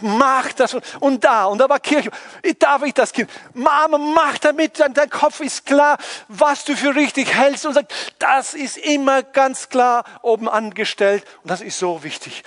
mach 0.00 0.52
das. 0.52 0.76
Und 0.98 1.24
da, 1.24 1.44
und 1.46 1.58
da 1.58 1.68
war 1.68 1.78
Kirche. 1.78 2.10
Darf 2.58 2.82
ich 2.82 2.94
das 2.94 3.12
Kind? 3.12 3.30
Mama, 3.54 3.98
mach 3.98 4.38
damit, 4.38 4.80
dein 4.80 5.10
Kopf 5.10 5.40
ist 5.40 5.64
klar, 5.64 5.96
was 6.26 6.64
du 6.64 6.76
für 6.76 6.94
richtig 6.94 7.34
hältst. 7.34 7.66
Und 7.66 7.74
sagt, 7.74 7.94
das 8.18 8.54
ist 8.54 8.78
immer 8.78 9.22
ganz 9.22 9.68
klar 9.68 10.04
oben 10.22 10.48
angestellt. 10.48 11.24
Und 11.42 11.50
das 11.50 11.60
ist 11.60 11.78
so 11.78 12.02
wichtig. 12.02 12.42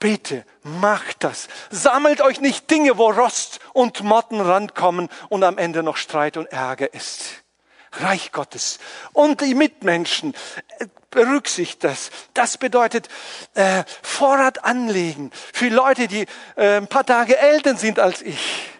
Bitte, 0.00 0.46
macht 0.62 1.22
das. 1.22 1.48
Sammelt 1.70 2.22
euch 2.22 2.40
nicht 2.40 2.70
Dinge, 2.70 2.98
wo 2.98 3.10
Rost 3.10 3.60
und 3.74 4.02
Motten 4.02 4.40
rankommen 4.40 5.08
und 5.28 5.44
am 5.44 5.58
Ende 5.58 5.82
noch 5.82 5.98
Streit 5.98 6.36
und 6.36 6.46
Ärger 6.46 6.92
ist. 6.94 7.44
Reich 7.92 8.32
Gottes 8.32 8.78
und 9.12 9.40
die 9.40 9.54
Mitmenschen. 9.54 10.34
Äh, 10.78 10.86
berücksichtigt 11.10 11.84
das. 11.84 12.10
Das 12.34 12.56
bedeutet 12.56 13.08
äh, 13.54 13.84
Vorrat 14.02 14.64
anlegen 14.64 15.30
für 15.52 15.68
Leute, 15.68 16.08
die 16.08 16.26
äh, 16.56 16.76
ein 16.76 16.86
paar 16.86 17.04
Tage 17.04 17.36
älter 17.36 17.76
sind 17.76 17.98
als 17.98 18.22
ich. 18.22 18.70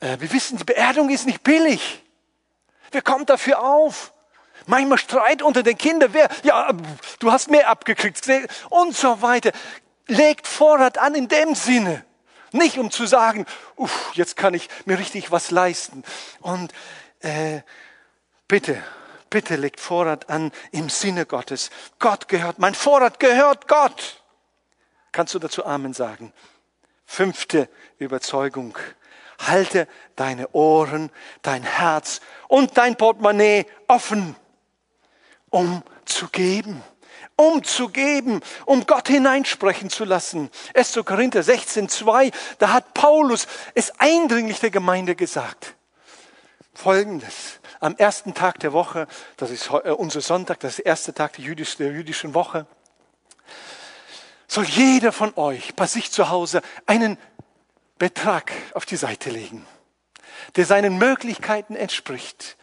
Äh, 0.00 0.20
wir 0.20 0.32
wissen, 0.32 0.56
die 0.56 0.64
Beerdung 0.64 1.10
ist 1.10 1.26
nicht 1.26 1.42
billig. 1.42 2.02
Wer 2.92 3.02
kommt 3.02 3.28
dafür 3.28 3.62
auf? 3.62 4.12
Manchmal 4.68 4.98
Streit 4.98 5.40
unter 5.40 5.62
den 5.62 5.78
Kindern. 5.78 6.12
Wer, 6.12 6.28
ja, 6.42 6.70
du 7.20 7.32
hast 7.32 7.50
mehr 7.50 7.70
abgekriegt 7.70 8.22
und 8.68 8.94
so 8.94 9.22
weiter. 9.22 9.50
Legt 10.06 10.46
Vorrat 10.46 10.98
an 10.98 11.14
in 11.14 11.26
dem 11.26 11.54
Sinne. 11.54 12.04
Nicht 12.52 12.76
um 12.76 12.90
zu 12.90 13.06
sagen, 13.06 13.46
uff, 13.76 14.10
jetzt 14.12 14.36
kann 14.36 14.52
ich 14.52 14.68
mir 14.84 14.98
richtig 14.98 15.32
was 15.32 15.50
leisten. 15.50 16.04
Und 16.40 16.72
äh, 17.20 17.62
bitte, 18.46 18.82
bitte 19.30 19.56
legt 19.56 19.80
Vorrat 19.80 20.28
an 20.28 20.52
im 20.70 20.90
Sinne 20.90 21.24
Gottes. 21.24 21.70
Gott 21.98 22.28
gehört, 22.28 22.58
mein 22.58 22.74
Vorrat 22.74 23.20
gehört 23.20 23.68
Gott. 23.68 24.22
Kannst 25.12 25.32
du 25.32 25.38
dazu 25.38 25.64
Amen 25.64 25.94
sagen? 25.94 26.34
Fünfte 27.06 27.70
Überzeugung. 27.96 28.76
Halte 29.46 29.88
deine 30.14 30.50
Ohren, 30.50 31.10
dein 31.40 31.62
Herz 31.62 32.20
und 32.48 32.76
dein 32.76 32.96
Portemonnaie 32.96 33.64
offen 33.86 34.36
um 35.50 35.82
zu 36.04 36.28
geben, 36.28 36.82
um 37.36 37.62
zu 37.62 37.88
geben, 37.88 38.40
um 38.66 38.86
Gott 38.86 39.08
hineinsprechen 39.08 39.90
zu 39.90 40.04
lassen. 40.04 40.50
1. 40.74 41.00
Korinther 41.04 41.42
16, 41.42 41.88
2, 41.88 42.30
da 42.58 42.72
hat 42.72 42.94
Paulus 42.94 43.46
es 43.74 43.92
eindringlich 43.98 44.60
der 44.60 44.70
Gemeinde 44.70 45.14
gesagt. 45.14 45.76
Folgendes. 46.74 47.60
Am 47.80 47.96
ersten 47.96 48.34
Tag 48.34 48.58
der 48.60 48.72
Woche, 48.72 49.06
das 49.36 49.50
ist 49.50 49.70
äh, 49.70 49.90
unser 49.90 50.20
Sonntag, 50.20 50.60
das 50.60 50.72
ist 50.72 50.78
der 50.78 50.86
erste 50.86 51.14
Tag 51.14 51.34
der 51.34 51.44
jüdischen 51.44 52.34
Woche, 52.34 52.66
soll 54.48 54.64
jeder 54.64 55.12
von 55.12 55.32
euch 55.36 55.74
bei 55.76 55.86
sich 55.86 56.10
zu 56.10 56.30
Hause 56.30 56.62
einen 56.86 57.18
Betrag 57.98 58.52
auf 58.74 58.86
die 58.86 58.96
Seite 58.96 59.30
legen, 59.30 59.66
der 60.56 60.64
seinen 60.64 60.98
Möglichkeiten 60.98 61.76
entspricht. 61.76 62.56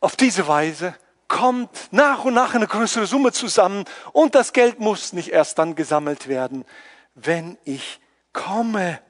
Auf 0.00 0.16
diese 0.16 0.48
Weise 0.48 0.94
kommt 1.28 1.70
nach 1.90 2.24
und 2.24 2.34
nach 2.34 2.54
eine 2.54 2.66
größere 2.66 3.06
Summe 3.06 3.32
zusammen 3.32 3.84
und 4.12 4.34
das 4.34 4.52
Geld 4.52 4.80
muss 4.80 5.12
nicht 5.12 5.32
erst 5.32 5.58
dann 5.58 5.74
gesammelt 5.74 6.28
werden, 6.28 6.64
wenn 7.14 7.58
ich 7.64 8.00
komme. 8.32 9.00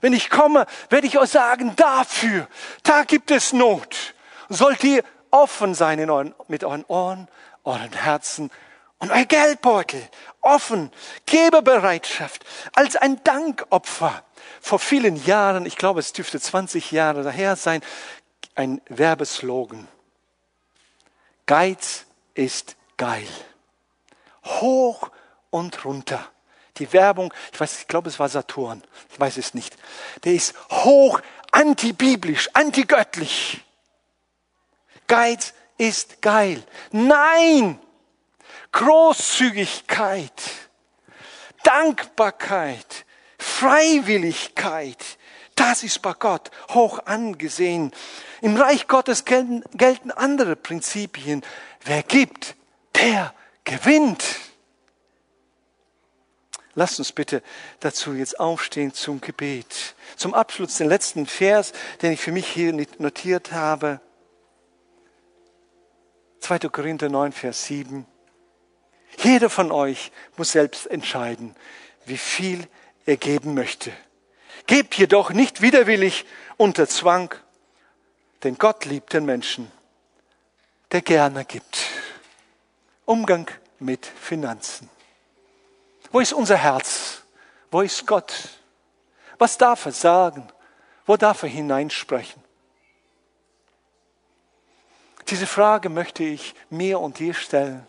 Wenn 0.00 0.12
ich 0.12 0.28
komme, 0.28 0.66
werde 0.90 1.06
ich 1.06 1.18
euch 1.18 1.30
sagen, 1.30 1.74
dafür, 1.76 2.46
da 2.82 3.04
gibt 3.04 3.30
es 3.30 3.52
Not. 3.52 4.14
Sollt 4.48 4.84
ihr 4.84 5.02
offen 5.30 5.74
sein 5.74 5.98
in 5.98 6.10
euren, 6.10 6.34
mit 6.48 6.64
euren 6.64 6.84
Ohren, 6.88 7.28
euren 7.64 7.92
Herzen 7.92 8.50
und 8.98 9.10
euer 9.10 9.24
Geldbeutel 9.24 10.02
offen, 10.40 10.90
Geberbereitschaft 11.26 12.44
als 12.74 12.96
ein 12.96 13.22
Dankopfer. 13.24 14.22
Vor 14.60 14.78
vielen 14.78 15.22
Jahren, 15.24 15.66
ich 15.66 15.76
glaube, 15.76 16.00
es 16.00 16.12
dürfte 16.12 16.40
20 16.40 16.90
Jahre 16.92 17.22
daher 17.22 17.56
sein, 17.56 17.82
ein 18.54 18.80
Werbeslogan. 18.88 19.86
Geiz 21.48 22.04
ist 22.34 22.76
geil. 22.98 23.26
Hoch 24.44 25.10
und 25.48 25.82
runter. 25.82 26.30
Die 26.76 26.92
Werbung, 26.92 27.32
ich 27.50 27.58
weiß, 27.58 27.80
ich 27.80 27.88
glaube, 27.88 28.10
es 28.10 28.18
war 28.18 28.28
Saturn, 28.28 28.84
ich 29.10 29.18
weiß 29.18 29.38
es 29.38 29.54
nicht. 29.54 29.74
Der 30.24 30.34
ist 30.34 30.54
hoch 30.70 31.20
antibiblisch, 31.50 32.50
antigöttlich. 32.52 33.64
Geiz 35.06 35.54
ist 35.78 36.20
geil. 36.20 36.62
Nein! 36.92 37.80
Großzügigkeit, 38.70 40.42
Dankbarkeit, 41.64 43.06
Freiwilligkeit, 43.38 45.17
das 45.68 45.82
ist 45.82 46.00
bei 46.00 46.14
Gott 46.14 46.50
hoch 46.70 47.00
angesehen. 47.04 47.92
Im 48.40 48.56
Reich 48.56 48.88
Gottes 48.88 49.26
gelten, 49.26 49.62
gelten 49.74 50.10
andere 50.10 50.56
Prinzipien. 50.56 51.42
Wer 51.84 52.02
gibt, 52.02 52.56
der 52.94 53.34
gewinnt. 53.64 54.24
Lasst 56.74 56.98
uns 56.98 57.12
bitte 57.12 57.42
dazu 57.80 58.14
jetzt 58.14 58.40
aufstehen 58.40 58.94
zum 58.94 59.20
Gebet. 59.20 59.94
Zum 60.16 60.32
Abschluss 60.32 60.78
den 60.78 60.88
letzten 60.88 61.26
Vers, 61.26 61.74
den 62.00 62.12
ich 62.12 62.20
für 62.22 62.32
mich 62.32 62.48
hier 62.48 62.72
notiert 62.96 63.52
habe. 63.52 64.00
2. 66.40 66.60
Korinther 66.60 67.10
9, 67.10 67.32
Vers 67.32 67.66
7. 67.66 68.06
Jeder 69.18 69.50
von 69.50 69.70
euch 69.70 70.12
muss 70.38 70.52
selbst 70.52 70.86
entscheiden, 70.86 71.54
wie 72.06 72.16
viel 72.16 72.66
er 73.04 73.18
geben 73.18 73.52
möchte. 73.52 73.92
Gebt 74.68 74.98
jedoch 74.98 75.30
nicht 75.30 75.62
widerwillig 75.62 76.26
unter 76.58 76.86
Zwang, 76.86 77.34
denn 78.42 78.58
Gott 78.58 78.84
liebt 78.84 79.14
den 79.14 79.24
Menschen, 79.24 79.72
der 80.92 81.00
gerne 81.00 81.46
gibt. 81.46 81.86
Umgang 83.06 83.50
mit 83.78 84.04
Finanzen. 84.04 84.90
Wo 86.12 86.20
ist 86.20 86.34
unser 86.34 86.58
Herz? 86.58 87.22
Wo 87.70 87.80
ist 87.80 88.06
Gott? 88.06 88.34
Was 89.38 89.56
darf 89.56 89.86
er 89.86 89.92
sagen? 89.92 90.46
Wo 91.06 91.16
darf 91.16 91.44
er 91.44 91.48
hineinsprechen? 91.48 92.44
Diese 95.28 95.46
Frage 95.46 95.88
möchte 95.88 96.24
ich 96.24 96.54
mir 96.68 97.00
und 97.00 97.18
dir 97.18 97.32
stellen. 97.32 97.86